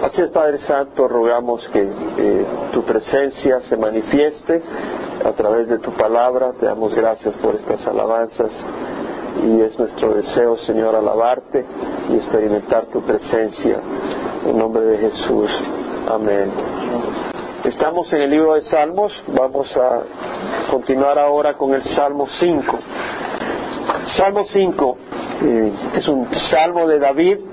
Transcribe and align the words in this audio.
Así 0.00 0.22
es, 0.22 0.30
Padre 0.30 0.58
Santo, 0.60 1.06
rogamos 1.06 1.68
que 1.68 1.82
eh, 1.82 2.46
tu 2.72 2.82
presencia 2.82 3.60
se 3.68 3.76
manifieste 3.76 4.62
a 5.22 5.32
través 5.32 5.68
de 5.68 5.78
tu 5.78 5.92
palabra. 5.92 6.54
Te 6.58 6.64
damos 6.64 6.94
gracias 6.94 7.34
por 7.36 7.54
estas 7.54 7.86
alabanzas 7.86 8.50
y 9.44 9.60
es 9.60 9.78
nuestro 9.78 10.14
deseo, 10.14 10.56
Señor, 10.58 10.96
alabarte 10.96 11.64
y 12.08 12.16
experimentar 12.16 12.86
tu 12.86 13.02
presencia. 13.02 13.80
En 14.46 14.58
nombre 14.58 14.82
de 14.82 14.96
Jesús. 14.96 15.50
Amén. 16.08 16.50
Estamos 17.64 18.10
en 18.14 18.22
el 18.22 18.30
libro 18.30 18.54
de 18.54 18.62
Salmos. 18.62 19.12
Vamos 19.28 19.76
a 19.76 20.02
continuar 20.70 21.18
ahora 21.18 21.54
con 21.54 21.74
el 21.74 21.84
Salmo 21.94 22.26
5. 22.40 22.78
Salmo 24.16 24.42
5 24.44 24.96
eh, 25.42 25.72
es 25.94 26.08
un 26.08 26.28
salmo 26.50 26.86
de 26.88 26.98
David 26.98 27.51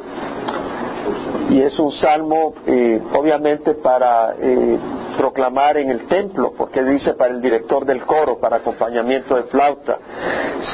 y 1.49 1.61
es 1.61 1.77
un 1.79 1.91
salmo 1.93 2.53
eh, 2.65 3.01
obviamente 3.13 3.73
para 3.73 4.35
eh, 4.39 4.79
proclamar 5.17 5.77
en 5.77 5.89
el 5.89 6.07
templo, 6.07 6.53
porque 6.55 6.83
dice 6.83 7.13
para 7.15 7.33
el 7.33 7.41
director 7.41 7.85
del 7.85 8.03
coro, 8.03 8.39
para 8.39 8.57
acompañamiento 8.57 9.35
de 9.35 9.43
flauta. 9.43 9.97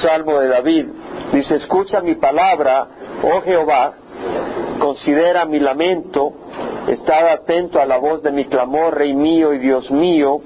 Salmo 0.02 0.40
de 0.40 0.50
David, 0.50 0.86
dice, 1.31 1.55
escucha 1.55 2.02
mi 2.02 2.16
palabra, 2.16 2.88
oh 3.23 3.41
Jehová, 3.41 3.94
considera 4.80 5.45
mi 5.45 5.59
lamento, 5.59 6.34
está 6.88 7.31
atento 7.31 7.80
a 7.80 7.86
la 7.86 7.98
voz 7.98 8.22
de 8.22 8.31
mi 8.31 8.45
clamor, 8.45 8.98
Rey 8.98 9.14
mío 9.14 9.53
y 9.53 9.59
Dios 9.59 9.89
mío, 9.89 10.42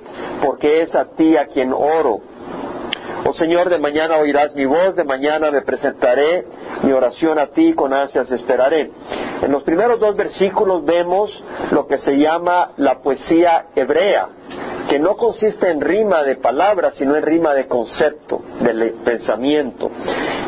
porque 0.46 0.84
es 0.84 0.94
a 0.94 1.06
ti 1.16 1.36
a 1.38 1.48
quien 1.48 1.74
oro. 1.74 2.22
Oh 3.26 3.34
Señor, 3.34 3.70
de 3.70 3.80
mañana 3.80 4.18
oirás 4.18 4.56
mi 4.56 4.66
voz, 4.66 4.96
de 4.96 5.04
mañana 5.04 5.52
me 5.52 5.62
presentaré 5.62 6.46
mi 6.84 6.92
oración 6.94 7.38
a 7.38 7.48
ti, 7.48 7.74
con 7.74 7.94
ansias 7.94 8.32
esperaré. 8.32 8.92
En 9.42 9.52
los 9.52 9.64
primeros 9.64 10.00
dos 10.00 10.16
versículos 10.16 10.86
vemos 10.86 11.32
lo 11.72 11.86
que 11.88 11.98
se 11.98 12.18
llama 12.18 12.72
la 12.78 13.00
poesía 13.00 13.66
hebrea, 13.76 14.30
que 14.90 15.00
no 15.00 15.16
consiste 15.18 15.70
en 15.70 15.82
rima 15.82 16.24
de 16.24 16.38
palabras, 16.38 16.96
sino 16.96 17.16
en 17.16 17.24
rima 17.24 17.54
de 17.54 17.68
concepto, 17.68 18.42
de 18.62 18.94
pensamiento. 19.04 19.92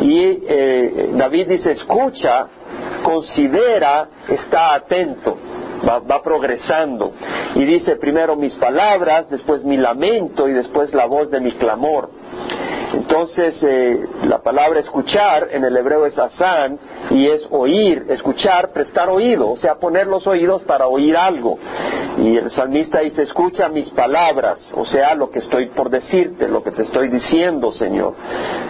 Y 0.01 0.43
eh, 0.47 1.09
David 1.13 1.47
dice, 1.49 1.71
escucha, 1.71 2.47
considera, 3.03 4.07
está 4.29 4.73
atento. 4.75 5.37
Va, 5.87 5.97
va, 5.97 6.21
progresando. 6.21 7.11
Y 7.55 7.65
dice 7.65 7.95
primero 7.95 8.35
mis 8.35 8.53
palabras, 8.55 9.27
después 9.31 9.63
mi 9.63 9.77
lamento 9.77 10.47
y 10.47 10.53
después 10.53 10.93
la 10.93 11.05
voz 11.05 11.31
de 11.31 11.39
mi 11.39 11.53
clamor. 11.53 12.20
Entonces, 13.11 13.55
eh, 13.61 13.99
la 14.31 14.41
palabra 14.41 14.79
escuchar 14.79 15.49
en 15.51 15.65
el 15.65 15.75
hebreo 15.75 16.05
es 16.05 16.17
asán 16.17 16.79
y 17.09 17.27
es 17.27 17.45
oír, 17.51 18.05
escuchar, 18.07 18.71
prestar 18.71 19.09
oído, 19.09 19.51
o 19.51 19.57
sea, 19.57 19.75
poner 19.75 20.07
los 20.07 20.25
oídos 20.25 20.63
para 20.63 20.87
oír 20.87 21.17
algo. 21.17 21.59
Y 22.17 22.37
el 22.37 22.49
salmista 22.51 22.99
dice, 22.99 23.23
escucha 23.23 23.67
mis 23.67 23.89
palabras, 23.89 24.57
o 24.73 24.85
sea, 24.85 25.15
lo 25.15 25.31
que 25.31 25.39
estoy 25.39 25.67
por 25.71 25.89
decirte, 25.89 26.47
lo 26.47 26.63
que 26.63 26.71
te 26.71 26.83
estoy 26.83 27.09
diciendo, 27.09 27.73
Señor. 27.73 28.13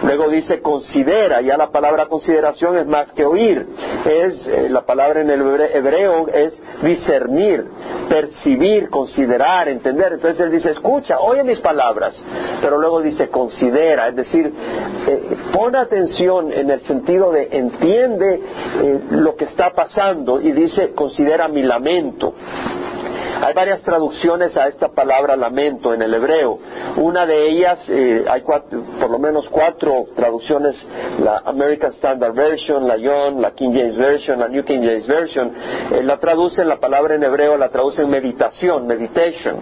Luego 0.02 0.28
dice, 0.30 0.60
considera, 0.60 1.40
ya 1.42 1.56
la 1.56 1.70
palabra 1.70 2.06
consideración 2.06 2.76
es 2.78 2.88
más 2.88 3.12
que 3.12 3.24
oír, 3.24 3.64
es, 4.04 4.44
eh, 4.48 4.68
la 4.68 4.80
palabra 4.80 5.20
en 5.20 5.30
el 5.30 5.42
hebreo 5.74 6.26
es 6.26 6.60
discernir, 6.82 7.68
percibir, 8.08 8.90
considerar, 8.90 9.68
entender. 9.68 10.14
Entonces 10.14 10.40
él 10.40 10.50
dice, 10.50 10.72
escucha, 10.72 11.20
oye 11.20 11.44
mis 11.44 11.60
palabras, 11.60 12.20
pero 12.60 12.78
luego 12.78 13.00
dice, 13.00 13.28
considera, 13.28 14.08
es 14.08 14.16
decir, 14.16 14.52
eh, 15.06 15.36
pon 15.52 15.76
atención 15.76 16.52
en 16.52 16.70
el 16.70 16.80
sentido 16.82 17.30
de 17.32 17.48
entiende 17.52 18.40
eh, 18.82 19.00
lo 19.10 19.36
que 19.36 19.44
está 19.44 19.70
pasando 19.70 20.40
y 20.40 20.52
dice, 20.52 20.92
considera 20.94 21.48
mi 21.48 21.62
lamento. 21.62 22.34
Hay 23.44 23.54
varias 23.54 23.82
traducciones 23.82 24.56
a 24.56 24.68
esta 24.68 24.90
palabra 24.90 25.34
lamento 25.34 25.92
en 25.92 26.00
el 26.00 26.14
hebreo. 26.14 26.60
Una 26.96 27.26
de 27.26 27.48
ellas, 27.48 27.84
eh, 27.88 28.24
hay 28.30 28.42
por 28.42 29.10
lo 29.10 29.18
menos 29.18 29.48
cuatro 29.48 30.06
traducciones, 30.14 30.76
la 31.18 31.42
American 31.44 31.92
Standard 31.94 32.34
Version, 32.34 32.86
la 32.86 32.96
Young, 32.96 33.40
la 33.40 33.50
King 33.50 33.72
James 33.72 33.96
Version, 33.96 34.38
la 34.38 34.46
New 34.46 34.64
King 34.64 34.82
James 34.82 35.08
Version, 35.08 35.52
eh, 35.90 36.02
la 36.04 36.18
traducen, 36.18 36.68
la 36.68 36.78
palabra 36.78 37.16
en 37.16 37.24
hebreo 37.24 37.56
la 37.56 37.68
traducen 37.70 38.08
meditación, 38.08 38.86
meditation. 38.86 39.56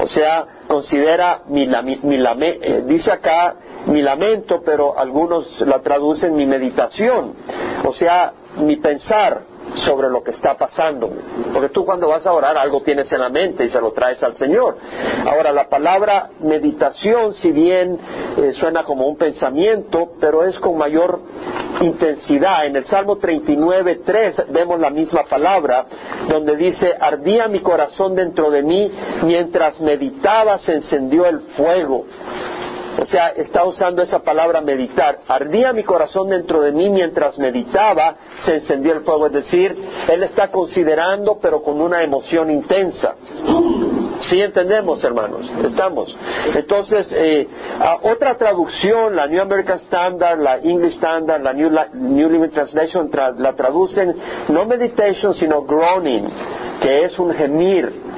O 0.00 0.06
sea, 0.06 0.46
considera 0.68 1.42
mi, 1.48 1.64
eh, 1.64 2.82
dice 2.86 3.10
acá 3.10 3.56
mi 3.86 4.02
lamento, 4.02 4.62
pero 4.64 4.98
algunos 4.98 5.60
la 5.62 5.80
traducen 5.80 6.34
mi 6.34 6.46
meditación. 6.46 7.34
O 7.84 7.94
sea, 7.94 8.32
mi 8.58 8.76
pensar, 8.76 9.52
sobre 9.74 10.08
lo 10.08 10.22
que 10.22 10.32
está 10.32 10.54
pasando. 10.56 11.10
Porque 11.52 11.68
tú 11.70 11.84
cuando 11.84 12.08
vas 12.08 12.26
a 12.26 12.32
orar 12.32 12.56
algo 12.56 12.82
tienes 12.82 13.10
en 13.12 13.20
la 13.20 13.28
mente 13.28 13.64
y 13.64 13.70
se 13.70 13.80
lo 13.80 13.92
traes 13.92 14.22
al 14.22 14.36
Señor. 14.36 14.76
Ahora, 15.26 15.52
la 15.52 15.68
palabra 15.68 16.30
meditación, 16.40 17.34
si 17.34 17.50
bien 17.52 17.98
eh, 18.36 18.52
suena 18.52 18.82
como 18.84 19.06
un 19.06 19.16
pensamiento, 19.16 20.12
pero 20.20 20.44
es 20.44 20.58
con 20.58 20.76
mayor 20.76 21.20
intensidad. 21.80 22.66
En 22.66 22.76
el 22.76 22.84
Salmo 22.86 23.16
39, 23.16 24.00
3 24.04 24.44
vemos 24.50 24.78
la 24.78 24.90
misma 24.90 25.24
palabra, 25.24 25.86
donde 26.28 26.56
dice, 26.56 26.94
ardía 26.98 27.48
mi 27.48 27.60
corazón 27.60 28.14
dentro 28.14 28.50
de 28.50 28.62
mí, 28.62 28.90
mientras 29.24 29.80
meditaba 29.80 30.58
se 30.58 30.74
encendió 30.74 31.26
el 31.26 31.40
fuego. 31.56 32.04
O 33.02 33.04
sea, 33.04 33.30
está 33.30 33.64
usando 33.64 34.00
esa 34.00 34.20
palabra 34.20 34.60
meditar. 34.60 35.18
Ardía 35.26 35.72
mi 35.72 35.82
corazón 35.82 36.28
dentro 36.28 36.60
de 36.60 36.70
mí 36.70 36.88
mientras 36.88 37.36
meditaba, 37.36 38.14
se 38.44 38.54
encendió 38.54 38.92
el 38.92 39.00
fuego. 39.00 39.26
Es 39.26 39.32
decir, 39.32 39.76
él 40.08 40.22
está 40.22 40.52
considerando, 40.52 41.36
pero 41.42 41.64
con 41.64 41.80
una 41.80 42.04
emoción 42.04 42.48
intensa. 42.48 43.16
Sí 44.20 44.40
entendemos, 44.40 45.02
hermanos, 45.02 45.50
estamos. 45.64 46.16
Entonces, 46.54 47.12
eh, 47.12 47.48
otra 48.02 48.36
traducción, 48.36 49.16
la 49.16 49.26
New 49.26 49.42
American 49.42 49.78
Standard, 49.78 50.38
la 50.38 50.58
English 50.58 50.94
Standard, 50.94 51.42
la 51.42 51.52
New, 51.52 51.70
New 51.94 52.30
Living 52.30 52.50
Translation, 52.50 53.10
la 53.38 53.52
traducen 53.54 54.14
no 54.48 54.64
meditation, 54.64 55.34
sino 55.34 55.62
groaning, 55.62 56.28
que 56.80 57.06
es 57.06 57.18
un 57.18 57.32
gemir. 57.34 58.11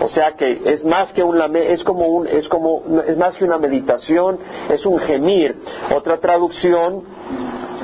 O 0.00 0.08
sea 0.08 0.32
que 0.32 0.60
es 0.64 0.84
más 0.84 1.12
que 1.12 1.22
un 1.22 1.38
es 1.56 1.82
como 1.82 2.06
un, 2.06 2.26
es 2.26 2.48
como, 2.48 2.82
es 3.06 3.16
más 3.16 3.36
que 3.36 3.44
una 3.44 3.58
meditación, 3.58 4.38
es 4.70 4.84
un 4.86 4.98
gemir. 5.00 5.56
Otra 5.94 6.18
traducción 6.18 7.02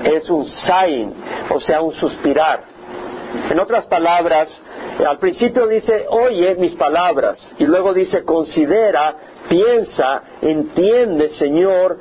es 0.04 0.28
un 0.30 0.44
sighing, 0.44 1.12
o 1.50 1.60
sea, 1.60 1.80
un 1.80 1.92
suspirar. 1.94 2.64
En 3.50 3.58
otras 3.58 3.86
palabras, 3.86 4.48
al 5.04 5.18
principio 5.18 5.66
dice, 5.66 6.06
oye 6.08 6.54
mis 6.54 6.74
palabras, 6.74 7.38
y 7.58 7.64
luego 7.64 7.92
dice, 7.92 8.24
considera 8.24 9.16
piensa, 9.48 10.22
entiende, 10.40 11.30
Señor, 11.30 11.98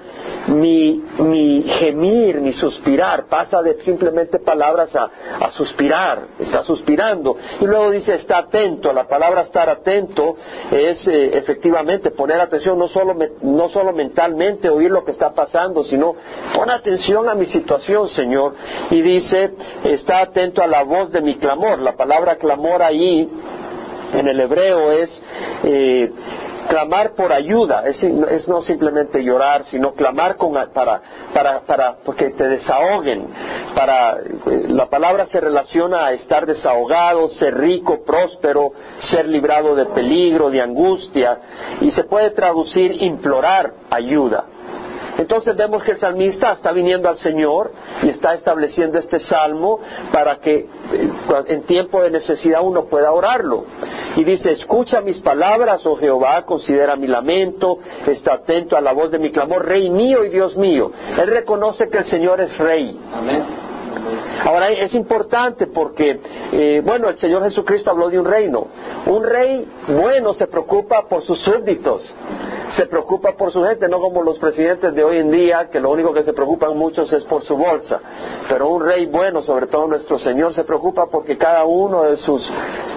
mi, 0.47 1.03
mi 1.19 1.63
gemir, 1.79 2.41
mi 2.41 2.53
suspirar, 2.53 3.25
pasa 3.27 3.61
de 3.61 3.81
simplemente 3.83 4.39
palabras 4.39 4.95
a, 4.95 5.09
a, 5.39 5.51
suspirar, 5.51 6.19
está 6.39 6.63
suspirando. 6.63 7.37
Y 7.61 7.65
luego 7.65 7.91
dice, 7.91 8.15
está 8.15 8.39
atento, 8.39 8.93
la 8.93 9.07
palabra 9.07 9.41
estar 9.41 9.69
atento 9.69 10.35
es 10.71 11.07
eh, 11.07 11.37
efectivamente 11.37 12.11
poner 12.11 12.39
atención, 12.41 12.77
no 12.77 12.87
solo, 12.87 13.15
no 13.41 13.69
solo 13.69 13.93
mentalmente 13.93 14.69
oír 14.69 14.91
lo 14.91 15.03
que 15.03 15.11
está 15.11 15.33
pasando, 15.33 15.83
sino 15.83 16.15
pon 16.53 16.69
atención 16.69 17.29
a 17.29 17.35
mi 17.35 17.45
situación, 17.47 18.09
Señor. 18.09 18.53
Y 18.89 19.01
dice, 19.01 19.51
está 19.83 20.21
atento 20.21 20.61
a 20.61 20.67
la 20.67 20.83
voz 20.83 21.11
de 21.11 21.21
mi 21.21 21.35
clamor. 21.35 21.79
La 21.79 21.95
palabra 21.95 22.37
clamor 22.37 22.81
ahí 22.81 23.29
en 24.13 24.27
el 24.27 24.39
hebreo 24.39 24.91
es 24.91 25.21
eh, 25.63 26.11
clamar 26.67 27.13
por 27.15 27.31
ayuda, 27.31 27.83
es, 27.85 28.47
no 28.47 28.61
simplemente 28.63 29.23
llorar, 29.23 29.65
sino 29.65 29.93
clamar 29.93 30.37
para, 30.73 31.01
para, 31.33 31.61
para 31.61 31.95
que 32.17 32.29
te 32.31 32.47
desahoguen. 32.47 33.27
Para, 33.75 34.17
eh, 34.19 34.65
la 34.69 34.87
palabra 34.87 35.25
se 35.27 35.39
relaciona 35.39 36.05
a 36.05 36.13
estar 36.13 36.45
desahogado, 36.45 37.29
ser 37.29 37.57
rico, 37.57 38.03
próspero, 38.05 38.71
ser 39.11 39.27
librado 39.27 39.75
de 39.75 39.85
peligro, 39.87 40.49
de 40.49 40.61
angustia, 40.61 41.37
y 41.81 41.91
se 41.91 42.03
puede 42.03 42.31
traducir 42.31 43.01
implorar 43.03 43.73
ayuda. 43.89 44.45
Entonces 45.17 45.55
vemos 45.55 45.83
que 45.83 45.91
el 45.91 45.99
salmista 45.99 46.53
está 46.53 46.71
viniendo 46.71 47.09
al 47.09 47.17
Señor 47.17 47.71
y 48.01 48.09
está 48.09 48.33
estableciendo 48.33 48.97
este 48.97 49.19
salmo 49.19 49.79
para 50.11 50.37
que 50.37 50.55
eh, 50.57 50.67
en 51.47 51.63
tiempo 51.63 52.01
de 52.01 52.11
necesidad 52.11 52.61
uno 52.63 52.85
pueda 52.85 53.11
orarlo. 53.11 53.65
Y 54.15 54.23
dice, 54.23 54.51
escucha 54.51 55.01
mis 55.01 55.19
palabras, 55.19 55.85
oh 55.85 55.95
Jehová, 55.95 56.43
considera 56.43 56.95
mi 56.95 57.07
lamento, 57.07 57.79
está 58.07 58.35
atento 58.35 58.77
a 58.77 58.81
la 58.81 58.93
voz 58.93 59.11
de 59.11 59.19
mi 59.19 59.31
clamor, 59.31 59.65
Rey 59.65 59.89
mío 59.89 60.23
y 60.23 60.29
Dios 60.29 60.55
mío. 60.55 60.91
Él 61.19 61.27
reconoce 61.27 61.89
que 61.89 61.99
el 61.99 62.05
Señor 62.05 62.41
es 62.41 62.57
Rey. 62.57 62.97
Ahora 64.45 64.69
es 64.69 64.93
importante 64.93 65.67
porque, 65.67 66.19
eh, 66.51 66.81
bueno, 66.83 67.09
el 67.09 67.17
Señor 67.17 67.43
Jesucristo 67.43 67.91
habló 67.91 68.09
de 68.09 68.19
un 68.19 68.25
reino. 68.25 68.67
Un 69.05 69.23
rey 69.23 69.67
bueno 69.87 70.33
se 70.33 70.47
preocupa 70.47 71.07
por 71.07 71.23
sus 71.23 71.39
súbditos 71.39 72.13
se 72.75 72.87
preocupa 72.87 73.33
por 73.33 73.51
su 73.51 73.63
gente, 73.63 73.87
no 73.87 73.99
como 73.99 74.23
los 74.23 74.39
presidentes 74.39 74.93
de 74.95 75.03
hoy 75.03 75.17
en 75.17 75.31
día, 75.31 75.69
que 75.71 75.79
lo 75.79 75.91
único 75.91 76.13
que 76.13 76.23
se 76.23 76.33
preocupan 76.33 76.77
muchos 76.77 77.11
es 77.13 77.23
por 77.25 77.43
su 77.43 77.55
bolsa. 77.55 77.99
Pero 78.49 78.69
un 78.69 78.83
rey 78.83 79.05
bueno, 79.05 79.41
sobre 79.41 79.67
todo 79.67 79.87
nuestro 79.87 80.17
Señor, 80.19 80.53
se 80.53 80.63
preocupa 80.63 81.07
porque 81.07 81.37
cada 81.37 81.65
uno 81.65 82.03
de 82.03 82.17
sus 82.17 82.41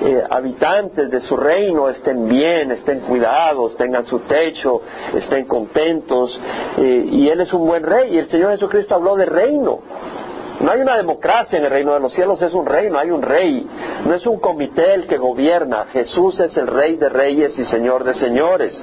eh, 0.04 0.22
habitantes 0.30 1.10
de 1.10 1.20
su 1.20 1.36
reino 1.36 1.88
estén 1.88 2.28
bien, 2.28 2.72
estén 2.72 3.00
cuidados, 3.00 3.76
tengan 3.76 4.06
su 4.06 4.20
techo, 4.20 4.80
estén 5.14 5.46
contentos. 5.46 6.38
Eh, 6.78 7.08
y 7.10 7.28
Él 7.28 7.40
es 7.40 7.52
un 7.52 7.66
buen 7.66 7.82
rey. 7.82 8.14
Y 8.14 8.18
el 8.18 8.28
Señor 8.28 8.52
Jesucristo 8.52 8.94
habló 8.94 9.16
de 9.16 9.26
reino. 9.26 9.80
No 10.60 10.72
hay 10.72 10.80
una 10.80 10.96
democracia 10.96 11.58
en 11.58 11.64
el 11.64 11.70
reino 11.70 11.92
de 11.92 12.00
los 12.00 12.14
cielos, 12.14 12.40
es 12.40 12.54
un 12.54 12.64
reino, 12.64 12.98
hay 12.98 13.10
un 13.10 13.20
rey. 13.20 13.66
No 14.06 14.14
es 14.14 14.26
un 14.26 14.38
comité 14.38 14.94
el 14.94 15.06
que 15.06 15.18
gobierna. 15.18 15.86
Jesús 15.92 16.40
es 16.40 16.56
el 16.56 16.66
rey 16.66 16.96
de 16.96 17.08
reyes 17.08 17.58
y 17.58 17.64
señor 17.66 18.04
de 18.04 18.14
señores. 18.14 18.80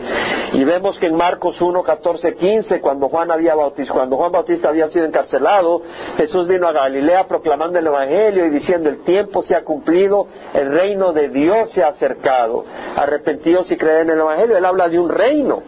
Y 0.54 0.64
vemos 0.64 0.98
que 1.00 1.08
en 1.08 1.16
Marcos 1.16 1.60
1, 1.60 1.82
14, 1.82 2.36
15, 2.36 2.80
cuando 2.80 3.10
Juan, 3.10 3.32
había 3.32 3.56
cuando 3.92 4.18
Juan 4.18 4.32
Bautista 4.32 4.70
había 4.70 4.88
sido 4.90 5.06
encarcelado, 5.06 5.82
Jesús 6.18 6.48
vino 6.48 6.68
a 6.68 6.74
Galilea 6.74 7.28
proclamando 7.28 7.80
el 7.80 7.88
Evangelio 7.88 8.46
y 8.46 8.50
diciendo, 8.50 8.90
el 8.90 9.04
tiempo 9.04 9.42
se 9.44 9.56
ha 9.56 9.64
cumplido, 9.64 10.28
el 10.54 10.72
reino 10.72 11.12
de 11.12 11.30
Dios 11.30 11.72
se 11.72 11.84
ha 11.84 11.88
acercado. 11.88 12.66
Arrepentidos 12.96 13.72
y 13.72 13.78
creen 13.78 14.10
en 14.10 14.12
el 14.12 14.20
Evangelio. 14.20 14.58
Él 14.58 14.66
habla 14.66 14.90
de 14.90 15.00
un 15.00 15.10
reino. 15.10 15.64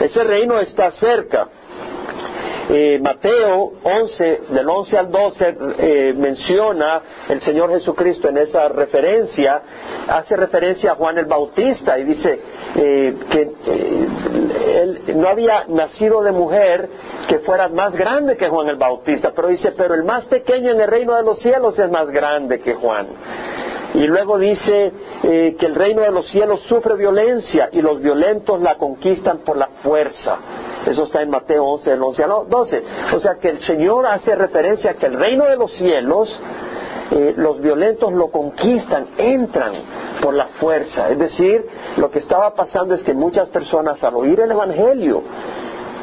Ese 0.00 0.24
reino 0.24 0.60
está 0.60 0.90
cerca. 0.92 1.48
Eh, 2.68 2.98
Mateo 3.00 3.74
11, 3.84 4.40
del 4.48 4.68
11 4.68 4.98
al 4.98 5.10
12, 5.10 5.56
eh, 5.78 6.14
menciona 6.16 7.00
el 7.28 7.40
Señor 7.42 7.70
Jesucristo 7.70 8.28
en 8.28 8.38
esa 8.38 8.66
referencia, 8.68 9.62
hace 10.08 10.34
referencia 10.34 10.92
a 10.92 10.94
Juan 10.96 11.16
el 11.16 11.26
Bautista 11.26 11.96
y 11.96 12.02
dice 12.02 12.40
eh, 12.74 13.14
que 13.30 13.40
él 14.82 15.00
no 15.14 15.28
había 15.28 15.64
nacido 15.68 16.24
de 16.24 16.32
mujer 16.32 16.88
que 17.28 17.38
fuera 17.40 17.68
más 17.68 17.94
grande 17.94 18.36
que 18.36 18.48
Juan 18.48 18.68
el 18.68 18.76
Bautista, 18.76 19.32
pero 19.34 19.46
dice, 19.46 19.72
pero 19.76 19.94
el 19.94 20.02
más 20.02 20.26
pequeño 20.26 20.72
en 20.72 20.80
el 20.80 20.88
reino 20.88 21.14
de 21.14 21.22
los 21.22 21.38
cielos 21.38 21.78
es 21.78 21.90
más 21.90 22.10
grande 22.10 22.58
que 22.58 22.74
Juan. 22.74 23.06
Y 23.94 24.08
luego 24.08 24.38
dice 24.38 24.92
que 25.22 25.66
el 25.66 25.74
reino 25.74 26.02
de 26.02 26.10
los 26.10 26.28
cielos 26.30 26.60
sufre 26.62 26.96
violencia 26.96 27.68
y 27.72 27.80
los 27.80 28.02
violentos 28.02 28.60
la 28.60 28.74
conquistan 28.74 29.38
por 29.38 29.56
la 29.56 29.68
fuerza. 29.82 30.38
Eso 30.86 31.04
está 31.04 31.22
en 31.22 31.30
Mateo 31.30 31.64
11, 31.64 31.90
del 31.90 32.02
11 32.02 32.24
al 32.24 32.30
12. 32.48 32.82
O 33.14 33.20
sea 33.20 33.34
que 33.34 33.48
el 33.48 33.60
Señor 33.60 34.06
hace 34.06 34.34
referencia 34.34 34.92
a 34.92 34.94
que 34.94 35.06
el 35.06 35.14
reino 35.14 35.44
de 35.44 35.56
los 35.56 35.72
cielos, 35.72 36.28
eh, 37.10 37.34
los 37.36 37.60
violentos 37.60 38.12
lo 38.12 38.28
conquistan, 38.28 39.08
entran 39.18 39.72
por 40.22 40.34
la 40.34 40.46
fuerza. 40.60 41.10
Es 41.10 41.18
decir, 41.18 41.66
lo 41.96 42.10
que 42.10 42.20
estaba 42.20 42.54
pasando 42.54 42.94
es 42.94 43.02
que 43.02 43.14
muchas 43.14 43.48
personas 43.48 44.02
al 44.04 44.14
oír 44.14 44.40
el 44.40 44.50
Evangelio, 44.50 45.22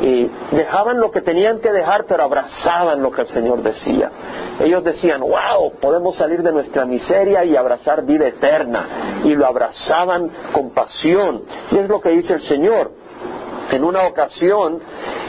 eh, 0.02 0.30
dejaban 0.52 1.00
lo 1.00 1.12
que 1.12 1.22
tenían 1.22 1.60
que 1.60 1.72
dejar, 1.72 2.06
pero 2.06 2.24
abrazaban 2.24 3.02
lo 3.02 3.12
que 3.12 3.22
el 3.22 3.28
Señor 3.28 3.62
decía. 3.64 4.12
Ellos 4.60 4.84
decían, 4.84 5.22
wow, 5.22 5.72
podemos 5.80 6.18
salir 6.18 6.44
de 6.44 6.52
nuestra 6.52 6.86
miseria 6.86 7.46
y 7.46 7.56
abrazar 7.56 8.04
vida 8.04 8.28
eterna. 8.28 9.22
Y 9.24 9.36
lo 9.36 9.46
abrazaban 9.46 10.30
con 10.52 10.72
pasión. 10.72 11.44
Y 11.72 11.78
es 11.78 11.88
lo 11.88 12.02
que 12.02 12.10
dice 12.10 12.34
el 12.34 12.42
Señor. 12.42 13.03
En 13.72 13.84
una 13.84 14.08
ocasión 14.08 14.80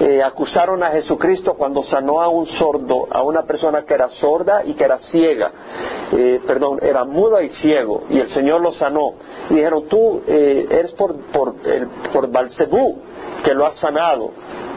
eh, 0.01 0.23
acusaron 0.23 0.83
a 0.83 0.91
Jesucristo 0.91 1.55
cuando 1.55 1.83
sanó 1.85 2.21
a 2.21 2.29
un 2.29 2.47
sordo, 2.47 3.07
a 3.11 3.23
una 3.23 3.43
persona 3.43 3.85
que 3.85 3.95
era 3.95 4.09
sorda 4.09 4.65
y 4.65 4.75
que 4.75 4.85
era 4.85 4.99
ciega, 4.99 5.51
eh, 6.13 6.41
perdón, 6.47 6.79
era 6.83 7.05
muda 7.05 7.43
y 7.43 7.49
ciego, 7.51 8.05
y 8.11 8.19
el 8.19 8.29
Señor 8.31 8.61
lo 8.61 8.73
sanó. 8.73 9.15
Y 9.51 9.55
dijeron, 9.55 9.89
tú 9.89 10.23
eh, 10.27 10.67
eres 10.71 10.93
por, 10.93 11.17
por, 11.33 11.55
por 12.13 12.31
Balcebú 12.31 12.99
que 13.45 13.55
lo 13.55 13.67
has 13.67 13.77
sanado. 13.77 14.33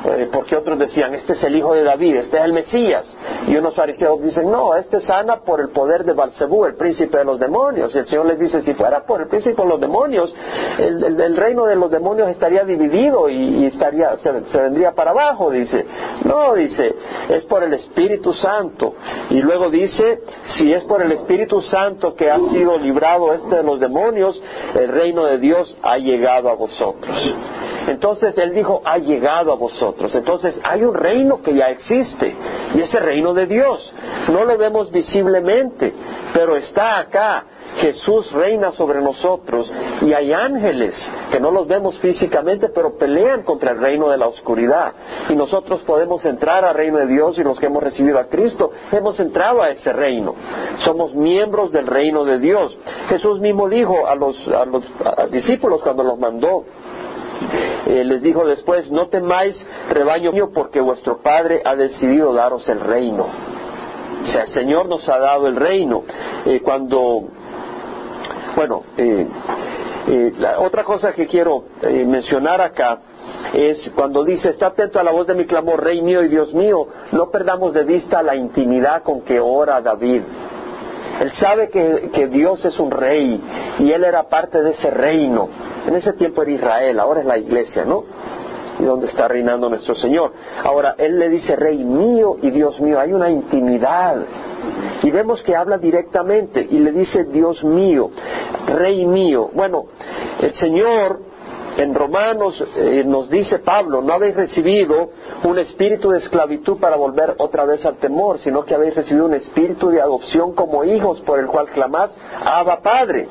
Eh, 0.08 0.30
porque 0.32 0.56
otros 0.56 0.80
decían, 0.80 1.14
este 1.14 1.34
es 1.34 1.44
el 1.44 1.56
hijo 1.56 1.74
de 1.74 1.84
David, 1.84 2.16
este 2.16 2.38
es 2.38 2.44
el 2.46 2.54
Mesías. 2.54 3.18
Y 3.48 3.56
unos 3.58 3.76
fariseos 3.76 4.22
dicen, 4.22 4.50
no, 4.50 4.76
este 4.76 5.02
sana 5.02 5.42
por 5.42 5.60
el 5.60 5.70
poder 5.70 6.06
de 6.06 6.14
Balcebú, 6.14 6.66
el 6.66 6.76
príncipe 6.76 7.18
de 7.18 7.26
los 7.26 7.40
demonios. 7.40 7.94
Y 7.94 7.98
el 7.98 8.06
Señor 8.06 8.26
les 8.28 8.40
dice, 8.40 8.62
si 8.62 8.74
fuera 8.74 9.06
por 9.06 9.22
el 9.22 9.28
príncipe 9.28 9.62
de 9.62 9.68
los 9.68 9.82
demonios, 9.82 10.34
el, 10.78 11.36
reino 11.36 11.66
de 11.66 11.76
los 11.76 11.92
demonios 11.92 12.30
estaría 12.30 12.64
dividido 12.64 13.30
y, 13.30 13.66
estaría, 13.66 14.16
se, 14.18 14.32
vendría 14.32 14.94
para 14.94 15.12
abajo, 15.12 15.52
dice. 15.52 15.86
No, 16.24 16.54
dice, 16.54 16.96
es 17.30 17.44
por 17.46 17.64
el 17.64 17.74
Espíritu 17.74 18.34
Santo. 18.34 18.94
Y 19.30 19.42
luego 19.42 19.70
dice, 19.70 20.22
si 20.58 20.72
es 20.72 20.84
por 20.86 21.02
el 21.02 21.12
Espíritu 21.12 21.62
Santo 21.64 22.16
que 22.16 22.32
ha 22.32 22.40
sido 22.40 22.78
librado 22.78 23.34
este 23.34 23.58
de 23.58 23.64
los 23.64 23.80
demonios, 23.80 24.42
el 24.74 24.88
reino 24.88 25.26
de 25.26 25.38
Dios 25.38 25.78
ha 25.84 25.98
llegado 25.98 26.50
a 26.50 26.56
vosotros. 26.56 27.36
Entonces 27.88 28.38
él 28.38 28.54
dijo, 28.54 28.82
ha 28.86 28.98
llegado 28.98 29.52
a 29.52 29.56
vosotros. 29.56 29.97
Entonces 30.00 30.60
hay 30.64 30.84
un 30.84 30.94
reino 30.94 31.42
que 31.42 31.54
ya 31.54 31.66
existe 31.70 32.36
y 32.76 32.82
ese 32.82 33.00
reino 33.00 33.34
de 33.34 33.46
Dios. 33.46 33.94
No 34.32 34.46
lo 34.46 34.58
vemos 34.58 34.92
visiblemente, 34.92 35.94
pero 36.34 36.56
está 36.56 37.00
acá. 37.00 37.46
Jesús 37.78 38.32
reina 38.32 38.72
sobre 38.72 39.02
nosotros 39.02 39.72
y 40.02 40.12
hay 40.12 40.34
ángeles 40.34 40.96
que 41.30 41.40
no 41.40 41.52
los 41.52 41.68
vemos 41.68 41.98
físicamente, 42.00 42.70
pero 42.70 42.98
pelean 42.98 43.44
contra 43.44 43.72
el 43.72 43.80
reino 43.80 44.10
de 44.10 44.18
la 44.18 44.28
oscuridad. 44.28 44.94
Y 45.30 45.36
nosotros 45.36 45.82
podemos 45.82 46.26
entrar 46.26 46.66
al 46.66 46.76
reino 46.76 46.98
de 46.98 47.06
Dios 47.06 47.38
y 47.38 47.44
los 47.44 47.60
que 47.60 47.68
hemos 47.68 47.84
recibido 47.84 48.18
a 48.18 48.26
Cristo 48.26 48.72
hemos 48.92 49.20
entrado 49.20 49.62
a 49.62 49.70
ese 49.70 49.94
reino. 49.94 50.34
Somos 50.78 51.14
miembros 51.14 51.72
del 51.72 51.86
reino 51.86 52.26
de 52.26 52.40
Dios. 52.40 52.76
Jesús 53.10 53.40
mismo 53.40 53.70
dijo 53.70 54.08
a 54.08 54.16
los, 54.16 54.36
a 54.48 54.66
los 54.66 54.84
discípulos 55.32 55.82
cuando 55.84 56.04
los 56.04 56.18
mandó, 56.18 56.64
eh, 57.88 58.04
les 58.04 58.22
dijo 58.22 58.46
después, 58.46 58.92
no 58.92 59.08
temáis 59.08 59.56
rebaño 59.90 60.32
mío 60.32 60.52
porque 60.54 60.82
vuestro 60.82 61.20
Padre 61.22 61.62
ha 61.64 61.76
decidido 61.76 62.34
daros 62.34 62.68
el 62.68 62.80
reino. 62.80 63.28
O 64.24 64.28
sea, 64.28 64.44
el 64.44 64.50
Señor 64.50 64.88
nos 64.88 65.08
ha 65.08 65.20
dado 65.20 65.48
el 65.48 65.56
reino. 65.56 66.04
Eh, 66.46 66.60
cuando, 66.62 67.24
bueno, 68.56 68.84
eh, 68.98 69.28
la 70.38 70.60
otra 70.60 70.84
cosa 70.84 71.14
que 71.14 71.28
quiero 71.28 71.64
mencionar 71.82 72.62
acá 72.62 73.00
es 73.54 73.92
cuando 73.94 74.24
dice, 74.24 74.50
está 74.50 74.68
atento 74.68 75.00
a 75.00 75.04
la 75.04 75.12
voz 75.12 75.28
de 75.28 75.36
mi 75.36 75.46
clamor, 75.46 75.84
Rey 75.84 76.02
mío 76.02 76.24
y 76.24 76.30
Dios 76.30 76.54
mío, 76.54 76.88
no 77.12 77.30
perdamos 77.30 77.74
de 77.74 77.84
vista 77.84 78.22
la 78.24 78.36
intimidad 78.36 79.04
con 79.04 79.22
que 79.22 79.40
ora 79.40 79.82
David. 79.82 80.22
Él 81.22 81.32
sabe 81.40 81.70
que, 81.70 82.10
que 82.14 82.28
Dios 82.28 82.64
es 82.64 82.80
un 82.80 82.92
rey 82.92 83.42
y 83.80 83.92
él 83.92 84.04
era 84.04 84.24
parte 84.24 84.62
de 84.62 84.72
ese 84.72 84.92
reino. 84.92 85.50
En 85.88 85.96
ese 85.96 86.14
tiempo 86.14 86.42
era 86.42 86.52
Israel, 86.52 87.00
ahora 87.00 87.22
es 87.22 87.26
la 87.26 87.38
iglesia, 87.38 87.86
¿no? 87.86 88.04
Y 88.80 88.84
donde 88.84 89.08
está 89.08 89.28
reinando 89.28 89.70
nuestro 89.70 89.96
Señor. 89.96 90.34
Ahora, 90.64 90.96
Él 90.98 91.18
le 91.18 91.30
dice, 91.30 91.56
Rey 91.56 91.84
mío 91.84 92.36
y 92.42 92.52
Dios 92.52 92.80
mío, 92.80 93.00
hay 93.00 93.14
una 93.14 93.30
intimidad. 93.30 94.18
Y 95.02 95.10
vemos 95.10 95.42
que 95.44 95.56
habla 95.56 95.78
directamente 95.78 96.62
y 96.70 96.80
le 96.80 96.92
dice, 96.92 97.24
Dios 97.26 97.64
mío, 97.64 98.12
Rey 98.68 99.06
mío. 99.06 99.50
Bueno, 99.54 99.86
el 100.42 100.54
Señor 100.56 101.22
en 101.78 101.94
Romanos 101.94 102.62
eh, 102.76 103.04
nos 103.06 103.30
dice 103.30 103.60
Pablo, 103.60 104.02
no 104.02 104.14
habéis 104.14 104.36
recibido 104.36 105.12
un 105.44 105.60
espíritu 105.60 106.10
de 106.10 106.20
esclavitud 106.20 106.78
para 106.80 106.96
volver 106.96 107.36
otra 107.38 107.66
vez 107.66 107.86
al 107.86 107.98
temor, 107.98 108.40
sino 108.40 108.66
que 108.66 108.74
habéis 108.74 108.96
recibido 108.96 109.26
un 109.26 109.36
espíritu 109.36 109.90
de 109.90 110.02
adopción 110.02 110.54
como 110.54 110.84
hijos 110.84 111.22
por 111.22 111.40
el 111.40 111.46
cual 111.46 111.68
clamás, 111.68 112.16
Abba 112.44 112.82
Padre. 112.82 113.28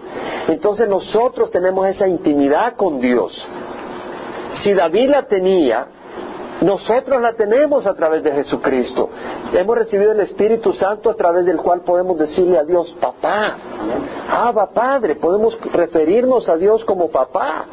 Entonces 0.49 0.89
nosotros 0.89 1.51
tenemos 1.51 1.87
esa 1.89 2.07
intimidad 2.07 2.77
con 2.77 3.01
Dios. 3.01 3.33
Si 4.63 4.73
David 4.73 5.11
la 5.11 5.23
tenía, 5.25 5.87
nosotros 6.63 7.21
la 7.21 7.35
tenemos 7.35 7.87
a 7.87 7.95
través 7.95 8.23
de 8.23 8.33
Jesucristo. 8.33 9.11
Hemos 9.53 9.77
recibido 9.77 10.13
el 10.13 10.21
Espíritu 10.21 10.73
Santo 10.73 11.11
a 11.11 11.15
través 11.15 11.45
del 11.45 11.59
cual 11.59 11.83
podemos 11.83 12.19
decirle 12.19 12.59
a 12.59 12.65
Dios, 12.65 12.95
papá, 13.01 13.57
Abba 14.31 14.71
Padre, 14.71 15.17
podemos 15.17 15.59
referirnos 15.73 16.49
a 16.49 16.57
Dios 16.57 16.85
como 16.85 17.11
papá 17.11 17.67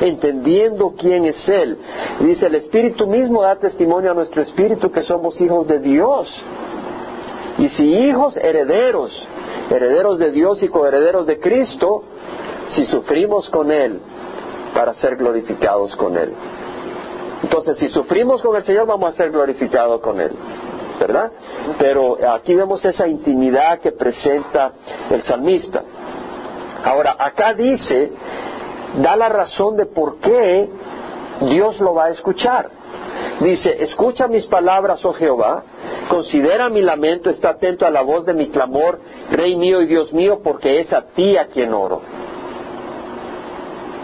entendiendo 0.00 0.94
quién 0.96 1.24
es 1.24 1.48
Él. 1.48 1.78
Dice, 2.20 2.46
el 2.46 2.54
Espíritu 2.54 3.06
mismo 3.06 3.42
da 3.42 3.56
testimonio 3.56 4.12
a 4.12 4.14
nuestro 4.14 4.42
Espíritu 4.42 4.90
que 4.92 5.02
somos 5.02 5.40
hijos 5.40 5.66
de 5.66 5.80
Dios. 5.80 6.28
Y 7.58 7.68
si 7.70 7.82
hijos, 7.82 8.36
herederos, 8.36 9.10
herederos 9.70 10.18
de 10.18 10.30
Dios 10.30 10.62
y 10.62 10.68
coherederos 10.68 11.26
de 11.26 11.38
Cristo, 11.38 12.04
si 12.70 12.84
sufrimos 12.86 13.48
con 13.50 13.70
Él 13.70 14.00
para 14.74 14.94
ser 14.94 15.16
glorificados 15.16 15.94
con 15.96 16.16
Él. 16.16 16.32
Entonces, 17.42 17.76
si 17.78 17.88
sufrimos 17.88 18.42
con 18.42 18.56
el 18.56 18.62
Señor, 18.64 18.86
vamos 18.86 19.14
a 19.14 19.16
ser 19.16 19.30
glorificados 19.30 20.00
con 20.00 20.20
Él. 20.20 20.32
¿Verdad? 20.98 21.30
Pero 21.78 22.18
aquí 22.32 22.54
vemos 22.54 22.84
esa 22.84 23.06
intimidad 23.06 23.78
que 23.78 23.92
presenta 23.92 24.72
el 25.10 25.22
salmista. 25.22 25.82
Ahora, 26.84 27.14
acá 27.18 27.54
dice 27.54 28.12
da 28.96 29.16
la 29.16 29.28
razón 29.28 29.76
de 29.76 29.86
por 29.86 30.18
qué 30.18 30.68
Dios 31.42 31.78
lo 31.80 31.94
va 31.94 32.06
a 32.06 32.10
escuchar. 32.10 32.70
Dice, 33.40 33.82
escucha 33.84 34.26
mis 34.26 34.46
palabras, 34.46 35.04
oh 35.04 35.12
Jehová, 35.12 35.62
considera 36.08 36.68
mi 36.68 36.82
lamento, 36.82 37.30
está 37.30 37.50
atento 37.50 37.86
a 37.86 37.90
la 37.90 38.02
voz 38.02 38.26
de 38.26 38.34
mi 38.34 38.48
clamor, 38.48 38.98
Rey 39.30 39.56
mío 39.56 39.80
y 39.80 39.86
Dios 39.86 40.12
mío, 40.12 40.40
porque 40.42 40.80
es 40.80 40.92
a 40.92 41.02
ti 41.02 41.36
a 41.36 41.46
quien 41.46 41.72
oro. 41.72 42.02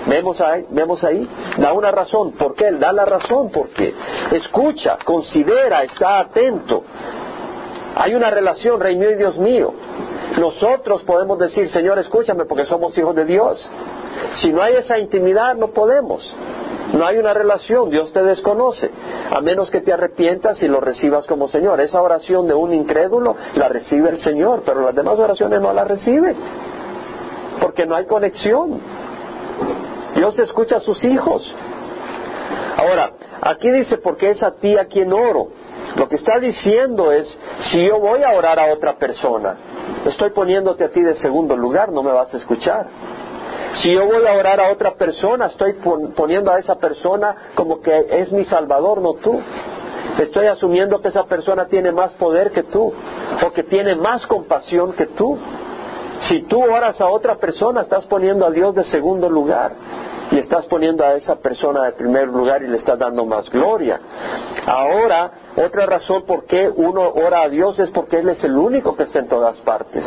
Vemos 0.07 0.41
ahí, 0.41 0.67
vemos 0.71 1.03
ahí, 1.03 1.27
da 1.59 1.73
una 1.73 1.91
razón. 1.91 2.33
¿Por 2.33 2.55
qué? 2.55 2.69
Él 2.69 2.79
da 2.79 2.93
la 2.93 3.05
razón. 3.05 3.51
Porque 3.51 3.95
escucha, 4.33 4.99
considera, 5.05 5.83
está 5.83 6.21
atento. 6.21 6.85
Hay 7.97 8.15
una 8.15 8.31
relación, 8.31 8.81
Rey 8.81 8.97
mío 8.97 9.11
y 9.11 9.15
Dios 9.15 9.39
mío. 9.39 9.73
Nosotros 10.39 11.03
podemos 11.05 11.39
decir, 11.39 11.71
Señor, 11.71 11.99
escúchame 11.99 12.45
porque 12.45 12.65
somos 12.65 12.97
hijos 12.99 13.15
de 13.15 13.25
Dios. 13.25 13.71
Si 14.43 14.53
no 14.53 14.63
hay 14.63 14.75
esa 14.75 14.99
intimidad, 14.99 15.55
no 15.55 15.69
podemos. 15.69 16.23
No 16.95 17.05
hay 17.05 17.19
una 17.19 17.35
relación, 17.35 17.91
Dios 17.91 18.13
te 18.13 18.23
desconoce, 18.23 18.89
a 19.31 19.41
menos 19.41 19.69
que 19.71 19.81
te 19.81 19.93
arrepientas 19.93 20.63
y 20.63 20.69
lo 20.69 20.81
recibas 20.81 21.27
como 21.27 21.49
Señor. 21.49 21.81
Esa 21.81 22.01
oración 22.01 22.47
de 22.47 22.55
un 22.55 22.73
incrédulo 22.73 23.37
la 23.55 23.69
recibe 23.69 24.11
el 24.11 24.21
Señor, 24.21 24.63
pero 24.65 24.81
las 24.81 24.95
demás 24.95 25.19
oraciones 25.19 25.61
no 25.61 25.73
la 25.73 25.85
recibe, 25.85 26.37
porque 27.61 27.85
no 27.85 27.97
hay 27.97 28.07
conexión. 28.07 28.81
Dios 30.15 30.39
escucha 30.39 30.77
a 30.77 30.81
sus 30.81 31.03
hijos. 31.03 31.53
Ahora, 32.77 33.11
aquí 33.41 33.71
dice, 33.73 33.99
porque 33.99 34.31
es 34.31 34.43
a 34.45 34.53
ti 34.53 34.79
a 34.79 34.85
quien 34.85 35.13
oro. 35.13 35.49
Lo 35.97 36.09
que 36.09 36.15
está 36.15 36.39
diciendo 36.39 37.11
es, 37.11 37.27
si 37.73 37.87
yo 37.87 37.99
voy 37.99 38.23
a 38.23 38.31
orar 38.31 38.61
a 38.61 38.73
otra 38.73 38.97
persona, 38.99 39.57
estoy 40.07 40.31
poniéndote 40.31 40.85
a 40.85 40.89
ti 40.91 41.03
de 41.03 41.17
segundo 41.17 41.57
lugar, 41.57 41.91
no 41.91 42.05
me 42.05 42.13
vas 42.13 42.33
a 42.35 42.37
escuchar. 42.37 42.87
Si 43.83 43.93
yo 43.93 44.07
voy 44.07 44.27
a 44.27 44.33
orar 44.35 44.61
a 44.61 44.71
otra 44.71 44.95
persona, 44.95 45.47
estoy 45.47 45.75
poniendo 46.17 46.53
a 46.53 46.59
esa 46.59 46.77
persona 46.77 47.35
como 47.55 47.81
que 47.81 48.07
es 48.11 48.31
mi 48.33 48.45
salvador, 48.45 49.01
no 49.01 49.15
tú. 49.15 49.41
Estoy 50.19 50.47
asumiendo 50.47 51.01
que 51.01 51.09
esa 51.09 51.25
persona 51.25 51.67
tiene 51.67 51.91
más 51.91 52.13
poder 52.15 52.53
que 52.53 52.63
tú 52.65 52.93
o 53.45 53.53
que 53.53 53.65
tiene 53.65 53.97
más 53.97 54.27
compasión 54.27 54.93
que 54.93 55.07
tú. 55.07 55.37
Si 56.29 56.43
tú 56.43 56.63
oras 56.63 57.01
a 57.01 57.07
otra 57.07 57.37
persona, 57.37 57.83
estás 57.83 58.05
poniendo 58.07 58.47
a 58.47 58.51
Dios 58.51 58.75
de 58.75 58.85
segundo 58.85 59.29
lugar 59.29 59.73
y 60.31 60.39
estás 60.39 60.67
poniendo 60.67 61.05
a 61.05 61.15
esa 61.15 61.37
persona 61.37 61.85
de 61.85 61.93
primer 61.93 62.29
lugar 62.29 62.63
y 62.63 62.69
le 62.69 62.77
estás 62.77 62.99
dando 62.99 63.25
más 63.27 63.51
gloria. 63.51 64.01
Ahora, 64.67 65.31
otra 65.57 65.87
razón 65.87 66.25
por 66.27 66.47
qué 66.47 66.69
uno 66.69 67.09
ora 67.09 67.43
a 67.43 67.49
Dios 67.49 67.79
es 67.79 67.91
porque 67.91 68.19
Él 68.19 68.29
es 68.29 68.43
el 68.43 68.57
único 68.57 68.97
que 68.97 69.05
está 69.05 69.21
en 69.21 69.29
todas 69.29 69.61
partes. 69.61 70.05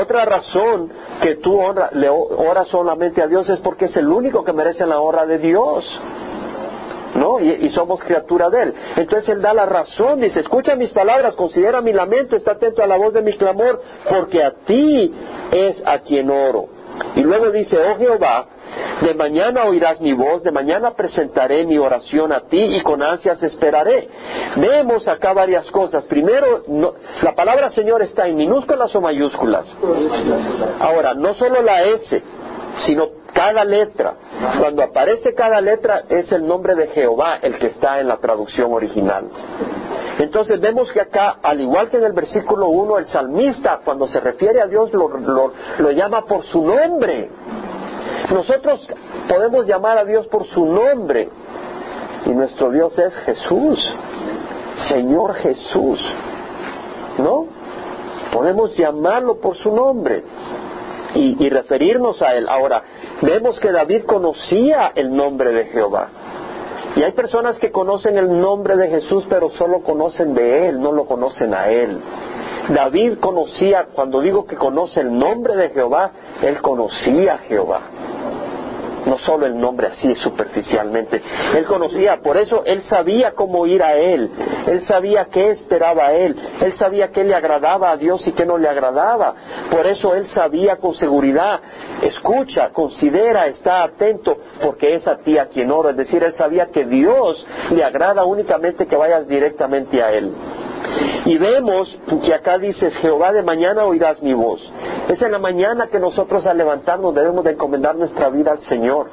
Otra 0.00 0.24
razón 0.24 0.90
que 1.22 1.36
tú 1.36 1.60
le 1.92 2.08
oras 2.08 2.66
solamente 2.68 3.22
a 3.22 3.28
Dios 3.28 3.48
es 3.48 3.60
porque 3.60 3.84
es 3.84 3.96
el 3.96 4.08
único 4.08 4.42
que 4.42 4.52
merece 4.52 4.84
la 4.86 4.98
honra 4.98 5.24
de 5.24 5.38
Dios. 5.38 6.00
¿no? 7.14 7.40
Y, 7.40 7.68
somos 7.70 8.02
criatura 8.02 8.50
de 8.50 8.62
Él. 8.62 8.74
Entonces 8.96 9.28
Él 9.30 9.40
da 9.40 9.54
la 9.54 9.66
razón, 9.66 10.20
dice, 10.20 10.40
escucha 10.40 10.74
mis 10.74 10.90
palabras, 10.90 11.34
considera 11.34 11.80
mi 11.80 11.92
lamento, 11.92 12.36
está 12.36 12.52
atento 12.52 12.82
a 12.82 12.86
la 12.86 12.96
voz 12.96 13.14
de 13.14 13.22
mi 13.22 13.32
clamor, 13.34 13.80
porque 14.08 14.42
a 14.42 14.50
ti 14.66 15.14
es 15.50 15.82
a 15.86 16.00
quien 16.00 16.28
oro. 16.28 16.66
Y 17.14 17.22
luego 17.22 17.50
dice, 17.50 17.78
oh 17.78 17.96
Jehová, 17.96 18.46
de 19.00 19.14
mañana 19.14 19.64
oirás 19.64 20.00
mi 20.00 20.12
voz, 20.12 20.42
de 20.42 20.52
mañana 20.52 20.92
presentaré 20.92 21.66
mi 21.66 21.78
oración 21.78 22.32
a 22.32 22.40
ti 22.42 22.58
y 22.58 22.82
con 22.82 23.02
ansias 23.02 23.42
esperaré. 23.42 24.08
Vemos 24.56 25.06
acá 25.08 25.32
varias 25.32 25.70
cosas. 25.70 26.04
Primero, 26.04 26.62
la 27.22 27.34
palabra 27.34 27.70
Señor 27.70 28.02
está 28.02 28.26
en 28.26 28.36
minúsculas 28.36 28.94
o 28.94 29.00
mayúsculas. 29.00 29.66
Ahora, 30.80 31.14
no 31.14 31.34
solo 31.34 31.62
la 31.62 31.82
S, 31.82 32.22
sino 32.80 33.08
cada 33.32 33.64
letra. 33.64 34.14
Cuando 34.58 34.82
aparece 34.82 35.34
cada 35.34 35.60
letra 35.60 36.04
es 36.08 36.30
el 36.32 36.46
nombre 36.46 36.74
de 36.74 36.88
Jehová 36.88 37.38
el 37.42 37.58
que 37.58 37.66
está 37.68 38.00
en 38.00 38.08
la 38.08 38.16
traducción 38.16 38.72
original. 38.72 39.28
Entonces 40.18 40.58
vemos 40.60 40.90
que 40.92 41.02
acá, 41.02 41.36
al 41.42 41.60
igual 41.60 41.90
que 41.90 41.98
en 41.98 42.04
el 42.04 42.14
versículo 42.14 42.68
1, 42.68 42.98
el 42.98 43.06
salmista 43.06 43.80
cuando 43.84 44.06
se 44.06 44.20
refiere 44.20 44.62
a 44.62 44.66
Dios 44.66 44.90
lo, 44.94 45.10
lo 45.78 45.90
llama 45.90 46.24
por 46.24 46.44
su 46.44 46.62
nombre. 46.64 47.28
Nosotros 48.32 48.86
podemos 49.28 49.66
llamar 49.66 49.98
a 49.98 50.04
Dios 50.04 50.26
por 50.26 50.46
su 50.46 50.64
nombre 50.66 51.28
y 52.26 52.30
nuestro 52.30 52.70
Dios 52.70 52.98
es 52.98 53.14
Jesús, 53.24 53.94
Señor 54.88 55.34
Jesús, 55.34 56.00
¿no? 57.18 57.46
Podemos 58.32 58.76
llamarlo 58.76 59.40
por 59.40 59.56
su 59.56 59.74
nombre 59.74 60.22
y, 61.14 61.48
referirnos 61.48 62.20
a 62.20 62.34
Él. 62.34 62.48
Ahora, 62.48 62.82
vemos 63.22 63.58
que 63.60 63.72
David 63.72 64.04
conocía 64.04 64.92
el 64.94 65.14
nombre 65.14 65.52
de 65.52 65.64
Jehová. 65.66 66.08
Y 66.96 67.02
hay 67.02 67.12
personas 67.12 67.58
que 67.58 67.70
conocen 67.70 68.18
el 68.18 68.40
nombre 68.40 68.76
de 68.76 68.88
Jesús, 68.88 69.24
pero 69.28 69.50
solo 69.50 69.80
conocen 69.80 70.34
de 70.34 70.68
Él, 70.68 70.80
no 70.80 70.92
lo 70.92 71.04
conocen 71.04 71.54
a 71.54 71.68
Él. 71.68 72.00
David 72.68 73.18
conocía, 73.18 73.86
cuando 73.94 74.20
digo 74.20 74.46
que 74.46 74.56
conoce 74.56 75.00
el 75.00 75.16
nombre 75.16 75.54
de 75.56 75.70
Jehová, 75.70 76.10
él 76.42 76.60
conocía 76.60 77.34
a 77.34 77.38
Jehová 77.38 77.80
no 79.06 79.18
solo 79.18 79.46
el 79.46 79.58
nombre 79.58 79.86
así 79.86 80.14
superficialmente. 80.16 81.22
Él 81.56 81.64
conocía, 81.64 82.20
por 82.20 82.36
eso 82.36 82.64
él 82.66 82.82
sabía 82.82 83.32
cómo 83.32 83.66
ir 83.66 83.82
a 83.82 83.94
él, 83.94 84.30
él 84.66 84.84
sabía 84.86 85.26
qué 85.26 85.52
esperaba 85.52 86.08
a 86.08 86.12
él, 86.12 86.36
él 86.60 86.74
sabía 86.74 87.12
qué 87.12 87.24
le 87.24 87.34
agradaba 87.34 87.92
a 87.92 87.96
Dios 87.96 88.26
y 88.26 88.32
qué 88.32 88.44
no 88.44 88.58
le 88.58 88.68
agradaba. 88.68 89.34
Por 89.70 89.86
eso 89.86 90.14
él 90.14 90.26
sabía 90.28 90.76
con 90.76 90.94
seguridad, 90.94 91.60
escucha, 92.02 92.70
considera, 92.70 93.46
está 93.46 93.84
atento, 93.84 94.36
porque 94.60 94.94
es 94.94 95.06
a 95.06 95.18
ti 95.18 95.38
a 95.38 95.46
quien 95.46 95.70
oro. 95.70 95.90
Es 95.90 95.96
decir, 95.96 96.22
él 96.22 96.34
sabía 96.34 96.66
que 96.66 96.84
Dios 96.84 97.46
le 97.70 97.84
agrada 97.84 98.24
únicamente 98.24 98.86
que 98.86 98.96
vayas 98.96 99.28
directamente 99.28 100.02
a 100.02 100.12
él. 100.12 100.34
Y 101.26 101.38
vemos 101.38 101.98
que 102.24 102.32
acá 102.32 102.56
dices, 102.56 102.94
Jehová 102.98 103.32
de 103.32 103.42
mañana 103.42 103.84
oirás 103.84 104.22
mi 104.22 104.32
voz. 104.32 104.60
Es 105.08 105.20
en 105.20 105.32
la 105.32 105.40
mañana 105.40 105.88
que 105.88 105.98
nosotros 105.98 106.46
al 106.46 106.56
levantarnos 106.56 107.12
debemos 107.12 107.44
de 107.44 107.50
encomendar 107.50 107.96
nuestra 107.96 108.28
vida 108.28 108.52
al 108.52 108.60
Señor. 108.60 109.10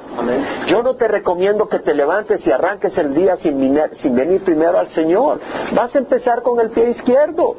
Yo 0.68 0.82
no 0.84 0.94
te 0.94 1.08
recomiendo 1.08 1.68
que 1.68 1.80
te 1.80 1.92
levantes 1.92 2.46
y 2.46 2.52
arranques 2.52 2.96
el 2.98 3.14
día 3.14 3.36
sin, 3.38 3.80
sin 3.94 4.14
venir 4.14 4.44
primero 4.44 4.78
al 4.78 4.90
Señor. 4.90 5.40
Vas 5.74 5.92
a 5.92 5.98
empezar 5.98 6.42
con 6.42 6.60
el 6.60 6.70
pie 6.70 6.90
izquierdo. 6.90 7.56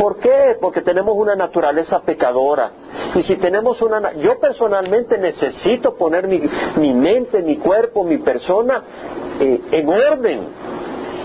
¿Por 0.00 0.16
qué? 0.18 0.56
Porque 0.60 0.80
tenemos 0.80 1.16
una 1.16 1.36
naturaleza 1.36 2.00
pecadora. 2.00 2.72
Y 3.14 3.22
si 3.22 3.36
tenemos 3.36 3.80
una... 3.82 4.14
Yo 4.14 4.40
personalmente 4.40 5.16
necesito 5.16 5.94
poner 5.94 6.26
mi, 6.26 6.42
mi 6.76 6.92
mente, 6.92 7.40
mi 7.40 7.56
cuerpo, 7.56 8.02
mi 8.02 8.18
persona 8.18 8.82
eh, 9.38 9.60
en 9.70 9.88
orden. 9.88 10.40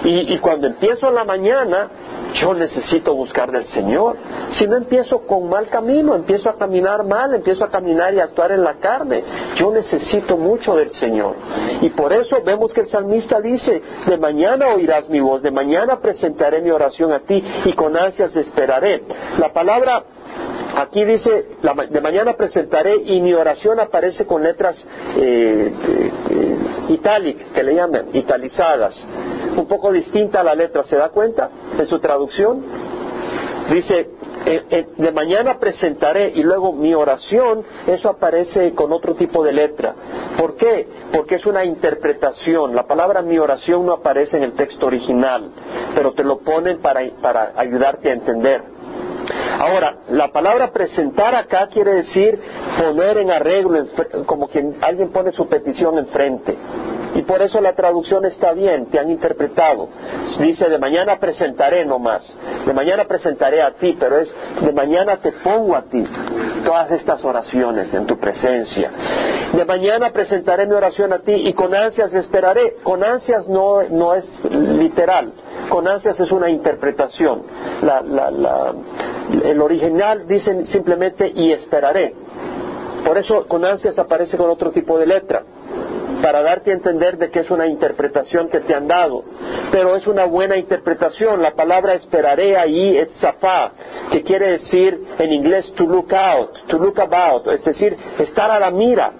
Y, 0.03 0.33
y, 0.33 0.39
cuando 0.39 0.67
empiezo 0.67 1.09
la 1.11 1.23
mañana, 1.23 1.89
yo 2.35 2.53
necesito 2.53 3.15
buscar 3.15 3.51
del 3.51 3.65
Señor. 3.67 4.17
Si 4.51 4.67
no 4.67 4.75
empiezo 4.75 5.19
con 5.19 5.49
mal 5.49 5.67
camino, 5.69 6.15
empiezo 6.15 6.49
a 6.49 6.57
caminar 6.57 7.03
mal, 7.03 7.33
empiezo 7.33 7.65
a 7.65 7.69
caminar 7.69 8.13
y 8.13 8.19
actuar 8.19 8.51
en 8.51 8.63
la 8.63 8.75
carne. 8.75 9.23
Yo 9.55 9.71
necesito 9.71 10.37
mucho 10.37 10.75
del 10.75 10.91
Señor. 10.91 11.35
Y 11.81 11.89
por 11.89 12.13
eso 12.13 12.37
vemos 12.45 12.73
que 12.73 12.81
el 12.81 12.89
salmista 12.89 13.41
dice, 13.41 13.81
de 14.05 14.17
mañana 14.17 14.73
oirás 14.75 15.09
mi 15.09 15.19
voz, 15.19 15.41
de 15.41 15.51
mañana 15.51 15.99
presentaré 15.99 16.61
mi 16.61 16.69
oración 16.69 17.11
a 17.11 17.19
ti 17.19 17.43
y 17.65 17.73
con 17.73 17.97
ansias 17.97 18.35
esperaré. 18.35 19.03
La 19.39 19.51
palabra 19.51 20.03
Aquí 20.75 21.03
dice, 21.05 21.47
de 21.89 22.01
mañana 22.01 22.33
presentaré 22.33 22.97
y 22.97 23.19
mi 23.19 23.33
oración 23.33 23.79
aparece 23.79 24.27
con 24.27 24.43
letras 24.43 24.75
eh, 25.15 25.73
eh, 26.87 27.37
que 27.53 27.63
le 27.63 27.73
llaman, 27.73 28.09
italizadas 28.13 28.93
un 29.57 29.67
poco 29.67 29.91
distinta 29.91 30.41
a 30.41 30.43
la 30.43 30.55
letra, 30.55 30.83
¿se 30.83 30.95
da 30.95 31.09
cuenta 31.09 31.49
de 31.77 31.85
su 31.85 31.99
traducción? 31.99 32.63
Dice, 33.69 34.09
eh, 34.45 34.63
eh, 34.69 34.87
de 34.95 35.11
mañana 35.11 35.59
presentaré 35.59 36.29
y 36.29 36.41
luego 36.41 36.71
mi 36.71 36.93
oración, 36.93 37.65
eso 37.85 38.09
aparece 38.09 38.73
con 38.73 38.93
otro 38.93 39.15
tipo 39.15 39.43
de 39.43 39.51
letra. 39.51 39.93
¿Por 40.37 40.55
qué? 40.55 40.87
Porque 41.11 41.35
es 41.35 41.45
una 41.45 41.65
interpretación. 41.65 42.73
La 42.73 42.87
palabra 42.87 43.21
mi 43.21 43.37
oración 43.37 43.85
no 43.85 43.93
aparece 43.93 44.37
en 44.37 44.43
el 44.43 44.53
texto 44.53 44.85
original, 44.85 45.51
pero 45.93 46.13
te 46.13 46.23
lo 46.23 46.37
ponen 46.39 46.77
para, 46.77 47.01
para 47.21 47.53
ayudarte 47.57 48.09
a 48.09 48.13
entender. 48.13 48.61
Ahora, 49.59 49.97
la 50.09 50.31
palabra 50.31 50.71
presentar 50.71 51.35
acá 51.35 51.67
quiere 51.67 51.95
decir 51.95 52.39
poner 52.79 53.17
en 53.17 53.31
arreglo, 53.31 53.85
como 54.25 54.47
quien 54.47 54.77
alguien 54.81 55.09
pone 55.09 55.31
su 55.31 55.47
petición 55.47 55.97
enfrente. 55.97 56.55
Por 57.27 57.41
eso 57.41 57.59
la 57.59 57.73
traducción 57.73 58.23
está 58.25 58.53
bien, 58.53 58.85
te 58.85 58.99
han 58.99 59.09
interpretado. 59.09 59.89
Dice, 60.39 60.69
de 60.69 60.77
mañana 60.77 61.19
presentaré 61.19 61.85
nomás, 61.85 62.23
de 62.65 62.73
mañana 62.73 63.03
presentaré 63.03 63.61
a 63.61 63.71
ti, 63.71 63.97
pero 63.99 64.19
es, 64.19 64.33
de 64.61 64.71
mañana 64.71 65.17
te 65.17 65.33
pongo 65.43 65.75
a 65.75 65.83
ti 65.83 66.05
todas 66.63 66.89
estas 66.91 67.23
oraciones 67.23 67.93
en 67.93 68.05
tu 68.05 68.17
presencia. 68.17 68.91
De 69.53 69.65
mañana 69.65 70.11
presentaré 70.11 70.65
mi 70.67 70.73
oración 70.73 71.11
a 71.11 71.19
ti 71.19 71.33
y 71.33 71.53
con 71.53 71.75
ansias 71.75 72.13
esperaré. 72.13 72.75
Con 72.83 73.03
ansias 73.03 73.47
no, 73.47 73.83
no 73.89 74.13
es 74.13 74.25
literal, 74.51 75.33
con 75.69 75.87
ansias 75.87 76.19
es 76.19 76.31
una 76.31 76.49
interpretación. 76.49 77.43
el 79.43 79.61
original 79.61 80.27
dice 80.27 80.65
simplemente 80.67 81.29
y 81.33 81.51
esperaré. 81.51 82.13
Por 83.05 83.17
eso 83.17 83.45
con 83.47 83.65
ansias 83.65 83.97
aparece 83.99 84.37
con 84.37 84.49
otro 84.49 84.71
tipo 84.71 84.97
de 84.97 85.05
letra 85.05 85.43
para 86.21 86.41
darte 86.41 86.71
a 86.71 86.73
entender 86.73 87.17
de 87.17 87.29
que 87.29 87.39
es 87.39 87.49
una 87.49 87.67
interpretación 87.67 88.49
que 88.49 88.61
te 88.61 88.75
han 88.75 88.87
dado. 88.87 89.23
Pero 89.71 89.95
es 89.95 90.07
una 90.07 90.25
buena 90.25 90.57
interpretación. 90.57 91.41
La 91.41 91.51
palabra 91.51 91.93
esperaré 91.93 92.57
ahí 92.57 92.97
es 92.97 93.09
zafá, 93.19 93.71
que 94.11 94.23
quiere 94.23 94.51
decir 94.51 94.99
en 95.19 95.33
inglés 95.33 95.71
to 95.75 95.85
look 95.85 96.13
out, 96.13 96.51
to 96.67 96.77
look 96.77 96.99
about, 96.99 97.47
es 97.47 97.63
decir, 97.63 97.95
estar 98.19 98.51
a 98.51 98.59
la 98.59 98.71
mira. 98.71 99.11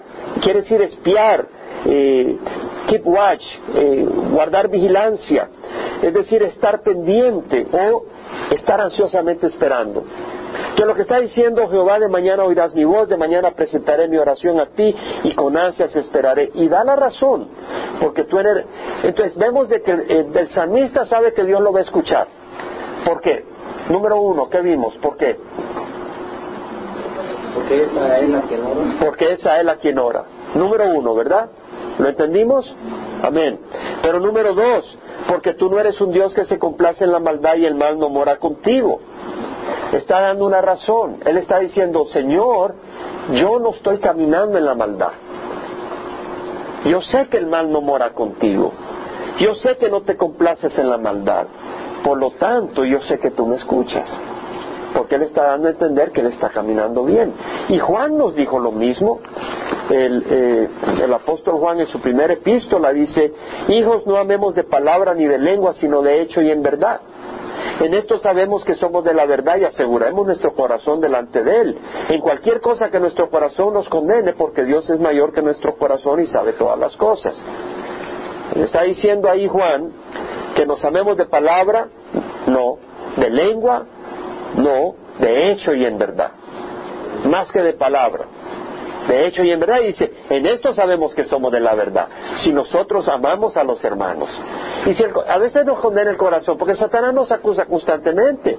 quiere 0.42 0.62
decir 0.62 0.80
espiar, 0.82 1.46
eh, 1.86 2.36
keep 2.88 3.06
watch, 3.06 3.42
eh, 3.74 4.06
guardar 4.30 4.68
vigilancia, 4.68 5.48
es 6.02 6.12
decir, 6.12 6.42
estar 6.42 6.82
pendiente 6.82 7.66
o 7.72 8.04
estar 8.50 8.80
ansiosamente 8.80 9.46
esperando. 9.46 10.04
Entonces 10.54 10.86
lo 10.86 10.94
que 10.94 11.02
está 11.02 11.18
diciendo 11.18 11.68
Jehová, 11.68 11.98
de 11.98 12.08
mañana 12.08 12.44
oirás 12.44 12.74
mi 12.74 12.84
voz, 12.84 13.08
de 13.08 13.16
mañana 13.16 13.50
presentaré 13.50 14.08
mi 14.08 14.16
oración 14.16 14.60
a 14.60 14.66
ti 14.66 14.94
y 15.24 15.34
con 15.34 15.56
ansias 15.56 15.94
esperaré. 15.96 16.50
Y 16.54 16.68
da 16.68 16.84
la 16.84 16.96
razón, 16.96 17.48
porque 18.00 18.24
tú 18.24 18.38
eres... 18.38 18.64
Entonces 19.02 19.36
vemos 19.36 19.68
de 19.68 19.82
que 19.82 19.92
el, 19.92 20.48
salmista 20.50 21.04
sabe 21.06 21.32
que 21.34 21.44
Dios 21.44 21.60
lo 21.60 21.72
va 21.72 21.80
a 21.80 21.82
escuchar. 21.82 22.28
¿Por 23.04 23.20
qué? 23.20 23.44
Número 23.88 24.20
uno, 24.20 24.48
¿qué 24.48 24.60
vimos? 24.60 24.94
¿Por 24.98 25.16
qué? 25.16 25.36
Porque 27.54 27.82
es 27.82 27.96
a 27.96 28.18
él 28.18 28.34
a 28.34 28.42
quien 28.42 28.64
ora. 28.64 28.96
Porque 29.00 29.32
es 29.32 29.46
a 29.46 29.60
él 29.60 29.68
a 29.68 29.76
quien 29.76 29.98
ora. 29.98 30.24
Número 30.54 30.84
uno, 30.90 31.14
¿verdad? 31.14 31.48
¿Lo 31.98 32.08
entendimos? 32.08 32.72
Amén. 33.22 33.58
Pero 34.02 34.20
número 34.20 34.54
dos, 34.54 34.98
porque 35.26 35.54
tú 35.54 35.68
no 35.68 35.80
eres 35.80 36.00
un 36.00 36.12
Dios 36.12 36.32
que 36.34 36.44
se 36.44 36.58
complace 36.58 37.04
en 37.04 37.12
la 37.12 37.18
maldad 37.18 37.56
y 37.56 37.66
el 37.66 37.74
mal 37.74 37.98
no 37.98 38.08
mora 38.08 38.36
contigo. 38.36 39.00
Está 39.92 40.20
dando 40.20 40.46
una 40.46 40.60
razón. 40.60 41.18
Él 41.24 41.38
está 41.38 41.58
diciendo, 41.58 42.06
Señor, 42.06 42.74
yo 43.32 43.58
no 43.58 43.70
estoy 43.70 43.98
caminando 43.98 44.58
en 44.58 44.64
la 44.64 44.74
maldad. 44.74 45.12
Yo 46.84 47.00
sé 47.02 47.28
que 47.28 47.38
el 47.38 47.46
mal 47.46 47.70
no 47.70 47.80
mora 47.80 48.10
contigo. 48.10 48.72
Yo 49.38 49.54
sé 49.56 49.76
que 49.76 49.88
no 49.88 50.02
te 50.02 50.16
complaces 50.16 50.76
en 50.78 50.90
la 50.90 50.98
maldad. 50.98 51.46
Por 52.04 52.18
lo 52.18 52.30
tanto, 52.32 52.84
yo 52.84 53.00
sé 53.00 53.18
que 53.18 53.30
tú 53.30 53.46
me 53.46 53.56
escuchas 53.56 54.08
porque 54.94 55.16
Él 55.16 55.22
está 55.22 55.44
dando 55.44 55.68
a 55.68 55.70
entender 55.70 56.10
que 56.12 56.20
Él 56.20 56.28
está 56.28 56.48
caminando 56.48 57.04
bien. 57.04 57.32
Y 57.68 57.78
Juan 57.78 58.16
nos 58.16 58.34
dijo 58.34 58.58
lo 58.58 58.72
mismo. 58.72 59.20
El, 59.90 60.24
eh, 60.28 60.68
el, 61.02 61.14
apóstol 61.14 61.54
Juan 61.56 61.80
en 61.80 61.86
su 61.86 62.00
primera 62.00 62.32
epístola 62.32 62.92
dice, 62.92 63.32
hijos 63.68 64.06
no 64.06 64.16
amemos 64.16 64.54
de 64.54 64.64
palabra 64.64 65.14
ni 65.14 65.24
de 65.24 65.38
lengua, 65.38 65.72
sino 65.74 66.02
de 66.02 66.20
hecho 66.20 66.42
y 66.42 66.50
en 66.50 66.62
verdad. 66.62 67.00
En 67.80 67.94
esto 67.94 68.18
sabemos 68.18 68.64
que 68.64 68.74
somos 68.74 69.04
de 69.04 69.14
la 69.14 69.26
verdad 69.26 69.56
y 69.56 69.64
aseguremos 69.64 70.26
nuestro 70.26 70.54
corazón 70.54 71.00
delante 71.00 71.42
de 71.42 71.60
Él. 71.60 71.78
En 72.08 72.20
cualquier 72.20 72.60
cosa 72.60 72.90
que 72.90 72.98
nuestro 72.98 73.30
corazón 73.30 73.74
nos 73.74 73.88
condene, 73.88 74.32
porque 74.32 74.64
Dios 74.64 74.88
es 74.90 74.98
mayor 75.00 75.32
que 75.32 75.42
nuestro 75.42 75.76
corazón 75.76 76.20
y 76.20 76.26
sabe 76.26 76.54
todas 76.54 76.78
las 76.78 76.96
cosas. 76.96 77.40
está 78.56 78.82
diciendo 78.82 79.28
ahí 79.28 79.46
Juan 79.46 79.92
que 80.56 80.66
nos 80.66 80.84
amemos 80.84 81.16
de 81.16 81.26
palabra, 81.26 81.88
no, 82.46 82.78
de 83.16 83.30
lengua, 83.30 83.84
no, 84.56 84.94
de 85.20 85.52
hecho 85.52 85.74
y 85.74 85.84
en 85.84 85.98
verdad. 85.98 86.32
Más 87.24 87.50
que 87.52 87.60
de 87.60 87.74
palabra. 87.74 88.24
De 89.08 89.26
hecho 89.26 89.42
y 89.42 89.50
en 89.50 89.58
verdad 89.58 89.80
dice, 89.80 90.12
en 90.28 90.44
esto 90.44 90.74
sabemos 90.74 91.14
que 91.14 91.24
somos 91.24 91.50
de 91.50 91.60
la 91.60 91.74
verdad, 91.74 92.08
si 92.44 92.52
nosotros 92.52 93.08
amamos 93.08 93.56
a 93.56 93.64
los 93.64 93.82
hermanos. 93.82 94.28
Y 94.84 94.92
si 94.92 95.02
a 95.26 95.38
veces 95.38 95.64
nos 95.64 95.80
condena 95.80 96.10
el 96.10 96.18
corazón, 96.18 96.58
porque 96.58 96.74
Satanás 96.74 97.14
nos 97.14 97.32
acusa 97.32 97.64
constantemente, 97.64 98.58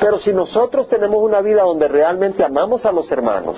pero 0.00 0.18
si 0.20 0.32
nosotros 0.32 0.88
tenemos 0.88 1.20
una 1.20 1.40
vida 1.40 1.62
donde 1.62 1.88
realmente 1.88 2.44
amamos 2.44 2.86
a 2.86 2.92
los 2.92 3.10
hermanos, 3.10 3.56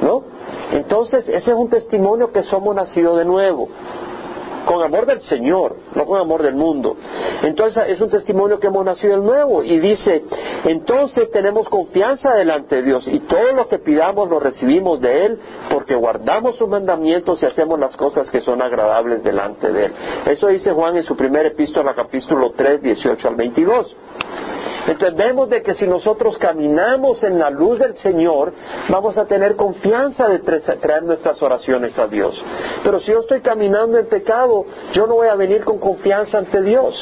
¿no? 0.00 0.22
Entonces 0.70 1.28
ese 1.28 1.50
es 1.50 1.56
un 1.56 1.70
testimonio 1.70 2.30
que 2.30 2.44
somos 2.44 2.74
nacidos 2.74 3.18
de 3.18 3.24
nuevo 3.24 3.68
con 4.66 4.82
amor 4.82 5.06
del 5.06 5.20
Señor, 5.22 5.76
no 5.94 6.04
con 6.04 6.20
amor 6.20 6.42
del 6.42 6.56
mundo. 6.56 6.96
Entonces 7.42 7.84
es 7.86 8.00
un 8.00 8.10
testimonio 8.10 8.58
que 8.58 8.66
hemos 8.66 8.84
nacido 8.84 9.18
de 9.18 9.24
nuevo 9.24 9.62
y 9.62 9.78
dice, 9.78 10.24
entonces 10.64 11.30
tenemos 11.30 11.68
confianza 11.68 12.34
delante 12.34 12.76
de 12.76 12.82
Dios 12.82 13.08
y 13.08 13.20
todo 13.20 13.52
lo 13.52 13.68
que 13.68 13.78
pidamos 13.78 14.28
lo 14.28 14.40
recibimos 14.40 15.00
de 15.00 15.26
Él 15.26 15.38
porque 15.70 15.94
guardamos 15.94 16.56
sus 16.56 16.68
mandamientos 16.68 17.42
y 17.42 17.46
hacemos 17.46 17.78
las 17.78 17.96
cosas 17.96 18.28
que 18.30 18.40
son 18.40 18.60
agradables 18.60 19.22
delante 19.22 19.72
de 19.72 19.86
Él. 19.86 19.92
Eso 20.26 20.48
dice 20.48 20.72
Juan 20.72 20.96
en 20.96 21.04
su 21.04 21.16
primer 21.16 21.46
epístola, 21.46 21.94
capítulo 21.94 22.52
3, 22.56 22.82
18 22.82 23.28
al 23.28 23.36
22. 23.36 23.96
Entendemos 24.86 25.48
de 25.50 25.62
que 25.62 25.74
si 25.74 25.86
nosotros 25.86 26.38
caminamos 26.38 27.22
en 27.24 27.38
la 27.38 27.50
luz 27.50 27.78
del 27.78 27.96
Señor, 27.96 28.52
vamos 28.88 29.18
a 29.18 29.26
tener 29.26 29.56
confianza 29.56 30.28
de 30.28 30.38
traer 30.38 31.02
nuestras 31.02 31.42
oraciones 31.42 31.98
a 31.98 32.06
Dios. 32.06 32.40
Pero 32.84 33.00
si 33.00 33.10
yo 33.10 33.20
estoy 33.20 33.40
caminando 33.40 33.98
en 33.98 34.06
pecado, 34.06 34.64
yo 34.92 35.06
no 35.06 35.14
voy 35.14 35.28
a 35.28 35.34
venir 35.34 35.64
con 35.64 35.78
confianza 35.78 36.38
ante 36.38 36.62
Dios. 36.62 36.94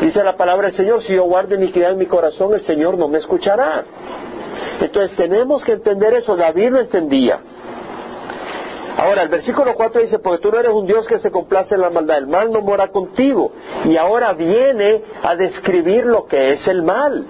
Dice 0.00 0.22
la 0.22 0.36
palabra 0.36 0.68
del 0.68 0.76
Señor, 0.76 1.02
si 1.02 1.14
yo 1.14 1.24
guardo 1.24 1.54
iniquidad 1.54 1.92
en 1.92 1.98
mi 1.98 2.06
corazón, 2.06 2.52
el 2.52 2.62
Señor 2.62 2.98
no 2.98 3.08
me 3.08 3.18
escuchará. 3.18 3.84
Entonces 4.80 5.16
tenemos 5.16 5.64
que 5.64 5.72
entender 5.72 6.12
eso. 6.12 6.36
David 6.36 6.70
lo 6.70 6.80
entendía. 6.80 7.40
Ahora, 8.96 9.22
el 9.22 9.28
versículo 9.28 9.74
4 9.74 10.00
dice, 10.00 10.18
porque 10.18 10.42
tú 10.42 10.50
no 10.50 10.58
eres 10.58 10.72
un 10.72 10.86
Dios 10.86 11.06
que 11.06 11.18
se 11.18 11.30
complace 11.30 11.74
en 11.74 11.82
la 11.82 11.90
maldad, 11.90 12.16
el 12.16 12.26
mal 12.26 12.50
no 12.50 12.62
mora 12.62 12.88
contigo. 12.88 13.52
Y 13.84 13.96
ahora 13.96 14.32
viene 14.32 15.02
a 15.22 15.34
describir 15.36 16.06
lo 16.06 16.26
que 16.26 16.52
es 16.52 16.66
el 16.66 16.82
mal. 16.82 17.26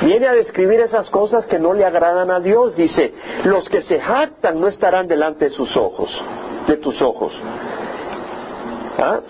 Viene 0.00 0.26
a 0.26 0.32
describir 0.32 0.80
esas 0.80 1.10
cosas 1.10 1.44
que 1.46 1.58
no 1.58 1.74
le 1.74 1.84
agradan 1.84 2.30
a 2.30 2.40
Dios. 2.40 2.74
Dice, 2.74 3.12
los 3.44 3.68
que 3.68 3.82
se 3.82 4.00
jactan 4.00 4.58
no 4.58 4.68
estarán 4.68 5.06
delante 5.06 5.46
de 5.46 5.50
sus 5.50 5.76
ojos, 5.76 6.10
de 6.66 6.78
tus 6.78 7.00
ojos. 7.02 7.38
¿Ah? 8.98 9.20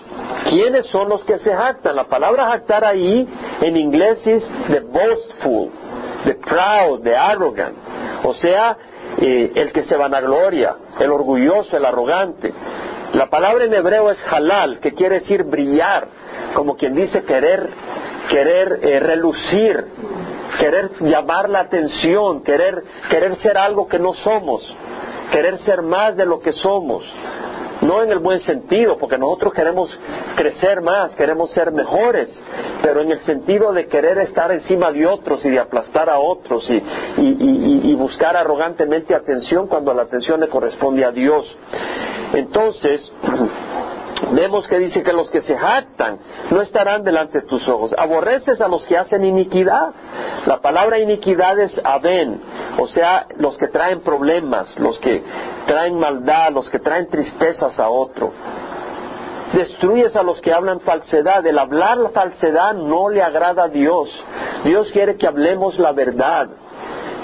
¿Quiénes 0.45 0.85
son 0.87 1.09
los 1.09 1.23
que 1.25 1.37
se 1.39 1.53
jactan? 1.53 1.97
La 1.97 2.05
palabra 2.05 2.47
jactar 2.47 2.85
ahí 2.85 3.27
en 3.59 3.75
inglés 3.75 4.25
es 4.25 4.43
the 4.69 4.79
boastful, 4.79 5.69
the 6.23 6.35
proud, 6.35 7.03
the 7.03 7.15
arrogant. 7.15 7.75
O 8.23 8.33
sea, 8.35 8.77
el 9.19 9.71
que 9.71 9.83
se 9.83 9.95
vanagloria, 9.95 10.75
el 10.99 11.11
orgulloso, 11.11 11.77
el 11.77 11.85
arrogante. 11.85 12.53
La 13.13 13.29
palabra 13.29 13.65
en 13.65 13.73
hebreo 13.73 14.09
es 14.11 14.19
halal, 14.31 14.79
que 14.79 14.93
quiere 14.93 15.19
decir 15.19 15.43
brillar, 15.43 16.07
como 16.53 16.77
quien 16.77 16.95
dice 16.95 17.23
querer, 17.23 17.69
querer 18.29 18.79
eh, 18.81 18.99
relucir, 18.99 19.85
querer 20.59 20.91
llamar 21.01 21.49
la 21.49 21.61
atención, 21.61 22.43
querer, 22.43 22.83
querer 23.09 23.35
ser 23.37 23.57
algo 23.57 23.87
que 23.87 23.99
no 23.99 24.13
somos, 24.13 24.63
querer 25.31 25.57
ser 25.59 25.81
más 25.81 26.15
de 26.15 26.25
lo 26.25 26.39
que 26.39 26.53
somos 26.53 27.03
no 27.81 28.03
en 28.03 28.11
el 28.11 28.19
buen 28.19 28.39
sentido, 28.41 28.97
porque 28.97 29.17
nosotros 29.17 29.53
queremos 29.53 29.95
crecer 30.35 30.81
más, 30.81 31.15
queremos 31.15 31.51
ser 31.51 31.71
mejores, 31.71 32.29
pero 32.81 33.01
en 33.01 33.11
el 33.11 33.19
sentido 33.21 33.73
de 33.73 33.87
querer 33.87 34.19
estar 34.19 34.51
encima 34.51 34.91
de 34.91 35.05
otros 35.05 35.43
y 35.45 35.49
de 35.49 35.59
aplastar 35.59 36.09
a 36.09 36.19
otros 36.19 36.69
y, 36.69 37.95
buscar 38.01 38.35
arrogantemente 38.35 39.13
atención 39.13 39.67
cuando 39.67 39.93
la 39.93 40.03
atención 40.03 40.39
le 40.39 40.47
corresponde 40.47 41.05
a 41.05 41.11
Dios. 41.11 41.45
Entonces, 42.33 43.13
Vemos 44.31 44.67
que 44.67 44.79
dice 44.79 45.03
que 45.03 45.11
los 45.11 45.29
que 45.29 45.41
se 45.41 45.57
jactan 45.57 46.17
no 46.49 46.61
estarán 46.61 47.03
delante 47.03 47.41
de 47.41 47.47
tus 47.47 47.67
ojos. 47.67 47.93
Aborreces 47.97 48.61
a 48.61 48.67
los 48.67 48.85
que 48.85 48.97
hacen 48.97 49.25
iniquidad. 49.25 49.91
La 50.45 50.61
palabra 50.61 50.99
iniquidad 50.99 51.59
es 51.59 51.79
aben, 51.83 52.39
o 52.77 52.87
sea, 52.87 53.27
los 53.37 53.57
que 53.57 53.67
traen 53.67 54.01
problemas, 54.01 54.73
los 54.79 54.97
que 54.99 55.21
traen 55.67 55.99
maldad, 55.99 56.51
los 56.51 56.69
que 56.69 56.79
traen 56.79 57.09
tristezas 57.09 57.77
a 57.79 57.89
otro. 57.89 58.31
Destruyes 59.53 60.15
a 60.15 60.23
los 60.23 60.39
que 60.39 60.53
hablan 60.53 60.79
falsedad. 60.79 61.45
El 61.45 61.59
hablar 61.59 61.97
la 61.97 62.09
falsedad 62.09 62.73
no 62.73 63.09
le 63.09 63.21
agrada 63.21 63.63
a 63.63 63.67
Dios. 63.67 64.09
Dios 64.63 64.89
quiere 64.93 65.17
que 65.17 65.27
hablemos 65.27 65.77
la 65.77 65.91
verdad. 65.91 66.47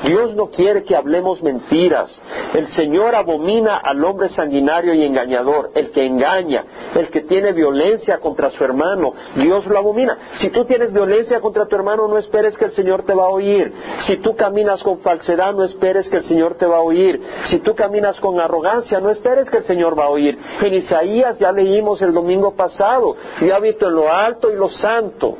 Dios 0.03 0.35
no 0.35 0.47
quiere 0.47 0.83
que 0.83 0.95
hablemos 0.95 1.41
mentiras. 1.41 2.09
El 2.53 2.67
Señor 2.69 3.15
abomina 3.15 3.77
al 3.77 4.03
hombre 4.03 4.29
sanguinario 4.29 4.93
y 4.93 5.03
engañador, 5.03 5.71
el 5.75 5.91
que 5.91 6.05
engaña, 6.05 6.63
el 6.95 7.09
que 7.09 7.21
tiene 7.21 7.51
violencia 7.53 8.19
contra 8.19 8.49
su 8.51 8.63
hermano. 8.63 9.13
Dios 9.35 9.65
lo 9.65 9.77
abomina. 9.77 10.17
Si 10.37 10.49
tú 10.49 10.65
tienes 10.65 10.93
violencia 10.93 11.39
contra 11.39 11.65
tu 11.65 11.75
hermano, 11.75 12.07
no 12.07 12.17
esperes 12.17 12.57
que 12.57 12.65
el 12.65 12.71
Señor 12.71 13.03
te 13.03 13.13
va 13.13 13.23
a 13.23 13.29
oír. 13.29 13.73
Si 14.05 14.17
tú 14.17 14.35
caminas 14.35 14.83
con 14.83 14.99
falsedad, 14.99 15.53
no 15.53 15.63
esperes 15.63 16.09
que 16.09 16.17
el 16.17 16.23
Señor 16.23 16.55
te 16.55 16.65
va 16.65 16.77
a 16.77 16.81
oír. 16.81 17.21
Si 17.49 17.59
tú 17.59 17.75
caminas 17.75 18.19
con 18.19 18.39
arrogancia, 18.39 18.99
no 18.99 19.09
esperes 19.09 19.49
que 19.49 19.57
el 19.57 19.63
Señor 19.63 19.97
va 19.97 20.05
a 20.05 20.09
oír. 20.09 20.37
En 20.61 20.73
Isaías 20.73 21.39
ya 21.39 21.51
leímos 21.51 22.01
el 22.01 22.13
domingo 22.13 22.55
pasado, 22.55 23.15
yo 23.41 23.55
habito 23.55 23.87
en 23.87 23.95
lo 23.95 24.11
alto 24.11 24.51
y 24.51 24.55
lo 24.55 24.69
santo 24.69 25.37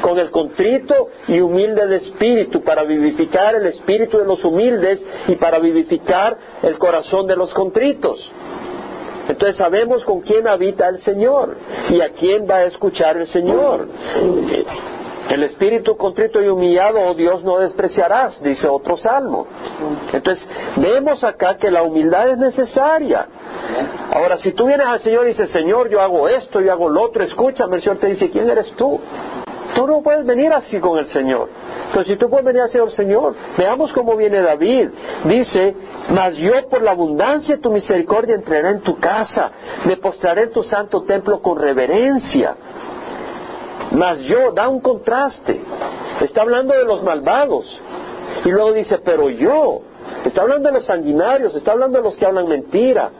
con 0.00 0.18
el 0.18 0.30
contrito 0.30 1.08
y 1.28 1.40
humilde 1.40 1.86
de 1.86 1.96
espíritu, 1.96 2.62
para 2.62 2.84
vivificar 2.84 3.54
el 3.54 3.66
espíritu 3.66 4.18
de 4.18 4.24
los 4.24 4.44
humildes 4.44 5.02
y 5.28 5.36
para 5.36 5.58
vivificar 5.58 6.36
el 6.62 6.78
corazón 6.78 7.26
de 7.26 7.36
los 7.36 7.52
contritos. 7.54 8.30
Entonces 9.28 9.56
sabemos 9.56 10.02
con 10.04 10.22
quién 10.22 10.48
habita 10.48 10.88
el 10.88 11.00
Señor 11.02 11.56
y 11.90 12.00
a 12.00 12.10
quién 12.10 12.48
va 12.50 12.56
a 12.56 12.64
escuchar 12.64 13.16
el 13.16 13.28
Señor. 13.28 13.88
El 15.28 15.44
espíritu 15.44 15.96
contrito 15.96 16.42
y 16.42 16.48
humillado, 16.48 16.98
oh 17.00 17.14
Dios, 17.14 17.44
no 17.44 17.60
despreciarás, 17.60 18.42
dice 18.42 18.66
otro 18.66 18.96
salmo. 18.96 19.46
Entonces, 20.12 20.44
vemos 20.76 21.22
acá 21.22 21.56
que 21.56 21.70
la 21.70 21.84
humildad 21.84 22.30
es 22.30 22.38
necesaria. 22.38 23.28
Ahora, 24.12 24.38
si 24.38 24.50
tú 24.52 24.66
vienes 24.66 24.88
al 24.88 25.00
Señor 25.00 25.26
y 25.26 25.28
dices, 25.28 25.50
Señor, 25.50 25.88
yo 25.88 26.00
hago 26.00 26.26
esto, 26.28 26.60
yo 26.60 26.72
hago 26.72 26.88
lo 26.88 27.02
otro, 27.02 27.22
escúchame, 27.22 27.76
el 27.76 27.82
Señor 27.82 27.98
te 27.98 28.08
dice, 28.08 28.28
¿quién 28.30 28.50
eres 28.50 28.72
tú? 28.72 28.98
Tú 29.74 29.86
no 29.86 30.02
puedes 30.02 30.24
venir 30.26 30.52
así 30.52 30.78
con 30.80 30.98
el 30.98 31.06
Señor. 31.08 31.48
Pero 31.92 32.04
si 32.04 32.16
tú 32.16 32.28
puedes 32.28 32.44
venir 32.44 32.62
al 32.62 32.70
Señor, 32.70 32.92
Señor, 32.92 33.34
veamos 33.56 33.92
cómo 33.92 34.16
viene 34.16 34.40
David. 34.40 34.88
Dice, 35.24 35.74
mas 36.10 36.36
yo 36.36 36.52
por 36.68 36.82
la 36.82 36.92
abundancia 36.92 37.56
de 37.56 37.62
tu 37.62 37.70
misericordia 37.70 38.34
entraré 38.34 38.70
en 38.70 38.80
tu 38.80 38.98
casa, 38.98 39.50
me 39.84 39.96
postraré 39.96 40.44
en 40.44 40.52
tu 40.52 40.62
santo 40.62 41.02
templo 41.02 41.40
con 41.40 41.58
reverencia. 41.58 42.56
Mas 43.92 44.20
yo, 44.20 44.52
da 44.52 44.68
un 44.68 44.80
contraste. 44.80 45.60
Está 46.20 46.42
hablando 46.42 46.74
de 46.74 46.84
los 46.84 47.02
malvados. 47.02 47.66
Y 48.44 48.50
luego 48.50 48.72
dice, 48.72 48.98
pero 48.98 49.28
yo, 49.30 49.82
Está 50.24 50.42
hablando 50.42 50.68
de 50.68 50.74
los 50.74 50.86
sanguinarios, 50.86 51.54
está 51.54 51.72
hablando 51.72 51.98
de 51.98 52.04
los 52.04 52.16
que 52.16 52.26
hablan 52.26 52.48
mentira. 52.48 53.10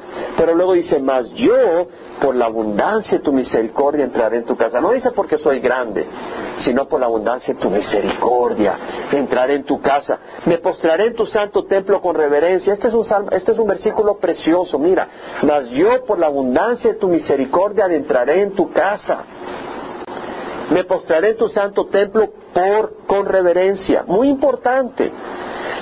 Pero 0.41 0.55
luego 0.55 0.73
dice, 0.73 0.99
mas 1.01 1.31
yo, 1.35 1.87
por 2.19 2.35
la 2.35 2.47
abundancia 2.47 3.19
de 3.19 3.23
tu 3.23 3.31
misericordia, 3.31 4.07
entraré 4.07 4.39
en 4.39 4.47
tu 4.47 4.57
casa. 4.57 4.81
No 4.81 4.91
dice 4.93 5.11
porque 5.11 5.37
soy 5.37 5.61
grande, 5.61 6.07
sino 6.61 6.89
por 6.89 6.99
la 6.99 7.05
abundancia 7.05 7.53
de 7.53 7.61
tu 7.61 7.69
misericordia, 7.69 8.75
entraré 9.13 9.57
en 9.57 9.65
tu 9.65 9.83
casa. 9.83 10.19
Me 10.47 10.57
postraré 10.57 11.09
en 11.09 11.15
tu 11.15 11.27
santo 11.27 11.67
templo 11.67 12.01
con 12.01 12.15
reverencia. 12.15 12.73
Este 12.73 12.89
es 12.89 12.95
un, 12.95 13.05
este 13.33 13.53
es 13.53 13.59
un 13.59 13.67
versículo 13.67 14.17
precioso. 14.17 14.79
Mira, 14.79 15.09
mas 15.43 15.69
yo, 15.73 16.07
por 16.07 16.19
la 16.19 16.29
abundancia 16.29 16.95
de 16.95 16.99
tu 16.99 17.09
misericordia, 17.09 17.85
entraré 17.85 18.41
en 18.41 18.53
tu 18.53 18.73
casa. 18.73 19.19
Me 20.71 20.85
postraré 20.85 21.33
en 21.33 21.37
tu 21.37 21.51
santo 21.51 21.85
templo 21.89 22.31
con 23.07 23.27
reverencia. 23.27 24.05
Muy 24.07 24.31
importante. 24.31 25.13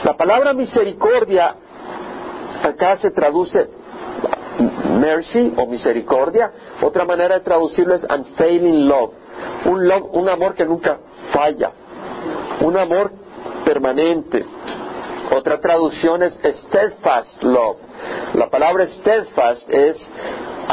La 0.03 0.17
palabra 0.17 0.53
misericordia 0.53 1.55
acá 2.65 2.97
se 2.97 3.13
traduce 3.13 3.79
mercy 5.09 5.53
o 5.57 5.67
misericordia. 5.67 6.51
Otra 6.83 7.05
manera 7.05 7.37
de 7.37 7.41
traducirlo 7.41 7.95
es 7.95 8.05
unfailing 8.05 8.89
love. 8.89 9.13
Un, 9.67 9.89
love, 9.89 10.07
un 10.13 10.29
amor 10.29 10.55
que 10.55 10.65
nunca 10.65 10.99
falla. 11.33 11.71
Un 12.61 12.77
amor 12.77 13.13
permanente. 13.65 14.45
Otra 15.35 15.61
traducción 15.61 16.23
es 16.23 16.35
steadfast 16.65 17.43
love. 17.43 17.79
La 18.35 18.49
palabra 18.49 18.87
steadfast 18.87 19.69
es 19.71 19.97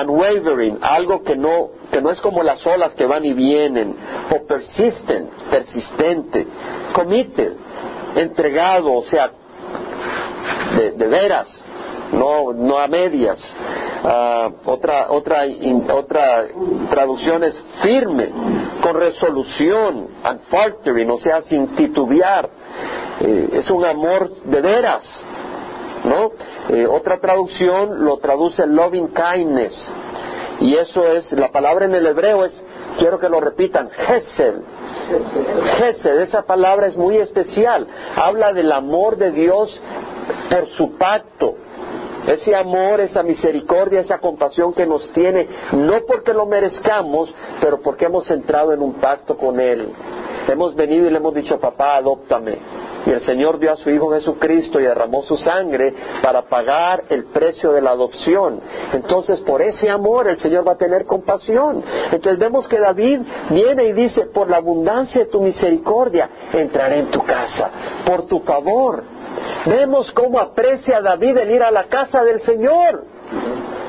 unwavering, 0.02 0.80
algo 0.82 1.24
que 1.24 1.36
no, 1.36 1.70
que 1.92 2.02
no 2.02 2.12
es 2.12 2.20
como 2.22 2.44
las 2.44 2.66
olas 2.66 2.94
que 2.96 3.06
van 3.06 3.26
y 3.26 3.34
vienen, 3.34 3.96
o 4.34 4.46
persistent, 4.46 5.30
persistente, 5.50 6.48
committed, 6.94 7.54
entregado, 8.16 8.94
o 8.94 9.04
sea, 9.06 9.32
de, 10.98 11.08
veras, 11.08 11.48
no, 12.18 12.54
no 12.54 12.80
a 12.80 12.88
medias. 12.88 13.38
Ah, 14.04 14.50
otra, 14.66 15.12
otra, 15.12 15.44
otra 15.94 16.44
traducción 16.90 17.44
es 17.44 17.62
firme, 17.82 18.32
con 18.82 18.96
resolución, 18.96 20.08
unfaltering, 20.30 21.10
o 21.10 21.20
sea, 21.20 21.42
sin 21.44 21.76
titubear. 21.76 22.50
Eh, 23.22 23.50
es 23.54 23.70
un 23.70 23.86
amor 23.86 24.30
de 24.44 24.62
veras, 24.62 25.04
¿no? 26.04 26.32
Eh, 26.70 26.86
otra 26.86 27.20
traducción 27.20 28.04
lo 28.04 28.18
traduce 28.18 28.66
loving 28.68 29.14
kindness, 29.14 29.74
y 30.60 30.76
eso 30.76 31.12
es, 31.12 31.32
la 31.34 31.52
palabra 31.52 31.86
en 31.86 31.96
el 31.96 32.06
hebreo 32.06 32.46
es, 32.46 32.64
quiero 32.98 33.20
que 33.20 33.30
lo 33.30 33.40
repitan, 33.40 33.90
Hesed, 33.90 34.56
Gesed, 35.78 36.22
esa 36.22 36.44
palabra 36.44 36.88
es 36.88 36.98
muy 36.98 37.18
especial. 37.18 37.88
Habla 38.16 38.54
del 38.54 38.72
amor 38.72 39.18
de 39.18 39.32
Dios 39.32 39.80
por 40.50 40.68
su 40.70 40.98
pacto. 40.98 41.56
Ese 42.28 42.56
amor, 42.56 43.02
esa 43.02 43.24
misericordia, 43.24 44.02
esa 44.02 44.18
compasión 44.18 44.74
que 44.74 44.86
nos 44.86 45.12
tiene, 45.14 45.48
no 45.74 46.02
porque 46.08 46.34
lo 46.34 46.46
merezcamos, 46.46 47.34
pero 47.62 47.82
porque 47.82 48.06
hemos 48.06 48.30
entrado 48.32 48.74
en 48.74 48.82
un 48.82 48.94
pacto 48.96 49.38
con 49.38 49.60
Él. 49.60 49.92
Hemos 50.48 50.76
venido 50.76 51.08
y 51.08 51.10
le 51.10 51.18
hemos 51.18 51.34
dicho, 51.34 51.60
papá, 51.60 51.98
adóptame. 51.98 52.58
Y 53.06 53.12
el 53.12 53.22
Señor 53.22 53.60
dio 53.60 53.72
a 53.72 53.76
su 53.76 53.90
Hijo 53.90 54.12
Jesucristo 54.12 54.80
y 54.80 54.84
derramó 54.84 55.22
su 55.24 55.38
sangre 55.38 55.94
para 56.24 56.42
pagar 56.44 57.04
el 57.10 57.26
precio 57.26 57.72
de 57.72 57.82
la 57.82 57.92
adopción. 57.92 58.60
Entonces, 58.94 59.40
por 59.42 59.62
ese 59.62 59.90
amor 59.90 60.28
el 60.28 60.38
Señor 60.38 60.68
va 60.68 60.72
a 60.72 60.78
tener 60.78 61.06
compasión. 61.06 61.84
Entonces 62.12 62.40
vemos 62.40 62.68
que 62.68 62.80
David 62.80 63.22
viene 63.52 63.86
y 63.86 63.94
dice, 63.94 64.26
por 64.34 64.50
la 64.50 64.58
abundancia 64.58 65.22
de 65.22 65.32
tu 65.32 65.40
misericordia, 65.42 66.30
entraré 66.52 67.00
en 67.00 67.12
tu 67.12 67.24
casa, 67.24 67.70
por 68.06 68.26
tu 68.26 68.40
favor. 68.40 69.15
Vemos 69.66 70.12
cómo 70.12 70.40
aprecia 70.40 71.02
David 71.02 71.38
el 71.38 71.52
ir 71.52 71.64
a 71.64 71.72
la 71.72 71.86
casa 71.86 72.24
del 72.24 72.42
Señor. 72.42 73.04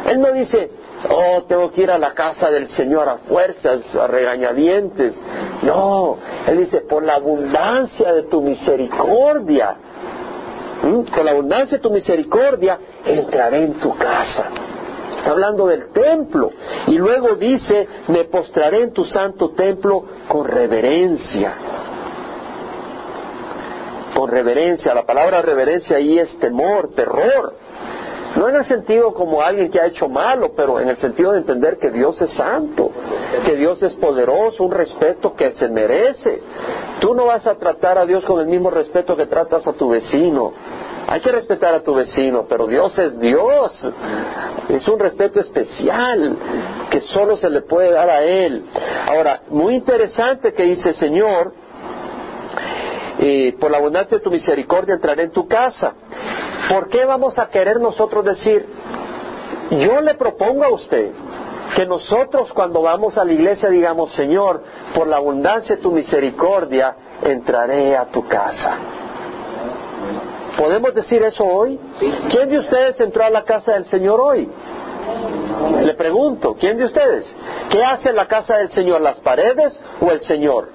Él 0.06 0.20
no 0.20 0.32
dice, 0.32 0.70
oh, 1.10 1.42
tengo 1.48 1.70
que 1.72 1.82
ir 1.82 1.90
a 1.90 1.98
la 1.98 2.14
casa 2.14 2.50
del 2.50 2.68
Señor 2.70 3.08
a 3.08 3.18
fuerzas, 3.18 3.82
a 3.94 4.06
regañadientes. 4.06 5.14
No, 5.62 6.16
Él 6.46 6.58
dice, 6.58 6.82
por 6.82 7.04
la 7.04 7.16
abundancia 7.16 8.12
de 8.12 8.22
tu 8.24 8.40
misericordia, 8.40 9.76
por 11.14 11.24
la 11.24 11.32
abundancia 11.32 11.78
de 11.78 11.82
tu 11.82 11.90
misericordia, 11.90 12.78
entraré 13.04 13.64
en 13.64 13.74
tu 13.74 13.96
casa. 13.96 14.44
Está 15.18 15.30
hablando 15.30 15.66
del 15.66 15.88
templo. 15.92 16.52
Y 16.86 16.98
luego 16.98 17.34
dice, 17.34 17.88
me 18.08 18.24
postraré 18.24 18.82
en 18.82 18.92
tu 18.92 19.04
santo 19.04 19.50
templo 19.50 20.04
con 20.28 20.46
reverencia. 20.46 21.54
Con 24.16 24.30
reverencia. 24.30 24.94
La 24.94 25.04
palabra 25.04 25.42
reverencia 25.42 25.98
ahí 25.98 26.18
es 26.18 26.38
temor, 26.38 26.94
terror. 26.94 27.52
No 28.36 28.48
en 28.48 28.56
el 28.56 28.64
sentido 28.66 29.14
como 29.14 29.40
alguien 29.42 29.70
que 29.70 29.80
ha 29.80 29.86
hecho 29.86 30.08
malo, 30.08 30.52
pero 30.54 30.80
en 30.80 30.88
el 30.88 30.96
sentido 30.98 31.32
de 31.32 31.38
entender 31.38 31.78
que 31.78 31.90
Dios 31.90 32.20
es 32.20 32.30
santo, 32.32 32.90
que 33.44 33.56
Dios 33.56 33.82
es 33.82 33.94
poderoso, 33.94 34.62
un 34.62 34.72
respeto 34.72 35.34
que 35.34 35.52
se 35.52 35.68
merece. 35.68 36.42
Tú 37.00 37.14
no 37.14 37.26
vas 37.26 37.46
a 37.46 37.54
tratar 37.54 37.96
a 37.96 38.04
Dios 38.04 38.24
con 38.24 38.40
el 38.40 38.46
mismo 38.46 38.70
respeto 38.70 39.16
que 39.16 39.26
tratas 39.26 39.66
a 39.66 39.72
tu 39.72 39.88
vecino. 39.88 40.52
Hay 41.08 41.20
que 41.20 41.32
respetar 41.32 41.74
a 41.74 41.82
tu 41.82 41.94
vecino, 41.94 42.46
pero 42.48 42.66
Dios 42.66 42.98
es 42.98 43.18
Dios. 43.18 43.88
Es 44.68 44.86
un 44.88 44.98
respeto 44.98 45.40
especial 45.40 46.36
que 46.90 47.00
solo 47.00 47.36
se 47.36 47.48
le 47.48 47.62
puede 47.62 47.90
dar 47.90 48.10
a 48.10 48.22
Él. 48.22 48.64
Ahora, 49.08 49.42
muy 49.48 49.76
interesante 49.76 50.52
que 50.52 50.64
dice 50.64 50.92
Señor, 50.94 51.52
por 53.58 53.70
la 53.70 53.78
abundancia 53.78 54.18
de 54.18 54.22
tu 54.22 54.30
misericordia 54.30 54.94
entraré 54.94 55.24
en 55.24 55.32
tu 55.32 55.46
casa. 55.46 55.94
¿Por 56.68 56.88
qué 56.88 57.04
vamos 57.04 57.38
a 57.38 57.48
querer 57.48 57.80
nosotros 57.80 58.24
decir, 58.24 58.66
yo 59.70 60.00
le 60.00 60.14
propongo 60.14 60.64
a 60.64 60.68
usted 60.68 61.12
que 61.74 61.86
nosotros 61.86 62.52
cuando 62.52 62.82
vamos 62.82 63.16
a 63.18 63.24
la 63.24 63.32
iglesia 63.32 63.68
digamos, 63.68 64.12
Señor, 64.12 64.62
por 64.94 65.06
la 65.06 65.16
abundancia 65.16 65.76
de 65.76 65.82
tu 65.82 65.92
misericordia, 65.92 66.94
entraré 67.22 67.96
a 67.96 68.06
tu 68.06 68.26
casa? 68.26 68.78
¿Podemos 70.56 70.94
decir 70.94 71.22
eso 71.22 71.44
hoy? 71.44 71.78
¿Quién 72.30 72.48
de 72.48 72.58
ustedes 72.58 72.98
entró 73.00 73.24
a 73.24 73.30
la 73.30 73.44
casa 73.44 73.72
del 73.74 73.86
Señor 73.86 74.20
hoy? 74.20 74.48
Le 75.82 75.94
pregunto, 75.94 76.56
¿quién 76.58 76.76
de 76.76 76.84
ustedes? 76.84 77.24
¿Qué 77.70 77.82
hace 77.82 78.10
en 78.10 78.16
la 78.16 78.26
casa 78.26 78.56
del 78.56 78.70
Señor, 78.70 79.00
las 79.00 79.20
paredes 79.20 79.78
o 80.00 80.10
el 80.10 80.20
Señor? 80.22 80.68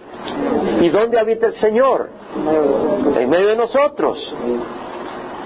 ¿Y 0.81 0.89
dónde 0.89 1.19
habita 1.19 1.47
el 1.47 1.53
Señor? 1.53 2.20
En 2.35 3.29
medio 3.29 3.47
de 3.47 3.55
nosotros. 3.55 4.17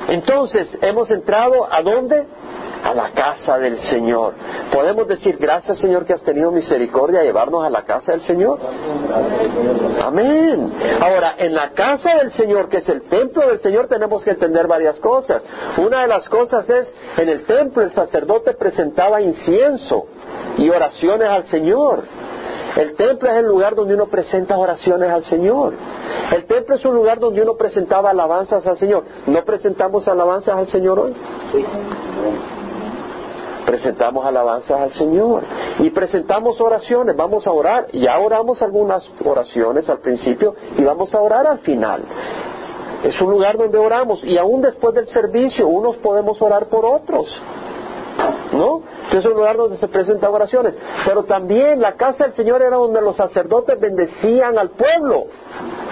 Entonces, 0.08 0.78
hemos 0.82 1.10
entrado 1.10 1.68
a 1.72 1.82
dónde? 1.82 2.26
A 2.84 2.94
la 2.94 3.10
casa 3.10 3.58
del 3.58 3.80
Señor. 3.82 4.36
Podemos 4.72 5.08
decir, 5.08 5.38
gracias 5.40 5.80
Señor 5.80 6.06
que 6.06 6.14
has 6.14 6.22
tenido 6.22 6.52
misericordia 6.52 7.24
llevarnos 7.24 7.66
a 7.66 7.70
la 7.72 7.82
casa 7.82 8.12
del 8.12 8.22
Señor. 8.22 8.60
Amén. 10.04 10.72
Ahora, 11.02 11.34
en 11.40 11.56
la 11.56 11.72
casa 11.72 12.16
del 12.18 12.32
Señor, 12.34 12.70
que 12.70 12.78
es 12.78 12.90
el 12.90 13.02
templo 13.04 13.48
del 13.48 13.60
Señor, 13.60 13.88
tenemos 13.88 14.24
que 14.24 14.32
entender 14.32 14.68
varias 14.68 15.00
cosas. 15.00 15.42
Una 15.78 16.02
de 16.02 16.08
las 16.08 16.30
cosas 16.30 16.70
es, 16.70 16.96
en 17.18 17.30
el 17.30 17.46
templo 17.46 17.82
el 17.82 17.92
sacerdote 17.94 18.54
presentaba 18.54 19.20
incienso 19.20 20.06
y 20.58 20.70
oraciones 20.70 21.28
al 21.28 21.46
Señor. 21.48 22.04
El 22.76 22.96
templo 22.96 23.30
es 23.30 23.38
el 23.38 23.46
lugar 23.46 23.74
donde 23.76 23.94
uno 23.94 24.08
presenta 24.08 24.58
oraciones 24.58 25.10
al 25.10 25.24
Señor. 25.26 25.74
El 26.34 26.46
templo 26.46 26.76
es 26.76 26.84
un 26.84 26.94
lugar 26.94 27.20
donde 27.20 27.42
uno 27.42 27.56
presentaba 27.56 28.10
alabanzas 28.10 28.66
al 28.68 28.78
Señor. 28.78 29.04
¿No 29.28 29.44
presentamos 29.46 30.08
alabanzas 30.08 30.58
al 30.58 30.68
Señor 30.68 31.00
hoy? 31.00 31.14
Presentamos 33.66 34.26
alabanzas 34.26 34.80
al 34.80 34.94
Señor 34.94 35.44
y 35.80 35.90
presentamos 35.90 36.60
oraciones. 36.60 37.16
Vamos 37.16 37.48
a 37.48 37.52
orar. 37.52 37.88
Ya 37.94 38.20
oramos 38.20 38.62
algunas 38.62 39.10
oraciones 39.24 39.90
al 39.90 40.00
principio 40.00 40.56
y 40.78 40.84
vamos 40.84 41.16
a 41.16 41.22
orar 41.22 41.48
al 41.48 41.60
final. 41.60 42.04
Es 43.04 43.20
un 43.22 43.32
lugar 43.32 43.58
donde 43.58 43.78
oramos 43.78 44.24
y 44.24 44.38
aún 44.38 44.62
después 44.62 44.94
del 44.96 45.08
servicio 45.08 45.68
unos 45.68 45.96
podemos 45.98 46.42
orar 46.42 46.66
por 46.68 46.86
otros. 46.86 47.28
¿No? 48.52 48.82
es 49.18 49.26
un 49.26 49.34
lugar 49.34 49.58
donde 49.58 49.78
se 49.78 49.88
presentan 49.88 50.34
oraciones. 50.34 50.74
Pero 51.06 51.24
también 51.24 51.80
la 51.80 51.94
casa 51.94 52.26
del 52.26 52.34
Señor 52.34 52.62
era 52.62 52.78
donde 52.78 53.02
los 53.02 53.16
sacerdotes 53.16 53.80
bendecían 53.80 54.58
al 54.58 54.72
pueblo. 54.72 55.26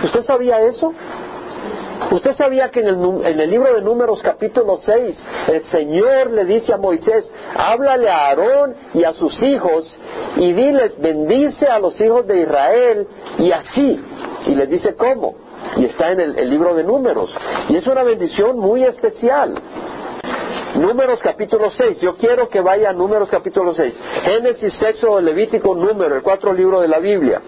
¿Usted 0.04 0.22
sabía 0.22 0.62
eso? 0.62 0.93
Usted 2.12 2.34
sabía 2.34 2.69
que 2.69 2.82
en 2.82 2.88
el, 2.88 3.50
libro 3.50 3.74
de 3.74 3.82
Números 3.82 4.22
capítulo 4.22 4.78
6 4.78 5.26
el 5.48 5.63
Señor 5.65 6.32
le 6.32 6.43
dice 6.46 6.74
a 6.74 6.78
Moisés, 6.78 7.32
háblale 7.56 8.10
a 8.10 8.28
Aarón 8.28 8.76
y 8.93 9.04
a 9.04 9.13
sus 9.13 9.41
hijos 9.41 9.98
y 10.36 10.52
diles, 10.52 11.00
bendice 11.00 11.67
a 11.67 11.80
los 11.80 12.00
hijos 12.02 12.28
de 12.28 12.41
Israel 12.41 13.08
y 13.38 13.52
así. 13.52 14.04
Y 14.48 14.56
les 14.56 14.69
dice 14.69 14.96
cómo. 14.96 15.36
y 15.78 15.86
está 15.86 16.12
en 16.12 16.19
el 16.19 16.50
libro 16.50 16.76
de 16.76 16.84
números. 16.84 17.34
Y 17.69 17.78
es 17.78 17.88
una 17.88 18.04
bendición 18.04 18.60
muy 18.60 18.84
especial. 18.84 19.56
Números 20.76 21.22
capítulo 21.22 21.70
6. 21.72 22.02
Yo 22.02 22.16
quiero 22.16 22.50
que 22.50 22.60
vaya 22.62 22.90
a 22.90 22.94
Números 22.94 23.30
capítulo 23.30 23.74
6. 23.74 23.96
Génesis, 24.24 24.74
Sexo, 24.74 25.22
Levítico, 25.22 25.76
Número, 25.76 26.16
el 26.16 26.24
cuatro 26.24 26.52
libros 26.52 26.82
de 26.82 26.88
la 26.88 27.00
Biblia. 27.00 27.42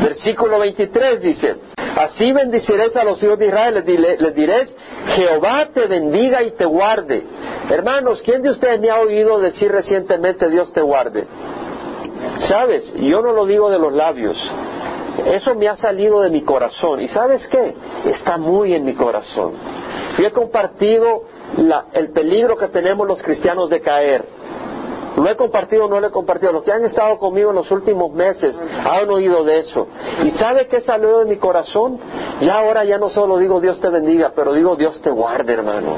Versículo 0.00 0.58
23 0.58 1.20
dice, 1.20 1.56
así 1.96 2.32
bendiciréis 2.32 2.96
a 2.96 3.04
los 3.04 3.22
hijos 3.22 3.38
de 3.38 3.46
Israel, 3.46 3.84
les 4.18 4.34
diréis, 4.34 4.74
Jehová 5.14 5.68
te 5.72 5.86
bendiga 5.86 6.42
y 6.42 6.52
te 6.52 6.64
guarde. 6.64 7.22
Hermanos, 7.68 8.22
¿quién 8.24 8.42
de 8.42 8.50
ustedes 8.50 8.80
me 8.80 8.90
ha 8.90 8.98
oído 8.98 9.38
decir 9.38 9.70
recientemente 9.70 10.48
Dios 10.48 10.72
te 10.72 10.80
guarde? 10.80 11.26
¿Sabes? 12.48 12.92
Yo 12.94 13.20
no 13.20 13.32
lo 13.32 13.44
digo 13.46 13.70
de 13.70 13.78
los 13.78 13.92
labios. 13.92 14.36
Eso 15.26 15.54
me 15.54 15.68
ha 15.68 15.76
salido 15.76 16.22
de 16.22 16.30
mi 16.30 16.42
corazón. 16.42 17.00
¿Y 17.00 17.08
sabes 17.08 17.46
qué? 17.48 17.74
Está 18.06 18.38
muy 18.38 18.74
en 18.74 18.84
mi 18.84 18.94
corazón. 18.94 19.52
Yo 20.18 20.26
he 20.26 20.30
compartido 20.30 21.24
la- 21.58 21.86
el 21.92 22.10
peligro 22.10 22.56
que 22.56 22.68
tenemos 22.68 23.06
los 23.06 23.22
cristianos 23.22 23.68
de 23.70 23.80
caer. 23.80 24.24
Lo 25.16 25.28
he 25.28 25.36
compartido 25.36 25.86
o 25.86 25.88
no 25.88 26.00
lo 26.00 26.06
he 26.06 26.10
compartido. 26.10 26.52
Los 26.52 26.62
que 26.62 26.72
han 26.72 26.84
estado 26.84 27.18
conmigo 27.18 27.50
en 27.50 27.56
los 27.56 27.70
últimos 27.72 28.12
meses 28.12 28.58
han 28.58 29.10
oído 29.10 29.44
de 29.44 29.58
eso. 29.58 29.88
¿Y 30.24 30.30
sabe 30.32 30.68
qué 30.68 30.80
salió 30.82 31.18
de 31.18 31.24
mi 31.26 31.36
corazón? 31.36 31.98
Ya 32.40 32.54
ahora 32.58 32.84
ya 32.84 32.96
no 32.96 33.10
solo 33.10 33.36
digo 33.38 33.60
Dios 33.60 33.80
te 33.80 33.88
bendiga, 33.90 34.32
pero 34.34 34.52
digo 34.54 34.76
Dios 34.76 35.02
te 35.02 35.10
guarde, 35.10 35.52
hermano. 35.52 35.96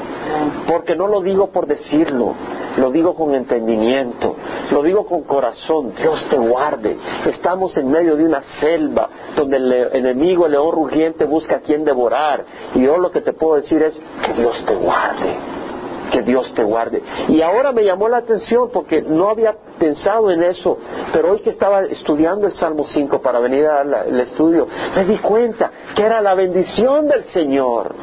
Porque 0.67 0.95
no 0.95 1.07
lo 1.07 1.21
digo 1.21 1.47
por 1.51 1.67
decirlo, 1.67 2.33
lo 2.77 2.91
digo 2.91 3.15
con 3.15 3.35
entendimiento, 3.35 4.35
lo 4.71 4.81
digo 4.83 5.05
con 5.05 5.23
corazón. 5.23 5.93
Dios 5.95 6.25
te 6.29 6.37
guarde. 6.37 6.97
Estamos 7.25 7.75
en 7.77 7.91
medio 7.91 8.15
de 8.15 8.25
una 8.25 8.41
selva 8.59 9.09
donde 9.35 9.57
el 9.57 9.71
enemigo, 9.93 10.45
el 10.45 10.53
león 10.53 10.71
rugiente, 10.71 11.25
busca 11.25 11.57
a 11.57 11.59
quien 11.59 11.83
devorar. 11.83 12.45
Y 12.73 12.81
yo 12.81 12.97
lo 12.97 13.11
que 13.11 13.21
te 13.21 13.33
puedo 13.33 13.55
decir 13.55 13.81
es 13.81 13.99
que 14.25 14.33
Dios 14.33 14.63
te 14.65 14.75
guarde 14.75 15.63
que 16.11 16.21
Dios 16.21 16.53
te 16.53 16.63
guarde. 16.63 17.01
Y 17.27 17.41
ahora 17.41 17.71
me 17.71 17.83
llamó 17.83 18.07
la 18.07 18.17
atención 18.17 18.69
porque 18.71 19.01
no 19.01 19.29
había 19.29 19.55
pensado 19.79 20.29
en 20.29 20.43
eso, 20.43 20.77
pero 21.11 21.31
hoy 21.31 21.39
que 21.39 21.49
estaba 21.49 21.81
estudiando 21.81 22.45
el 22.45 22.53
Salmo 22.53 22.85
5 22.87 23.19
para 23.19 23.39
venir 23.39 23.65
al 23.65 24.19
estudio, 24.19 24.67
me 24.95 25.05
di 25.05 25.17
cuenta 25.17 25.71
que 25.95 26.03
era 26.03 26.21
la 26.21 26.35
bendición 26.35 27.07
del 27.07 27.23
Señor. 27.25 27.95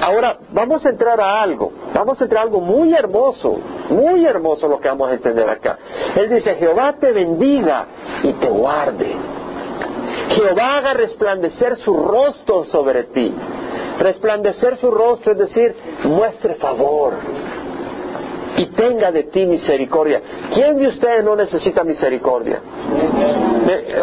Ahora, 0.00 0.36
vamos 0.52 0.84
a 0.84 0.90
entrar 0.90 1.20
a 1.20 1.42
algo, 1.42 1.72
vamos 1.94 2.20
a 2.20 2.24
entrar 2.24 2.40
a 2.40 2.44
algo 2.44 2.60
muy 2.60 2.94
hermoso, 2.94 3.58
muy 3.90 4.24
hermoso 4.24 4.68
lo 4.68 4.80
que 4.80 4.88
vamos 4.88 5.10
a 5.10 5.14
entender 5.14 5.48
acá. 5.48 5.78
Él 6.16 6.28
dice, 6.28 6.54
Jehová 6.56 6.94
te 6.94 7.12
bendiga 7.12 7.86
y 8.22 8.32
te 8.34 8.48
guarde. 8.48 9.16
Jehová 10.30 10.78
haga 10.78 10.94
resplandecer 10.94 11.76
su 11.76 11.94
rostro 11.94 12.64
sobre 12.64 13.04
ti. 13.04 13.34
Resplandecer 13.98 14.76
su 14.76 14.90
rostro 14.90 15.32
es 15.32 15.38
decir, 15.38 15.74
muestre 16.04 16.54
favor 16.54 17.14
y 18.56 18.66
tenga 18.66 19.10
de 19.10 19.24
ti 19.24 19.46
misericordia. 19.46 20.20
¿Quién 20.52 20.76
de 20.76 20.88
ustedes 20.88 21.24
no 21.24 21.36
necesita 21.36 21.84
misericordia? 21.84 22.60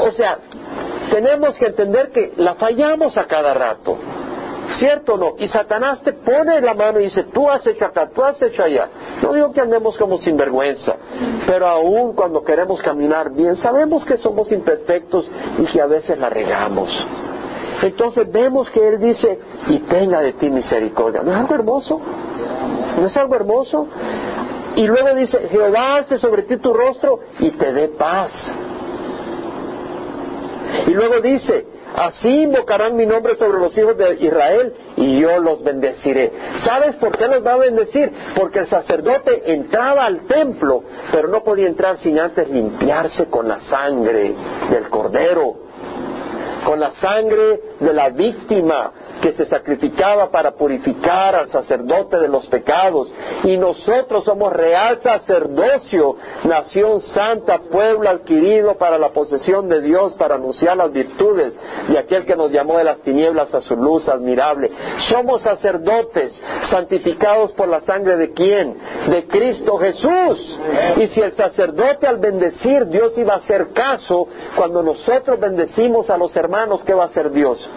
O 0.01 0.11
sea, 0.11 0.37
tenemos 1.11 1.57
que 1.57 1.67
entender 1.67 2.11
que 2.11 2.33
la 2.37 2.55
fallamos 2.55 3.17
a 3.17 3.25
cada 3.25 3.53
rato. 3.53 3.97
¿Cierto 4.73 5.13
o 5.13 5.17
no? 5.17 5.35
Y 5.37 5.47
Satanás 5.47 6.01
te 6.03 6.13
pone 6.13 6.59
la 6.61 6.73
mano 6.73 6.99
y 6.99 7.03
dice, 7.03 7.23
tú 7.25 7.49
has 7.49 7.65
hecho 7.65 7.85
acá, 7.85 8.09
tú 8.13 8.23
has 8.23 8.41
hecho 8.41 8.63
allá. 8.63 8.89
No 9.21 9.33
digo 9.33 9.51
que 9.51 9.61
andemos 9.61 9.97
como 9.97 10.17
sinvergüenza, 10.17 10.95
pero 11.45 11.67
aún 11.67 12.13
cuando 12.13 12.43
queremos 12.43 12.81
caminar 12.81 13.31
bien, 13.31 13.55
sabemos 13.57 14.03
que 14.03 14.17
somos 14.17 14.51
imperfectos 14.51 15.29
y 15.59 15.65
que 15.65 15.81
a 15.81 15.85
veces 15.85 16.19
la 16.19 16.29
regamos. 16.29 16.89
Entonces 17.81 18.29
vemos 18.31 18.69
que 18.71 18.87
Él 18.87 18.99
dice, 18.99 19.39
y 19.67 19.79
tenga 19.79 20.21
de 20.21 20.33
ti 20.33 20.49
misericordia. 20.49 21.23
¿No 21.23 21.31
es 21.31 21.37
algo 21.37 21.55
hermoso? 21.55 22.01
¿No 22.99 23.05
es 23.05 23.15
algo 23.15 23.35
hermoso? 23.35 23.87
Y 24.75 24.85
luego 24.85 25.15
dice, 25.15 25.47
Jehová 25.49 25.95
alce 25.95 26.17
sobre 26.17 26.43
ti 26.43 26.57
tu 26.57 26.73
rostro 26.73 27.19
y 27.39 27.51
te 27.51 27.71
dé 27.73 27.87
paz. 27.89 28.31
Y 30.87 30.91
luego 30.91 31.21
dice, 31.21 31.65
así 31.97 32.29
invocarán 32.43 32.95
mi 32.95 33.05
nombre 33.05 33.35
sobre 33.35 33.59
los 33.59 33.77
hijos 33.77 33.97
de 33.97 34.13
Israel 34.15 34.73
y 34.95 35.19
yo 35.19 35.39
los 35.39 35.63
bendeciré. 35.63 36.31
¿Sabes 36.63 36.95
por 36.97 37.17
qué 37.17 37.27
los 37.27 37.45
va 37.45 37.53
a 37.53 37.57
bendecir? 37.57 38.11
Porque 38.35 38.59
el 38.59 38.67
sacerdote 38.67 39.51
entraba 39.51 40.05
al 40.05 40.21
templo, 40.27 40.83
pero 41.11 41.27
no 41.27 41.43
podía 41.43 41.67
entrar 41.67 41.97
sin 41.97 42.19
antes 42.19 42.49
limpiarse 42.49 43.25
con 43.25 43.47
la 43.47 43.59
sangre 43.61 44.33
del 44.69 44.89
cordero 44.89 45.66
con 46.65 46.79
la 46.79 46.91
sangre 46.93 47.59
de 47.79 47.93
la 47.93 48.09
víctima 48.09 48.91
que 49.21 49.33
se 49.33 49.45
sacrificaba 49.45 50.29
para 50.29 50.51
purificar 50.51 51.35
al 51.35 51.49
sacerdote 51.49 52.17
de 52.17 52.27
los 52.27 52.45
pecados. 52.47 53.11
Y 53.43 53.57
nosotros 53.57 54.23
somos 54.25 54.53
real 54.53 54.99
sacerdocio, 55.01 56.15
nación 56.43 57.01
santa, 57.01 57.59
pueblo 57.59 58.09
adquirido 58.09 58.75
para 58.75 58.97
la 58.97 59.09
posesión 59.09 59.69
de 59.69 59.81
Dios, 59.81 60.13
para 60.15 60.35
anunciar 60.35 60.77
las 60.77 60.91
virtudes 60.91 61.53
de 61.87 61.97
aquel 61.97 62.25
que 62.25 62.35
nos 62.35 62.51
llamó 62.51 62.77
de 62.77 62.83
las 62.83 62.99
tinieblas 62.99 63.53
a 63.53 63.61
su 63.61 63.75
luz 63.75 64.07
admirable. 64.07 64.71
Somos 65.09 65.41
sacerdotes 65.41 66.39
santificados 66.69 67.51
por 67.53 67.67
la 67.67 67.81
sangre 67.81 68.17
de 68.17 68.31
quién? 68.31 68.75
De 69.07 69.25
Cristo 69.27 69.77
Jesús. 69.77 70.59
Y 70.97 71.07
si 71.07 71.21
el 71.21 71.33
sacerdote 71.33 72.07
al 72.07 72.17
bendecir, 72.17 72.87
Dios 72.87 73.17
iba 73.17 73.35
a 73.35 73.37
hacer 73.37 73.69
caso, 73.73 74.27
cuando 74.55 74.83
nosotros 74.83 75.39
bendecimos 75.39 76.09
a 76.09 76.17
los 76.17 76.35
hermanos, 76.35 76.83
¿qué 76.85 76.93
va 76.93 77.03
a 77.03 77.07
hacer 77.07 77.31
Dios? 77.31 77.67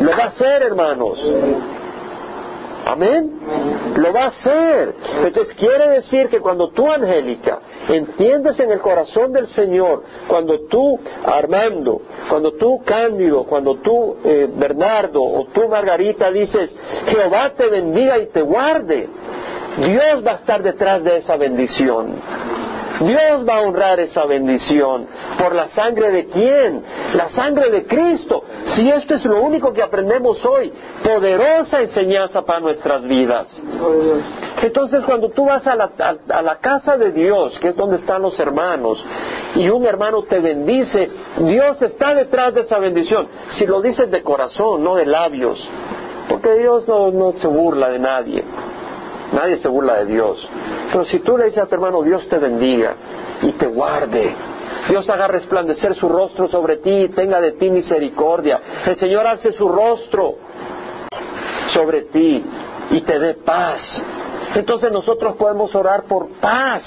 Lo 0.00 0.10
va 0.10 0.24
a 0.24 0.28
hacer, 0.28 0.62
hermanos. 0.62 1.18
Amén. 2.86 3.32
Lo 3.96 4.12
va 4.12 4.24
a 4.24 4.28
hacer. 4.28 4.94
Entonces 5.24 5.54
quiere 5.56 5.88
decir 5.88 6.28
que 6.28 6.40
cuando 6.40 6.68
tú, 6.68 6.90
Angélica, 6.90 7.60
entiendes 7.88 8.58
en 8.60 8.70
el 8.70 8.80
corazón 8.80 9.32
del 9.32 9.48
Señor, 9.48 10.02
cuando 10.28 10.60
tú, 10.66 10.98
Armando, 11.24 12.02
cuando 12.28 12.52
tú, 12.52 12.82
Cándido, 12.84 13.44
cuando 13.44 13.76
tú, 13.76 14.16
eh, 14.24 14.48
Bernardo, 14.54 15.22
o 15.22 15.46
tú, 15.46 15.68
Margarita, 15.68 16.30
dices, 16.30 16.76
Jehová 17.06 17.52
te 17.56 17.68
bendiga 17.68 18.18
y 18.18 18.26
te 18.26 18.42
guarde, 18.42 19.08
Dios 19.78 20.24
va 20.26 20.32
a 20.32 20.34
estar 20.36 20.62
detrás 20.62 21.02
de 21.02 21.18
esa 21.18 21.36
bendición. 21.36 22.14
Dios 23.00 23.46
va 23.48 23.56
a 23.56 23.60
honrar 23.62 23.98
esa 23.98 24.24
bendición. 24.24 25.06
¿Por 25.38 25.54
la 25.54 25.68
sangre 25.70 26.12
de 26.12 26.26
quién? 26.26 26.82
La 27.14 27.28
sangre 27.30 27.70
de 27.70 27.86
Cristo. 27.86 28.44
Si 28.74 28.88
esto 28.88 29.14
es 29.14 29.24
lo 29.24 29.42
único 29.42 29.72
que 29.72 29.82
aprendemos 29.82 30.44
hoy, 30.44 30.72
poderosa 31.02 31.80
enseñanza 31.80 32.42
para 32.42 32.60
nuestras 32.60 33.02
vidas. 33.02 33.48
Entonces 34.62 35.02
cuando 35.04 35.30
tú 35.30 35.46
vas 35.46 35.66
a 35.66 35.74
la, 35.74 36.58
casa 36.60 36.96
de 36.96 37.10
Dios, 37.10 37.58
que 37.58 37.68
es 37.68 37.76
donde 37.76 37.96
están 37.96 38.22
los 38.22 38.38
hermanos, 38.38 39.04
y 39.56 39.68
un 39.68 39.84
hermano 39.84 40.22
te 40.22 40.38
bendice, 40.38 41.10
Dios 41.38 41.82
está 41.82 42.14
detrás 42.14 42.54
de 42.54 42.60
esa 42.62 42.78
bendición. 42.78 43.26
Si 43.58 43.66
lo 43.66 43.82
dices 43.82 44.10
de 44.10 44.22
corazón, 44.22 44.84
no 44.84 44.94
de 44.94 45.06
labios. 45.06 45.58
Porque 46.28 46.54
Dios 46.54 46.86
no 46.86 47.32
se 47.36 47.46
burla 47.48 47.90
de 47.90 47.98
nadie. 47.98 48.44
Nadie 49.32 49.56
se 49.58 49.68
burla 49.68 49.96
de 49.96 50.06
Dios. 50.06 50.48
Pero 50.92 51.04
si 51.06 51.18
tú 51.20 51.36
le 51.36 51.46
dices 51.46 51.62
a 51.62 51.66
tu 51.66 51.74
hermano, 51.74 52.02
Dios 52.02 52.28
te 52.28 52.38
bendiga 52.38 52.94
y 53.42 53.52
te 53.52 53.66
guarde. 53.66 54.34
Dios 54.88 55.08
haga 55.08 55.28
resplandecer 55.28 55.94
su 55.96 56.08
rostro 56.08 56.48
sobre 56.48 56.76
ti 56.78 56.90
y 56.90 57.08
tenga 57.08 57.40
de 57.40 57.52
ti 57.52 57.70
misericordia. 57.70 58.60
El 58.86 58.96
Señor 58.96 59.26
hace 59.26 59.52
su 59.52 59.68
rostro 59.68 60.34
sobre 61.72 62.02
ti 62.02 62.44
y 62.90 63.00
te 63.00 63.18
dé 63.18 63.34
paz. 63.34 63.80
Entonces 64.54 64.92
nosotros 64.92 65.36
podemos 65.36 65.74
orar 65.74 66.04
por 66.04 66.28
paz. 66.40 66.82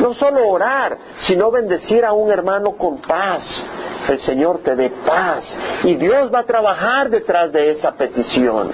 No 0.00 0.14
solo 0.14 0.48
orar, 0.48 0.96
sino 1.26 1.50
bendecir 1.50 2.04
a 2.04 2.12
un 2.12 2.30
hermano 2.30 2.72
con 2.72 2.98
paz. 2.98 3.42
El 4.08 4.20
Señor 4.20 4.58
te 4.58 4.76
dé 4.76 4.90
paz. 4.90 5.44
Y 5.84 5.94
Dios 5.94 6.32
va 6.32 6.40
a 6.40 6.44
trabajar 6.44 7.10
detrás 7.10 7.52
de 7.52 7.72
esa 7.72 7.92
petición. 7.92 8.70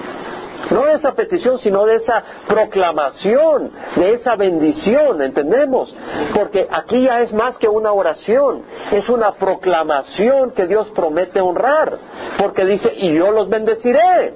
No 0.71 0.85
de 0.85 0.93
esa 0.93 1.13
petición, 1.13 1.59
sino 1.59 1.85
de 1.85 1.95
esa 1.95 2.23
proclamación, 2.47 3.71
de 3.95 4.13
esa 4.13 4.35
bendición, 4.35 5.21
¿entendemos? 5.21 5.93
Porque 6.33 6.67
aquí 6.69 7.03
ya 7.03 7.21
es 7.21 7.33
más 7.33 7.57
que 7.57 7.67
una 7.67 7.91
oración, 7.91 8.63
es 8.91 9.07
una 9.09 9.33
proclamación 9.33 10.51
que 10.51 10.67
Dios 10.67 10.89
promete 10.95 11.41
honrar, 11.41 11.97
porque 12.37 12.65
dice, 12.65 12.93
y 12.95 13.13
yo 13.13 13.31
los 13.31 13.49
bendeciré. 13.49 14.35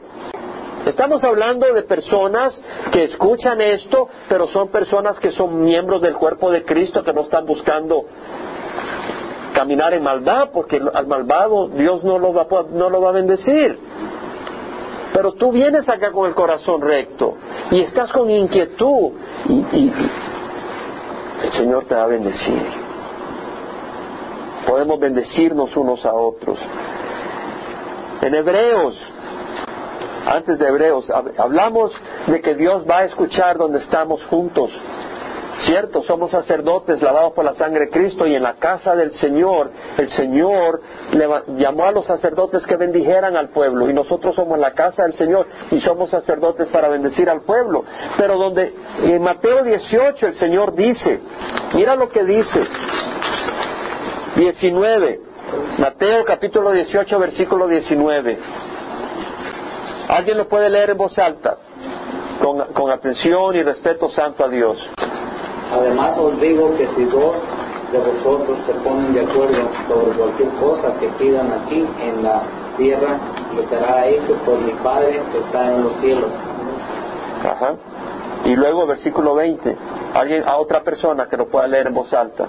Estamos 0.85 1.23
hablando 1.23 1.73
de 1.73 1.83
personas 1.83 2.59
que 2.91 3.03
escuchan 3.03 3.59
esto, 3.59 4.07
pero 4.29 4.47
son 4.47 4.69
personas 4.69 5.19
que 5.19 5.31
son 5.31 5.63
miembros 5.63 6.01
del 6.01 6.13
cuerpo 6.15 6.49
de 6.49 6.63
Cristo, 6.63 7.03
que 7.03 7.13
no 7.13 7.21
están 7.21 7.45
buscando 7.45 8.05
caminar 9.53 9.93
en 9.93 10.03
maldad, 10.03 10.49
porque 10.53 10.79
al 10.93 11.07
malvado 11.07 11.67
Dios 11.69 12.03
no 12.03 12.19
lo 12.19 12.33
va, 12.33 12.47
no 12.71 12.89
lo 12.89 13.01
va 13.01 13.09
a 13.09 13.13
bendecir. 13.13 13.77
Pero 15.17 15.33
tú 15.33 15.51
vienes 15.51 15.89
acá 15.89 16.11
con 16.11 16.27
el 16.27 16.35
corazón 16.35 16.79
recto 16.79 17.37
y 17.71 17.81
estás 17.81 18.11
con 18.11 18.29
inquietud 18.29 19.13
y, 19.47 19.91
el 21.41 21.51
Señor 21.53 21.85
te 21.85 21.95
va 21.95 22.03
a 22.03 22.05
bendecir. 22.05 22.61
Podemos 24.67 24.99
bendecirnos 24.99 25.75
unos 25.75 26.05
a 26.05 26.13
otros. 26.13 26.59
En 28.21 28.35
Hebreos, 28.35 28.95
antes 30.27 30.59
de 30.59 30.67
Hebreos, 30.67 31.11
hablamos 31.39 31.99
de 32.27 32.39
que 32.39 32.53
Dios 32.53 32.83
va 32.87 32.99
a 32.99 33.05
escuchar 33.05 33.57
donde 33.57 33.79
estamos 33.79 34.23
juntos. 34.25 34.69
Cierto, 35.65 36.03
somos 36.03 36.29
sacerdotes 36.29 37.01
lavados 37.01 37.33
por 37.33 37.43
la 37.43 37.55
sangre 37.55 37.85
de 37.85 37.89
Cristo 37.89 38.27
y 38.27 38.35
en 38.35 38.43
la 38.43 38.53
casa 38.55 38.95
del 38.95 39.11
Señor, 39.13 39.71
el 39.97 40.09
Señor 40.09 40.81
llamó 41.55 41.85
a 41.85 41.91
los 41.91 42.05
sacerdotes 42.05 42.65
que 42.67 42.75
bendijeran 42.75 43.35
al 43.35 43.49
pueblo 43.49 43.89
y 43.89 43.93
nosotros 43.93 44.35
somos 44.35 44.59
la 44.59 44.73
casa 44.73 45.03
del 45.03 45.13
Señor 45.13 45.47
y 45.71 45.81
somos 45.81 46.11
sacerdotes 46.11 46.67
para 46.67 46.89
bendecir 46.89 47.27
al 47.29 47.41
pueblo. 47.41 47.83
Pero 48.17 48.37
donde 48.37 48.71
en 49.03 49.21
Mateo 49.21 49.63
18 49.63 50.27
el 50.27 50.35
Señor 50.35 50.75
dice, 50.75 51.21
mira 51.73 51.95
lo 51.95 52.09
que 52.09 52.23
dice, 52.23 52.67
19, 54.35 55.21
Mateo 55.79 56.23
capítulo 56.23 56.71
18 56.71 57.19
versículo 57.19 57.67
19. 57.67 58.37
¿Alguien 60.09 60.37
lo 60.37 60.47
puede 60.47 60.69
leer 60.69 60.91
en 60.91 60.97
voz 60.97 61.17
alta? 61.17 61.57
Con, 62.41 62.59
con 62.73 62.91
atención 62.91 63.55
y 63.55 63.63
respeto 63.63 64.09
santo 64.09 64.45
a 64.45 64.49
Dios. 64.49 64.77
Además 65.71 66.17
os 66.17 66.39
digo 66.39 66.73
que 66.75 66.87
si 66.95 67.05
dos 67.05 67.35
de 67.91 67.99
vosotros 67.99 68.57
se 68.65 68.73
ponen 68.75 69.13
de 69.13 69.21
acuerdo 69.21 69.69
sobre 69.87 70.17
cualquier 70.17 70.49
cosa 70.59 70.93
que 70.99 71.07
pidan 71.19 71.51
aquí 71.51 71.85
en 72.01 72.23
la 72.23 72.41
tierra, 72.77 73.17
lo 73.55 73.67
será 73.69 74.05
hecho 74.07 74.33
por 74.45 74.59
mi 74.59 74.73
Padre 74.83 75.21
que 75.31 75.39
está 75.39 75.73
en 75.73 75.83
los 75.83 75.93
cielos. 75.99 76.29
Ajá. 77.43 77.75
Y 78.45 78.55
luego 78.55 78.85
versículo 78.85 79.35
20. 79.35 79.77
Alguien 80.13 80.43
a 80.47 80.57
otra 80.57 80.83
persona 80.83 81.27
que 81.27 81.37
lo 81.37 81.47
pueda 81.47 81.67
leer 81.67 81.87
en 81.87 81.93
voz 81.93 82.13
alta. 82.13 82.45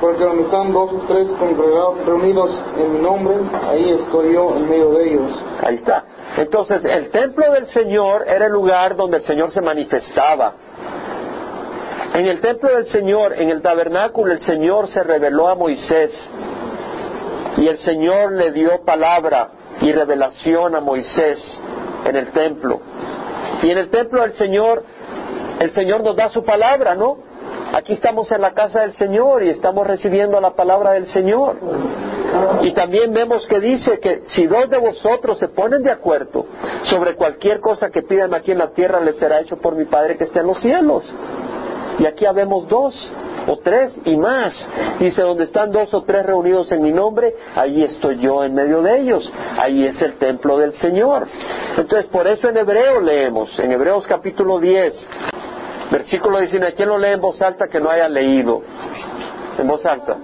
Porque 0.00 0.24
donde 0.24 0.42
están 0.42 0.72
dos 0.72 0.92
o 0.92 1.02
tres 1.08 1.28
congregados 1.38 2.04
reunidos 2.04 2.62
en 2.76 2.92
mi 2.92 2.98
nombre, 2.98 3.34
ahí 3.66 3.92
estoy 3.92 4.34
yo 4.34 4.54
en 4.56 4.68
medio 4.68 4.90
de 4.90 5.08
ellos. 5.08 5.32
Ahí 5.62 5.76
está. 5.76 6.04
Entonces, 6.36 6.84
el 6.84 7.10
templo 7.10 7.50
del 7.50 7.66
Señor 7.68 8.24
era 8.28 8.46
el 8.46 8.52
lugar 8.52 8.94
donde 8.94 9.18
el 9.18 9.22
Señor 9.24 9.52
se 9.52 9.62
manifestaba. 9.62 10.52
En 12.14 12.26
el 12.26 12.40
templo 12.40 12.74
del 12.74 12.86
Señor, 12.86 13.34
en 13.34 13.50
el 13.50 13.62
tabernáculo, 13.62 14.32
el 14.32 14.40
Señor 14.40 14.88
se 14.88 15.02
reveló 15.02 15.48
a 15.48 15.54
Moisés 15.54 16.10
y 17.56 17.68
el 17.68 17.78
Señor 17.78 18.32
le 18.32 18.52
dio 18.52 18.82
palabra 18.84 19.48
y 19.80 19.92
revelación 19.92 20.74
a 20.74 20.80
Moisés 20.80 21.38
en 22.04 22.16
el 22.16 22.28
templo. 22.28 22.80
Y 23.62 23.70
en 23.70 23.78
el 23.78 23.90
templo 23.90 24.22
del 24.22 24.34
Señor, 24.34 24.82
el 25.60 25.72
Señor 25.72 26.02
nos 26.02 26.16
da 26.16 26.28
su 26.28 26.44
palabra, 26.44 26.94
¿no? 26.94 27.18
Aquí 27.72 27.94
estamos 27.94 28.30
en 28.30 28.40
la 28.40 28.52
casa 28.52 28.80
del 28.80 28.94
Señor 28.94 29.42
y 29.42 29.50
estamos 29.50 29.86
recibiendo 29.86 30.40
la 30.40 30.54
palabra 30.54 30.92
del 30.92 31.06
Señor. 31.08 31.56
Y 32.62 32.72
también 32.72 33.12
vemos 33.12 33.46
que 33.46 33.60
dice 33.60 33.98
que 33.98 34.22
si 34.34 34.46
dos 34.46 34.68
de 34.70 34.78
vosotros 34.78 35.38
se 35.38 35.48
ponen 35.48 35.82
de 35.82 35.90
acuerdo 35.90 36.46
sobre 36.84 37.14
cualquier 37.14 37.60
cosa 37.60 37.90
que 37.90 38.02
pidan 38.02 38.34
aquí 38.34 38.52
en 38.52 38.58
la 38.58 38.70
tierra, 38.70 39.00
les 39.00 39.16
será 39.16 39.40
hecho 39.40 39.56
por 39.58 39.74
mi 39.74 39.84
Padre 39.84 40.16
que 40.16 40.24
está 40.24 40.40
en 40.40 40.46
los 40.46 40.60
cielos. 40.60 41.04
Y 41.98 42.06
aquí 42.06 42.26
habemos 42.26 42.68
dos 42.68 42.94
o 43.46 43.58
tres 43.58 43.98
y 44.04 44.16
más. 44.16 44.52
Dice, 44.98 45.22
donde 45.22 45.44
están 45.44 45.70
dos 45.70 45.92
o 45.94 46.02
tres 46.02 46.26
reunidos 46.26 46.70
en 46.72 46.82
mi 46.82 46.92
nombre, 46.92 47.34
ahí 47.54 47.84
estoy 47.84 48.18
yo 48.18 48.44
en 48.44 48.54
medio 48.54 48.82
de 48.82 49.00
ellos. 49.00 49.32
Ahí 49.58 49.86
es 49.86 50.00
el 50.02 50.14
templo 50.14 50.58
del 50.58 50.74
Señor. 50.74 51.26
Entonces, 51.76 52.06
por 52.06 52.26
eso 52.26 52.48
en 52.48 52.58
Hebreo 52.58 53.00
leemos, 53.00 53.58
en 53.58 53.72
Hebreos 53.72 54.06
capítulo 54.06 54.58
10, 54.58 54.94
versículo 55.90 56.38
19, 56.38 56.74
¿quién 56.74 56.88
lo 56.88 56.98
lee 56.98 57.12
en 57.12 57.20
voz 57.20 57.40
alta 57.40 57.68
que 57.68 57.80
no 57.80 57.90
haya 57.90 58.08
leído? 58.08 58.62
En 59.58 59.66
voz 59.66 59.86
alta. 59.86 60.16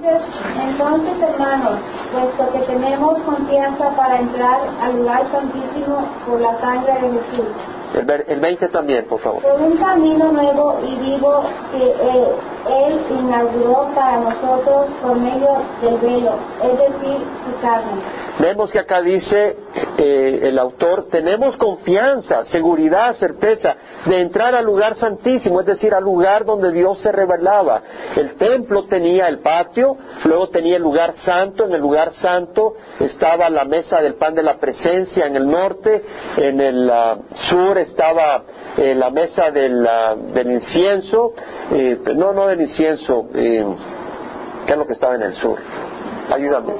Entonces, 0.60 1.14
hermanos, 1.22 1.78
puesto 2.12 2.52
que 2.52 2.58
tenemos 2.66 3.18
confianza 3.22 3.96
para 3.96 4.20
entrar 4.20 4.60
al 4.82 4.98
lugar 4.98 5.30
santísimo 5.32 6.06
por 6.26 6.38
la 6.38 6.60
sangre 6.60 6.92
de 6.94 7.08
Jesús 7.12 7.46
el, 7.94 8.40
20 8.40 8.68
también, 8.68 9.04
por 9.06 9.20
favor. 9.20 9.42
Por 9.42 9.60
un 9.60 9.76
camino 9.76 10.32
nuevo 10.32 10.80
y 10.84 10.94
vivo 10.96 11.44
que 11.72 11.84
eh, 11.84 12.86
Él 12.86 13.00
inauguró 13.18 13.88
para 13.94 14.18
nosotros 14.20 14.86
por 15.02 15.16
medio 15.18 15.62
del 15.82 15.98
velo, 15.98 16.34
es 16.62 16.78
decir, 16.78 17.18
su 17.44 17.60
carne. 17.60 18.02
Vemos 18.38 18.70
que 18.70 18.78
acá 18.78 19.02
dice 19.02 19.56
eh, 19.74 20.40
el 20.42 20.58
autor, 20.58 21.08
tenemos 21.10 21.56
confianza, 21.56 22.44
seguridad, 22.46 23.14
certeza 23.14 23.76
de 24.06 24.20
entrar 24.20 24.54
al 24.54 24.64
lugar 24.64 24.96
santísimo, 24.96 25.60
es 25.60 25.66
decir, 25.66 25.94
al 25.94 26.04
lugar 26.04 26.44
donde 26.44 26.72
Dios 26.72 27.00
se 27.00 27.10
revelaba. 27.10 27.82
El 28.16 28.34
templo 28.34 28.84
tenía 28.84 29.28
el 29.28 29.38
patio, 29.38 29.96
luego 30.24 30.48
tenía 30.48 30.76
el 30.76 30.82
lugar 30.82 31.14
santo, 31.24 31.64
en 31.64 31.72
el 31.72 31.80
lugar 31.80 32.12
santo 32.12 32.74
estaba 33.00 33.48
la 33.48 33.64
mesa 33.64 34.00
del 34.00 34.14
pan 34.14 34.34
de 34.34 34.42
la 34.42 34.58
presencia 34.58 35.26
en 35.26 35.36
el 35.36 35.48
norte, 35.48 36.02
en 36.36 36.60
el 36.60 36.90
ah, 36.90 37.16
sur 37.48 37.78
estaba 37.78 38.42
eh, 38.76 38.94
la 38.94 39.10
mesa 39.10 39.50
del, 39.50 39.86
ah, 39.86 40.14
del 40.34 40.52
incienso, 40.52 41.32
eh, 41.70 41.98
no, 42.14 42.32
no 42.32 42.46
del 42.46 42.60
incienso, 42.60 43.28
¿qué 43.32 43.64
es 44.66 44.76
lo 44.76 44.86
que 44.86 44.92
estaba 44.92 45.14
en 45.14 45.22
el 45.22 45.34
sur? 45.34 45.58
Ayúdame. 46.30 46.72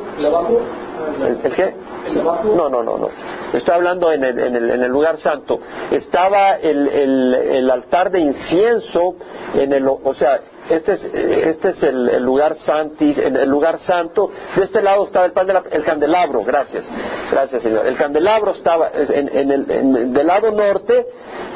¿El, 1.27 1.53
qué? 1.55 1.75
No, 2.11 2.69
no, 2.69 2.83
no, 2.83 2.99
no. 2.99 3.09
Estoy 3.53 3.75
hablando 3.75 4.11
en 4.13 4.25
el, 4.25 4.39
en 4.39 4.57
el, 4.57 4.71
en 4.71 4.83
el 4.83 4.91
lugar 4.91 5.19
santo. 5.19 5.61
Estaba 5.91 6.57
el, 6.57 6.89
el, 6.89 7.71
altar 7.71 8.11
de 8.11 8.21
incienso 8.21 9.15
en 9.55 9.73
el, 9.73 9.87
o 9.87 10.15
sea, 10.15 10.41
este 10.69 10.93
es, 10.93 11.05
este 11.05 11.69
es 11.71 11.83
el, 11.83 12.23
lugar 12.23 12.57
santis, 12.57 13.19
el 13.19 13.49
lugar 13.49 13.79
santo. 13.81 14.31
De 14.57 14.65
este 14.65 14.81
lado 14.81 15.05
estaba 15.05 15.27
el 15.27 15.33
pan 15.33 15.49
el 15.71 15.85
candelabro, 15.85 16.45
gracias, 16.45 16.85
gracias 17.31 17.63
señor. 17.63 17.87
El 17.87 17.97
candelabro 17.97 18.53
estaba 18.53 18.91
en, 18.95 19.51
el 19.51 20.13
del 20.13 20.27
lado 20.27 20.51
norte 20.51 21.07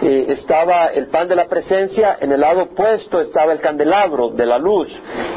eh, 0.02 0.26
estaba 0.28 0.86
el 0.88 1.06
pan 1.06 1.28
de 1.28 1.36
la 1.36 1.46
presencia, 1.46 2.18
en 2.20 2.32
el 2.32 2.40
lado 2.40 2.64
opuesto 2.64 3.20
estaba 3.20 3.52
el 3.52 3.60
candelabro 3.60 4.30
de 4.30 4.44
la 4.44 4.58
luz 4.58 4.88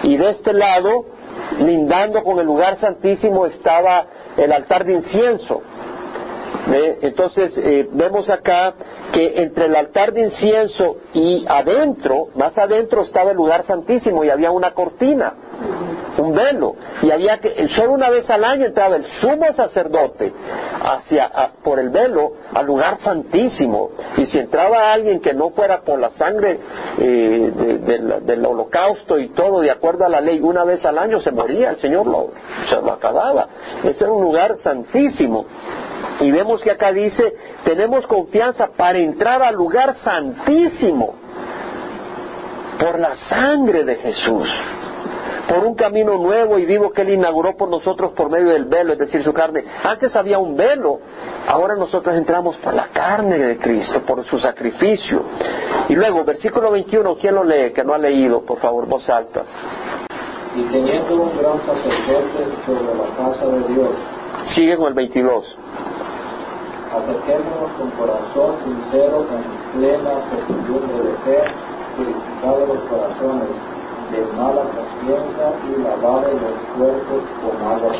y 0.04 0.18
de 0.18 0.30
este 0.32 0.54
lado 0.54 1.06
lindando 1.58 2.24
con 2.24 2.40
el 2.40 2.46
lugar 2.46 2.78
santísimo 2.78 3.46
estaba 3.46 4.06
el 4.38 4.52
altar 4.52 4.86
de 4.86 4.94
incienso. 4.94 5.62
Entonces 7.02 7.58
eh, 7.58 7.88
vemos 7.92 8.30
acá 8.30 8.74
que 9.12 9.42
entre 9.42 9.66
el 9.66 9.76
altar 9.76 10.14
de 10.14 10.22
incienso 10.22 10.98
y 11.14 11.46
adentro, 11.48 12.28
más 12.36 12.58
adentro 12.58 13.02
estaba 13.02 13.32
el 13.32 13.38
lugar 13.38 13.66
santísimo 13.66 14.24
y 14.24 14.30
había 14.30 14.52
una 14.52 14.72
cortina 14.72 15.34
un 16.20 16.34
velo. 16.34 16.76
Y 17.02 17.12
había 17.12 17.38
que 17.40 17.68
solo 17.70 17.94
una 17.94 18.10
vez 18.10 18.30
al 18.30 18.44
año 18.44 18.66
entraba 18.66 18.98
el 18.98 19.06
sumo 19.22 19.52
sacerdote 19.54 20.34
hacia 20.82 21.32
por 21.64 21.80
el 21.80 21.90
velo 21.90 22.34
al 22.54 22.66
lugar 22.66 23.00
santísimo. 23.02 23.90
Y 24.18 24.26
si 24.26 24.40
entraba 24.40 24.92
alguien 24.92 25.20
que 25.20 25.34
no 25.34 25.50
fuera 25.52 25.82
por 25.82 26.00
la 26.00 26.10
sangre 26.12 26.60
eh, 26.98 27.52
del 28.22 28.46
holocausto 28.46 29.18
y 29.18 29.30
todo 29.30 29.62
de 29.62 29.72
acuerdo 29.72 30.06
a 30.06 30.10
la 30.10 30.22
ley 30.22 30.40
una 30.42 30.64
vez 30.64 30.84
al 30.86 30.98
año 30.98 31.20
se 31.20 31.32
moría 31.32 31.72
el 31.72 31.78
Señor 31.78 32.08
lo, 32.08 32.32
se 32.70 32.82
lo 32.82 32.92
acababa. 32.92 33.48
Ese 33.84 34.04
era 34.04 34.14
un 34.14 34.24
lugar 34.24 34.58
santísimo. 34.58 35.46
Y 36.22 36.32
vemos 36.32 36.62
que 36.62 36.72
acá 36.72 36.92
dice 36.92 37.34
tenemos 37.64 38.06
confianza 38.08 38.70
para 38.76 38.98
entrar 38.98 39.42
al 39.42 39.56
lugar 39.56 39.96
santísimo 40.04 41.16
por 42.80 42.98
la 42.98 43.16
sangre 43.30 43.84
de 43.84 43.96
Jesús 43.96 44.50
por 45.50 45.66
un 45.66 45.74
camino 45.74 46.16
nuevo 46.20 46.60
y 46.60 46.66
vivo 46.66 46.92
que 46.92 47.02
Él 47.02 47.10
inauguró 47.10 47.58
por 47.58 47.70
nosotros 47.70 48.12
por 48.12 48.30
medio 48.30 48.50
del 48.50 48.66
velo, 48.66 48.94
es 48.94 49.00
decir, 49.00 49.24
su 49.24 49.34
carne. 49.34 49.66
Antes 49.84 50.16
había 50.16 50.38
un 50.38 50.56
velo, 50.56 51.00
ahora 51.48 51.76
nosotros 51.76 52.16
entramos 52.16 52.56
por 52.58 52.76
la 52.76 52.90
carne 52.90 53.40
de 53.40 53.58
Cristo, 53.58 54.02
por 54.06 54.24
su 54.26 54.38
sacrificio. 54.38 55.24
Y 55.90 55.96
luego, 55.96 56.24
versículo 56.24 56.70
21, 56.70 57.16
¿quién 57.20 57.34
lo 57.34 57.44
lee? 57.44 57.72
Que 57.72 57.84
no 57.84 57.96
ha 57.96 57.98
leído, 57.98 58.46
por 58.46 58.60
favor, 58.60 58.86
voz 58.86 59.10
alta. 59.10 59.42
Y 60.56 60.62
teniendo 60.72 61.16
un 61.16 61.36
gran 61.36 61.58
sacerdote 61.66 62.46
sobre 62.68 62.96
la 62.96 63.16
casa 63.18 63.48
de 63.48 63.74
Dios. 63.74 63.90
Sigue 64.54 64.78
con 64.78 64.90
el 64.90 64.94
22. 64.94 65.58
Acerquémonos 66.94 67.72
con 67.78 67.90
corazón 67.92 68.56
sincero, 68.64 69.26
en 69.32 69.80
plena 69.80 70.12
certidumbre 70.30 71.10
de 71.10 71.18
fe, 71.18 71.44
purificado 71.98 72.66
los 72.68 72.80
corazones 72.84 73.79
de 74.12 74.26
mala 74.36 74.64
y 75.02 76.34
los 76.34 76.54
cuerpos 76.78 77.24
con 77.42 77.68
agua 77.68 77.92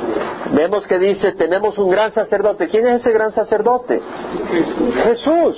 Vemos 0.52 0.88
que 0.88 1.00
dice, 1.00 1.34
tenemos 1.34 1.78
un 1.78 1.90
gran 1.90 2.14
sacerdote. 2.14 2.68
¿Quién 2.70 2.88
es 2.88 3.02
ese 3.02 3.12
gran 3.12 3.32
sacerdote? 3.32 4.02
Jesús. 5.04 5.58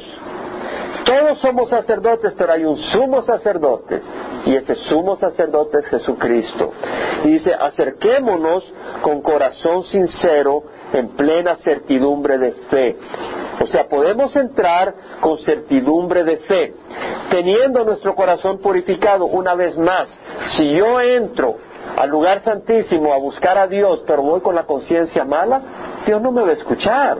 Todos 1.06 1.40
somos 1.40 1.70
sacerdotes, 1.70 2.34
pero 2.38 2.54
hay 2.54 2.64
un 2.64 2.78
sumo 2.78 3.22
sacerdote. 3.22 4.02
Y 4.46 4.56
ese 4.56 4.76
sumo 4.76 5.16
sacerdote 5.16 5.80
es 5.80 5.88
Jesucristo. 5.88 6.72
Y 7.24 7.30
dice, 7.30 7.54
acerquémonos 7.54 8.72
con 9.02 9.22
corazón 9.22 9.84
sincero, 9.84 10.64
en 10.94 11.10
plena 11.10 11.56
certidumbre 11.58 12.38
de 12.38 12.52
fe. 12.70 12.98
O 13.62 13.68
sea, 13.68 13.88
podemos 13.88 14.36
entrar 14.36 14.94
con 15.20 15.38
certidumbre 15.40 16.24
de 16.24 16.38
fe, 16.38 16.74
teniendo 17.30 17.84
nuestro 17.84 18.16
corazón 18.16 18.58
purificado 18.60 19.26
una 19.26 19.54
vez 19.54 19.78
más. 19.78 20.08
Si 20.56 20.74
yo 20.74 21.00
entro 21.00 21.58
al 21.96 22.10
lugar 22.10 22.42
santísimo 22.42 23.14
a 23.14 23.18
buscar 23.18 23.58
a 23.58 23.68
Dios, 23.68 24.04
pero 24.08 24.24
voy 24.24 24.42
con 24.42 24.56
la 24.56 24.64
conciencia 24.64 25.24
mala, 25.26 25.62
Dios 26.06 26.22
no 26.22 26.32
me 26.32 26.42
va 26.42 26.50
a 26.50 26.54
escuchar. 26.54 27.18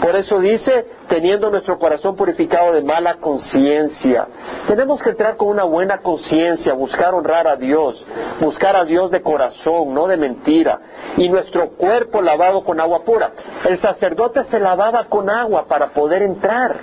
Por 0.00 0.16
eso 0.16 0.38
dice, 0.40 0.86
teniendo 1.08 1.50
nuestro 1.50 1.78
corazón 1.78 2.16
purificado 2.16 2.72
de 2.72 2.82
mala 2.82 3.16
conciencia. 3.16 4.26
Tenemos 4.66 5.02
que 5.02 5.10
entrar 5.10 5.36
con 5.36 5.48
una 5.48 5.64
buena 5.64 5.98
conciencia, 5.98 6.72
buscar 6.72 7.14
honrar 7.14 7.46
a 7.46 7.56
Dios, 7.56 8.02
buscar 8.40 8.76
a 8.76 8.84
Dios 8.84 9.10
de 9.10 9.20
corazón, 9.20 9.92
no 9.92 10.06
de 10.06 10.16
mentira. 10.16 10.78
Y 11.16 11.28
nuestro 11.28 11.70
cuerpo 11.70 12.22
lavado 12.22 12.64
con 12.64 12.80
agua 12.80 13.02
pura. 13.04 13.30
El 13.68 13.78
sacerdote 13.78 14.44
se 14.44 14.58
lavaba 14.58 15.04
con 15.04 15.28
agua 15.28 15.66
para 15.66 15.88
poder 15.88 16.22
entrar 16.22 16.76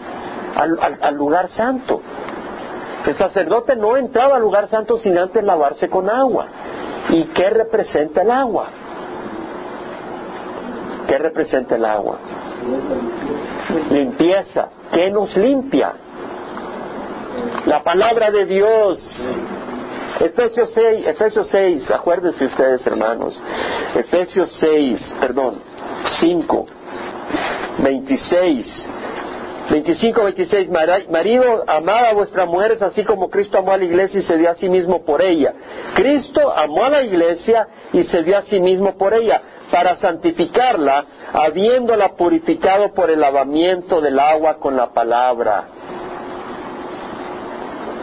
al, 0.56 1.16
lugar 1.16 1.48
santo. 1.50 2.02
El 3.06 3.16
sacerdote 3.16 3.76
no 3.76 3.98
entraba 3.98 4.36
al 4.36 4.42
lugar 4.42 4.70
santo 4.70 4.98
sin 5.00 5.18
antes 5.18 5.44
lavarse 5.44 5.90
con 5.90 6.10
agua. 6.10 6.46
¿Y 7.10 7.24
qué 7.26 7.50
representa 7.50 8.22
el 8.22 8.32
agua? 8.32 8.68
¿Qué 11.08 11.18
representa 11.18 11.76
el 11.76 11.86
agua? 11.86 12.18
Limpieza. 13.90 14.70
¿Qué 14.92 15.10
nos 15.10 15.36
limpia? 15.36 15.94
La 17.66 17.84
palabra 17.84 18.32
de 18.32 18.46
Dios. 18.46 19.00
Efesios 20.20 20.72
6, 20.74 21.08
Efesios 21.08 21.48
6, 21.50 21.92
acuérdense 21.92 22.46
ustedes 22.46 22.86
hermanos. 22.88 23.40
Efesios 23.96 24.52
6, 24.60 25.16
perdón, 25.20 25.62
5, 26.20 26.66
26. 27.80 28.86
25, 29.70 30.24
26, 30.24 30.70
marido, 31.10 31.64
amad 31.68 32.06
a 32.06 32.14
vuestras 32.14 32.48
mujeres 32.48 32.82
así 32.82 33.04
como 33.04 33.30
Cristo 33.30 33.58
amó 33.58 33.74
a 33.74 33.78
la 33.78 33.84
iglesia 33.84 34.22
y 34.22 34.24
se 34.24 34.38
dio 34.38 34.50
a 34.50 34.56
sí 34.56 34.70
mismo 34.70 35.04
por 35.04 35.22
ella. 35.22 35.54
Cristo 35.94 36.54
amó 36.56 36.86
a 36.86 36.90
la 36.90 37.04
iglesia 37.04 37.68
y 37.92 38.04
se 38.04 38.24
dio 38.24 38.38
a 38.38 38.44
sí 38.44 38.62
mismo 38.62 38.98
por 38.98 39.14
ella 39.14 39.42
para 39.72 39.96
santificarla, 39.96 41.06
habiéndola 41.34 42.16
purificado 42.16 42.94
por 42.94 43.10
el 43.10 43.20
lavamiento 43.20 44.02
del 44.02 44.20
agua 44.20 44.58
con 44.58 44.76
la 44.76 44.88
palabra. 44.94 45.66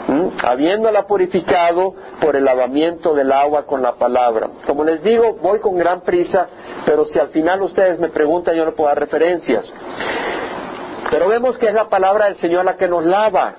¿Mm? 0.06 0.28
Habiéndola 0.44 1.06
purificado 1.06 1.94
por 2.20 2.36
el 2.36 2.44
lavamiento 2.44 3.14
del 3.14 3.32
agua 3.32 3.64
con 3.64 3.80
la 3.82 3.94
palabra. 3.94 4.48
Como 4.66 4.84
les 4.84 5.02
digo, 5.02 5.38
voy 5.42 5.60
con 5.60 5.78
gran 5.78 6.02
prisa, 6.02 6.46
pero 6.84 7.06
si 7.06 7.18
al 7.18 7.28
final 7.28 7.62
ustedes 7.62 7.98
me 7.98 8.10
preguntan, 8.10 8.54
yo 8.54 8.66
no 8.66 8.72
puedo 8.72 8.88
dar 8.88 9.00
referencias. 9.00 9.72
Pero 11.10 11.28
vemos 11.28 11.56
que 11.58 11.68
es 11.68 11.74
la 11.74 11.88
palabra 11.88 12.26
del 12.26 12.36
Señor 12.36 12.64
la 12.64 12.76
que 12.76 12.88
nos 12.88 13.04
lava. 13.04 13.54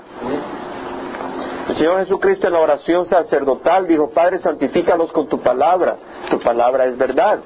El 1.69 1.75
Señor 1.75 1.97
Jesucristo 1.97 2.45
en 2.45 2.53
la 2.53 2.59
oración 2.59 3.07
sacerdotal 3.07 3.87
dijo, 3.87 4.11
Padre, 4.11 4.37
santifícalos 4.37 5.11
con 5.11 5.27
tu 5.27 5.41
palabra. 5.41 5.95
Tu 6.29 6.39
palabra 6.39 6.85
es 6.85 6.95
verdad 6.95 7.39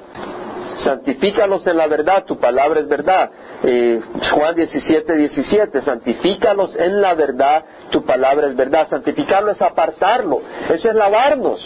santifícalos 0.84 1.66
en 1.68 1.78
la 1.78 1.88
verdad, 1.88 2.24
tu 2.26 2.38
palabra 2.38 2.80
es 2.80 2.88
verdad. 2.88 3.30
Eh, 3.64 4.02
Juan 4.32 4.56
17, 4.56 5.16
17, 5.16 5.82
santifícalos 5.82 6.76
en 6.76 7.02
la 7.02 7.14
verdad, 7.14 7.64
tu 7.90 8.06
palabra 8.06 8.48
es 8.48 8.56
verdad. 8.56 8.88
Santificarlo 8.90 9.52
es 9.52 9.62
apartarlo, 9.62 10.42
eso 10.70 10.90
es 10.90 10.96
lavarnos. 10.96 11.60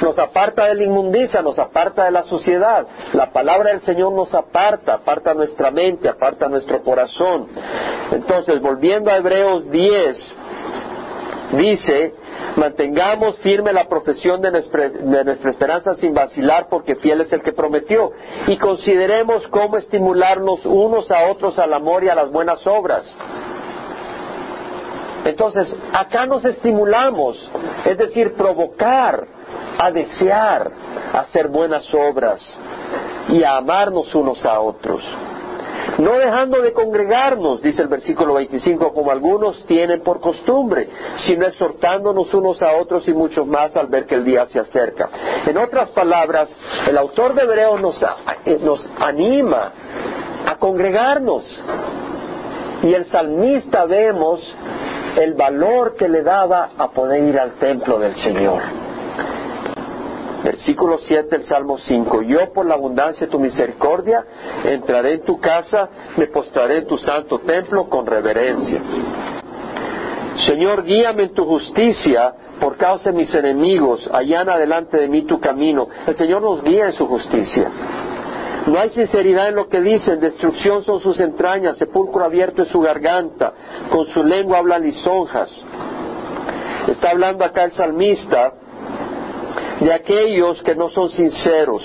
Nos 0.00 0.18
aparta 0.18 0.66
de 0.66 0.74
la 0.74 0.84
inmundicia, 0.84 1.42
nos 1.42 1.58
aparta 1.58 2.04
de 2.04 2.10
la 2.10 2.22
suciedad. 2.24 2.86
La 3.12 3.32
palabra 3.32 3.70
del 3.70 3.80
Señor 3.82 4.12
nos 4.12 4.34
aparta, 4.34 4.94
aparta 4.94 5.34
nuestra 5.34 5.70
mente, 5.70 6.08
aparta 6.08 6.48
nuestro 6.48 6.82
corazón. 6.82 7.48
Entonces, 8.12 8.60
volviendo 8.60 9.10
a 9.10 9.16
Hebreos 9.16 9.70
10, 9.70 10.34
dice, 11.52 12.14
Mantengamos 12.56 13.38
firme 13.38 13.72
la 13.72 13.86
profesión 13.86 14.40
de 14.40 14.50
nuestra, 14.50 15.50
esperanza 15.50 15.94
sin 15.96 16.14
vacilar, 16.14 16.68
porque 16.70 16.96
fiel 16.96 17.20
es 17.20 17.32
el 17.32 17.42
que 17.42 17.52
prometió. 17.52 18.12
Y 18.46 18.56
consideremos 18.56 19.46
cómo 19.48 19.76
estimularnos 19.76 20.64
unos 20.64 21.10
a 21.10 21.26
otros 21.26 21.58
al 21.58 21.74
amor 21.74 22.02
y 22.02 22.08
a 22.08 22.14
las 22.14 22.30
buenas 22.30 22.66
obras. 22.66 23.04
Entonces, 25.26 25.74
acá 25.92 26.24
nos 26.24 26.44
estimulamos, 26.46 27.50
es 27.84 27.98
decir, 27.98 28.32
provocar 28.34 29.26
a 29.78 29.90
desear 29.90 30.70
hacer 31.12 31.48
buenas 31.48 31.92
obras 31.92 32.40
y 33.28 33.42
a 33.42 33.56
amarnos 33.56 34.14
unos 34.14 34.46
a 34.46 34.60
otros 34.60 35.02
no 35.98 36.12
dejando 36.18 36.60
de 36.60 36.72
congregarnos, 36.72 37.62
dice 37.62 37.82
el 37.82 37.88
versículo 37.88 38.34
25, 38.34 38.92
como 38.92 39.10
algunos 39.10 39.64
tienen 39.66 40.00
por 40.00 40.20
costumbre, 40.20 40.88
sino 41.26 41.46
exhortándonos 41.46 42.32
unos 42.34 42.62
a 42.62 42.72
otros 42.72 43.06
y 43.08 43.12
muchos 43.12 43.46
más 43.46 43.74
al 43.76 43.86
ver 43.86 44.06
que 44.06 44.16
el 44.16 44.24
día 44.24 44.46
se 44.46 44.60
acerca. 44.60 45.08
En 45.46 45.56
otras 45.56 45.90
palabras, 45.90 46.54
el 46.88 46.98
autor 46.98 47.34
de 47.34 47.42
Hebreos 47.42 47.80
nos, 47.80 48.02
eh, 48.44 48.58
nos 48.62 48.88
anima 48.98 49.72
a 50.46 50.56
congregarnos. 50.56 51.44
Y 52.82 52.92
el 52.92 53.06
salmista 53.06 53.86
vemos 53.86 54.40
el 55.16 55.34
valor 55.34 55.96
que 55.96 56.08
le 56.08 56.22
daba 56.22 56.70
a 56.76 56.88
poder 56.90 57.24
ir 57.24 57.38
al 57.38 57.52
templo 57.52 57.98
del 57.98 58.14
Señor. 58.16 58.62
Versículo 60.46 60.98
7 61.00 61.38
del 61.38 61.46
Salmo 61.48 61.76
5. 61.76 62.22
Yo 62.22 62.52
por 62.52 62.66
la 62.66 62.74
abundancia 62.74 63.26
de 63.26 63.32
tu 63.32 63.40
misericordia 63.40 64.24
entraré 64.64 65.14
en 65.14 65.24
tu 65.24 65.40
casa, 65.40 65.88
me 66.16 66.28
postraré 66.28 66.78
en 66.78 66.86
tu 66.86 66.96
santo 66.98 67.40
templo 67.40 67.88
con 67.88 68.06
reverencia. 68.06 68.80
Señor, 70.46 70.84
guíame 70.84 71.24
en 71.24 71.34
tu 71.34 71.44
justicia 71.44 72.32
por 72.60 72.76
causa 72.76 73.10
de 73.10 73.16
mis 73.16 73.34
enemigos, 73.34 74.08
allana 74.12 74.56
delante 74.56 74.98
de 74.98 75.08
mí 75.08 75.22
tu 75.22 75.40
camino. 75.40 75.88
El 76.06 76.14
Señor 76.14 76.42
nos 76.42 76.62
guía 76.62 76.86
en 76.86 76.92
su 76.92 77.08
justicia. 77.08 77.68
No 78.68 78.78
hay 78.78 78.90
sinceridad 78.90 79.48
en 79.48 79.56
lo 79.56 79.68
que 79.68 79.80
dicen, 79.80 80.20
destrucción 80.20 80.84
son 80.84 81.00
sus 81.00 81.18
entrañas, 81.18 81.76
sepulcro 81.76 82.24
abierto 82.24 82.62
es 82.62 82.68
su 82.68 82.78
garganta, 82.78 83.52
con 83.90 84.06
su 84.06 84.22
lengua 84.22 84.58
habla 84.58 84.78
lisonjas. 84.78 85.50
Está 86.86 87.10
hablando 87.10 87.44
acá 87.44 87.64
el 87.64 87.72
salmista 87.72 88.52
de 89.80 89.92
aquellos 89.92 90.62
que 90.62 90.74
no 90.74 90.88
son 90.90 91.10
sinceros, 91.10 91.82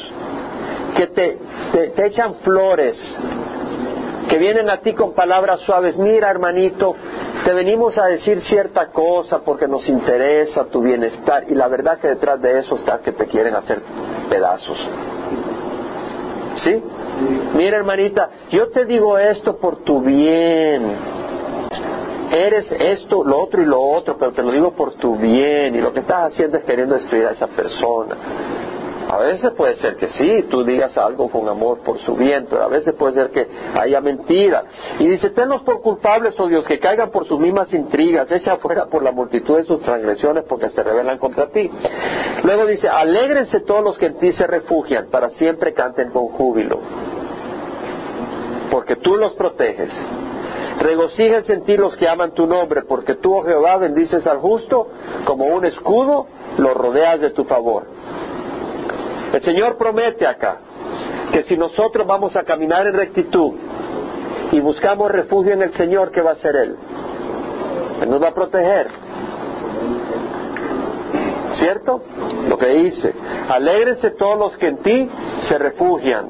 que 0.96 1.08
te, 1.08 1.38
te, 1.72 2.06
echan 2.06 2.36
flores, 2.36 2.98
que 4.30 4.38
vienen 4.38 4.70
a 4.70 4.78
ti 4.78 4.94
con 4.94 5.14
palabras 5.14 5.60
suaves, 5.62 5.98
mira 5.98 6.30
hermanito, 6.30 6.96
te 7.44 7.54
venimos 7.54 7.98
a 7.98 8.06
decir 8.06 8.42
cierta 8.44 8.88
cosa 8.88 9.42
porque 9.44 9.68
nos 9.68 9.88
interesa 9.90 10.66
tu 10.66 10.82
bienestar 10.82 11.46
y 11.48 11.56
la 11.56 11.68
verdad 11.68 12.00
que 12.00 12.08
detrás 12.08 12.42
de 12.42 12.60
eso 12.60 12.76
está 12.76 13.00
que 13.00 13.12
te 13.12 13.26
quieren 13.26 13.56
hacer 13.56 13.82
pedazos. 14.30 14.78
¿Sí? 16.64 16.84
Mira 17.56 17.78
hermanita, 17.78 18.30
yo 18.52 18.70
te 18.70 18.86
digo 18.86 19.18
esto 19.18 19.58
por 19.58 19.84
tu 19.84 20.02
bien 20.02 21.21
eres 22.32 22.72
esto, 22.72 23.24
lo 23.24 23.40
otro 23.40 23.62
y 23.62 23.66
lo 23.66 23.82
otro, 23.82 24.18
pero 24.18 24.32
te 24.32 24.42
lo 24.42 24.52
digo 24.52 24.72
por 24.72 24.94
tu 24.94 25.18
bien 25.18 25.76
y 25.76 25.82
lo 25.82 25.94
que 25.94 26.00
estás 26.00 26.32
haciendo 26.32 26.58
es 26.58 26.64
queriendo 26.64 26.96
destruir 26.96 27.28
a 27.28 27.32
esa 27.32 27.48
persona. 27.48 28.16
A 29.10 29.18
veces 29.18 29.52
puede 29.52 29.76
ser 29.76 29.98
que 29.98 30.08
sí, 30.10 30.46
tú 30.50 30.64
digas 30.64 30.96
algo 30.98 31.30
con 31.30 31.50
amor 31.50 31.80
por 31.80 32.00
su 32.00 32.16
bien, 32.16 32.48
pero 32.50 32.64
a 32.64 32.68
veces 32.68 32.94
puede 32.94 33.14
ser 33.14 33.30
que 33.32 33.46
haya 33.78 34.00
mentira. 34.00 34.64
Y 35.00 35.08
dice, 35.08 35.32
tenlos 35.32 35.64
por 35.64 35.82
culpables, 35.82 36.40
oh 36.40 36.48
Dios, 36.48 36.66
que 36.66 36.80
caigan 36.80 37.12
por 37.12 37.28
sus 37.28 37.38
mismas 37.38 37.74
intrigas, 37.74 38.32
echa 38.32 38.56
fuera 38.58 38.86
por 38.86 39.04
la 39.04 39.12
multitud 39.12 39.58
de 39.58 39.66
sus 39.66 39.82
transgresiones 39.82 40.46
porque 40.46 40.70
se 40.70 40.82
rebelan 40.82 41.18
contra 41.18 41.48
ti. 41.48 41.70
Luego 42.44 42.66
dice, 42.66 42.88
alégrense 42.88 43.60
todos 43.62 43.84
los 43.84 43.98
que 43.98 44.06
en 44.06 44.20
ti 44.20 44.32
se 44.32 44.48
refugian, 44.48 45.08
para 45.08 45.30
siempre 45.32 45.74
canten 45.74 46.12
con 46.12 46.28
júbilo, 46.28 46.80
porque 48.70 48.96
tú 48.96 49.18
los 49.18 49.34
proteges 49.34 49.92
Regocíjense 50.82 51.54
en 51.54 51.64
ti 51.64 51.78
los 51.78 51.96
que 51.96 52.10
aman 52.10 52.32
tu 52.32 52.48
nombre, 52.48 52.82
porque 52.82 53.14
tú, 53.16 53.36
oh 53.36 53.44
Jehová, 53.44 53.78
bendices 53.78 54.26
al 54.26 54.40
justo, 54.40 54.88
como 55.26 55.46
un 55.46 55.64
escudo, 55.64 56.26
lo 56.58 56.74
rodeas 56.74 57.22
de 57.22 57.30
tu 57.30 57.44
favor. 57.44 57.84
El 59.32 59.42
Señor 59.44 59.78
promete 59.78 60.26
acá 60.26 60.58
que 61.32 61.44
si 61.44 61.56
nosotros 61.56 62.08
vamos 62.08 62.36
a 62.36 62.44
caminar 62.44 62.88
en 62.88 62.96
rectitud 62.96 63.54
y 64.52 64.60
buscamos 64.60 65.12
refugio 65.12 65.54
en 65.54 65.62
el 65.62 65.74
Señor, 65.74 66.10
¿qué 66.10 66.22
va 66.22 66.32
a 66.32 66.34
hacer 66.34 66.56
Él? 66.56 66.76
Él 68.02 68.10
nos 68.10 68.22
va 68.22 68.30
a 68.30 68.34
proteger. 68.34 68.88
¿Cierto? 71.54 72.02
Lo 72.50 72.58
que 72.58 72.68
dice, 72.70 73.14
alégrense 73.50 74.12
todos 74.12 74.38
los 74.38 74.58
que 74.58 74.68
en 74.68 74.78
ti 74.78 75.10
se 75.48 75.58
refugian 75.60 76.30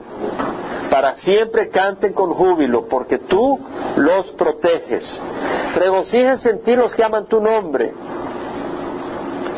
para 0.92 1.16
siempre 1.22 1.70
canten 1.70 2.12
con 2.12 2.34
júbilo, 2.34 2.86
porque 2.90 3.18
tú 3.18 3.58
los 3.96 4.30
proteges. 4.34 5.04
Regocíjense 5.74 6.50
en 6.50 6.64
ti 6.64 6.76
los 6.76 6.94
que 6.94 7.02
aman 7.02 7.28
tu 7.28 7.40
nombre, 7.40 7.94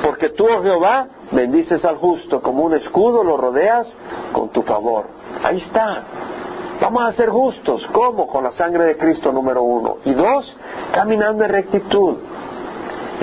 porque 0.03 0.29
tú, 0.29 0.45
oh 0.45 0.61
Jehová, 0.61 1.07
bendices 1.31 1.83
al 1.85 1.97
justo, 1.97 2.39
como 2.39 2.61
un 2.61 2.75
escudo 2.75 3.23
lo 3.23 3.35
rodeas 3.35 3.91
con 4.31 4.49
tu 4.49 4.61
favor. 4.61 5.07
Ahí 5.43 5.57
está. 5.57 6.03
Vamos 6.79 7.03
a 7.03 7.13
ser 7.13 7.29
justos. 7.29 7.83
¿Cómo? 7.91 8.27
Con 8.27 8.43
la 8.43 8.51
sangre 8.51 8.85
de 8.85 8.97
Cristo, 8.97 9.31
número 9.31 9.63
uno. 9.63 9.97
Y 10.05 10.13
dos, 10.13 10.55
caminando 10.93 11.45
en 11.45 11.49
rectitud. 11.49 12.17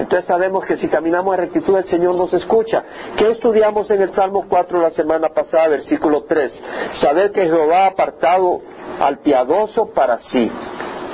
Entonces 0.00 0.26
sabemos 0.26 0.64
que 0.64 0.78
si 0.78 0.88
caminamos 0.88 1.34
en 1.34 1.42
rectitud 1.42 1.76
el 1.76 1.84
Señor 1.84 2.14
nos 2.14 2.32
escucha. 2.32 2.82
¿Qué 3.18 3.32
estudiamos 3.32 3.90
en 3.90 4.00
el 4.00 4.10
Salmo 4.12 4.46
4 4.48 4.80
la 4.80 4.90
semana 4.92 5.28
pasada, 5.28 5.68
versículo 5.68 6.22
3? 6.22 6.62
Saber 7.02 7.30
que 7.32 7.42
Jehová 7.42 7.84
ha 7.84 7.86
apartado 7.88 8.62
al 8.98 9.18
piadoso 9.18 9.90
para 9.90 10.16
sí. 10.18 10.50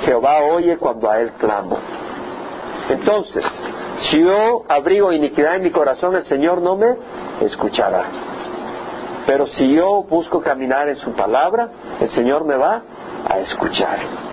Jehová 0.05 0.39
oye 0.39 0.77
cuando 0.77 1.09
a 1.09 1.19
él 1.19 1.33
clamo. 1.37 1.77
Entonces, 2.89 3.43
si 4.09 4.23
yo 4.23 4.63
abrigo 4.69 5.11
iniquidad 5.11 5.55
en 5.55 5.63
mi 5.63 5.71
corazón, 5.71 6.15
el 6.15 6.23
Señor 6.23 6.61
no 6.61 6.77
me 6.77 6.95
escuchará. 7.41 8.05
Pero 9.25 9.47
si 9.47 9.69
yo 9.69 10.03
busco 10.03 10.39
caminar 10.39 10.87
en 10.87 10.95
su 10.95 11.11
palabra, 11.11 11.69
el 11.99 12.09
Señor 12.11 12.45
me 12.45 12.55
va 12.55 12.81
a 13.27 13.37
escuchar. 13.39 13.99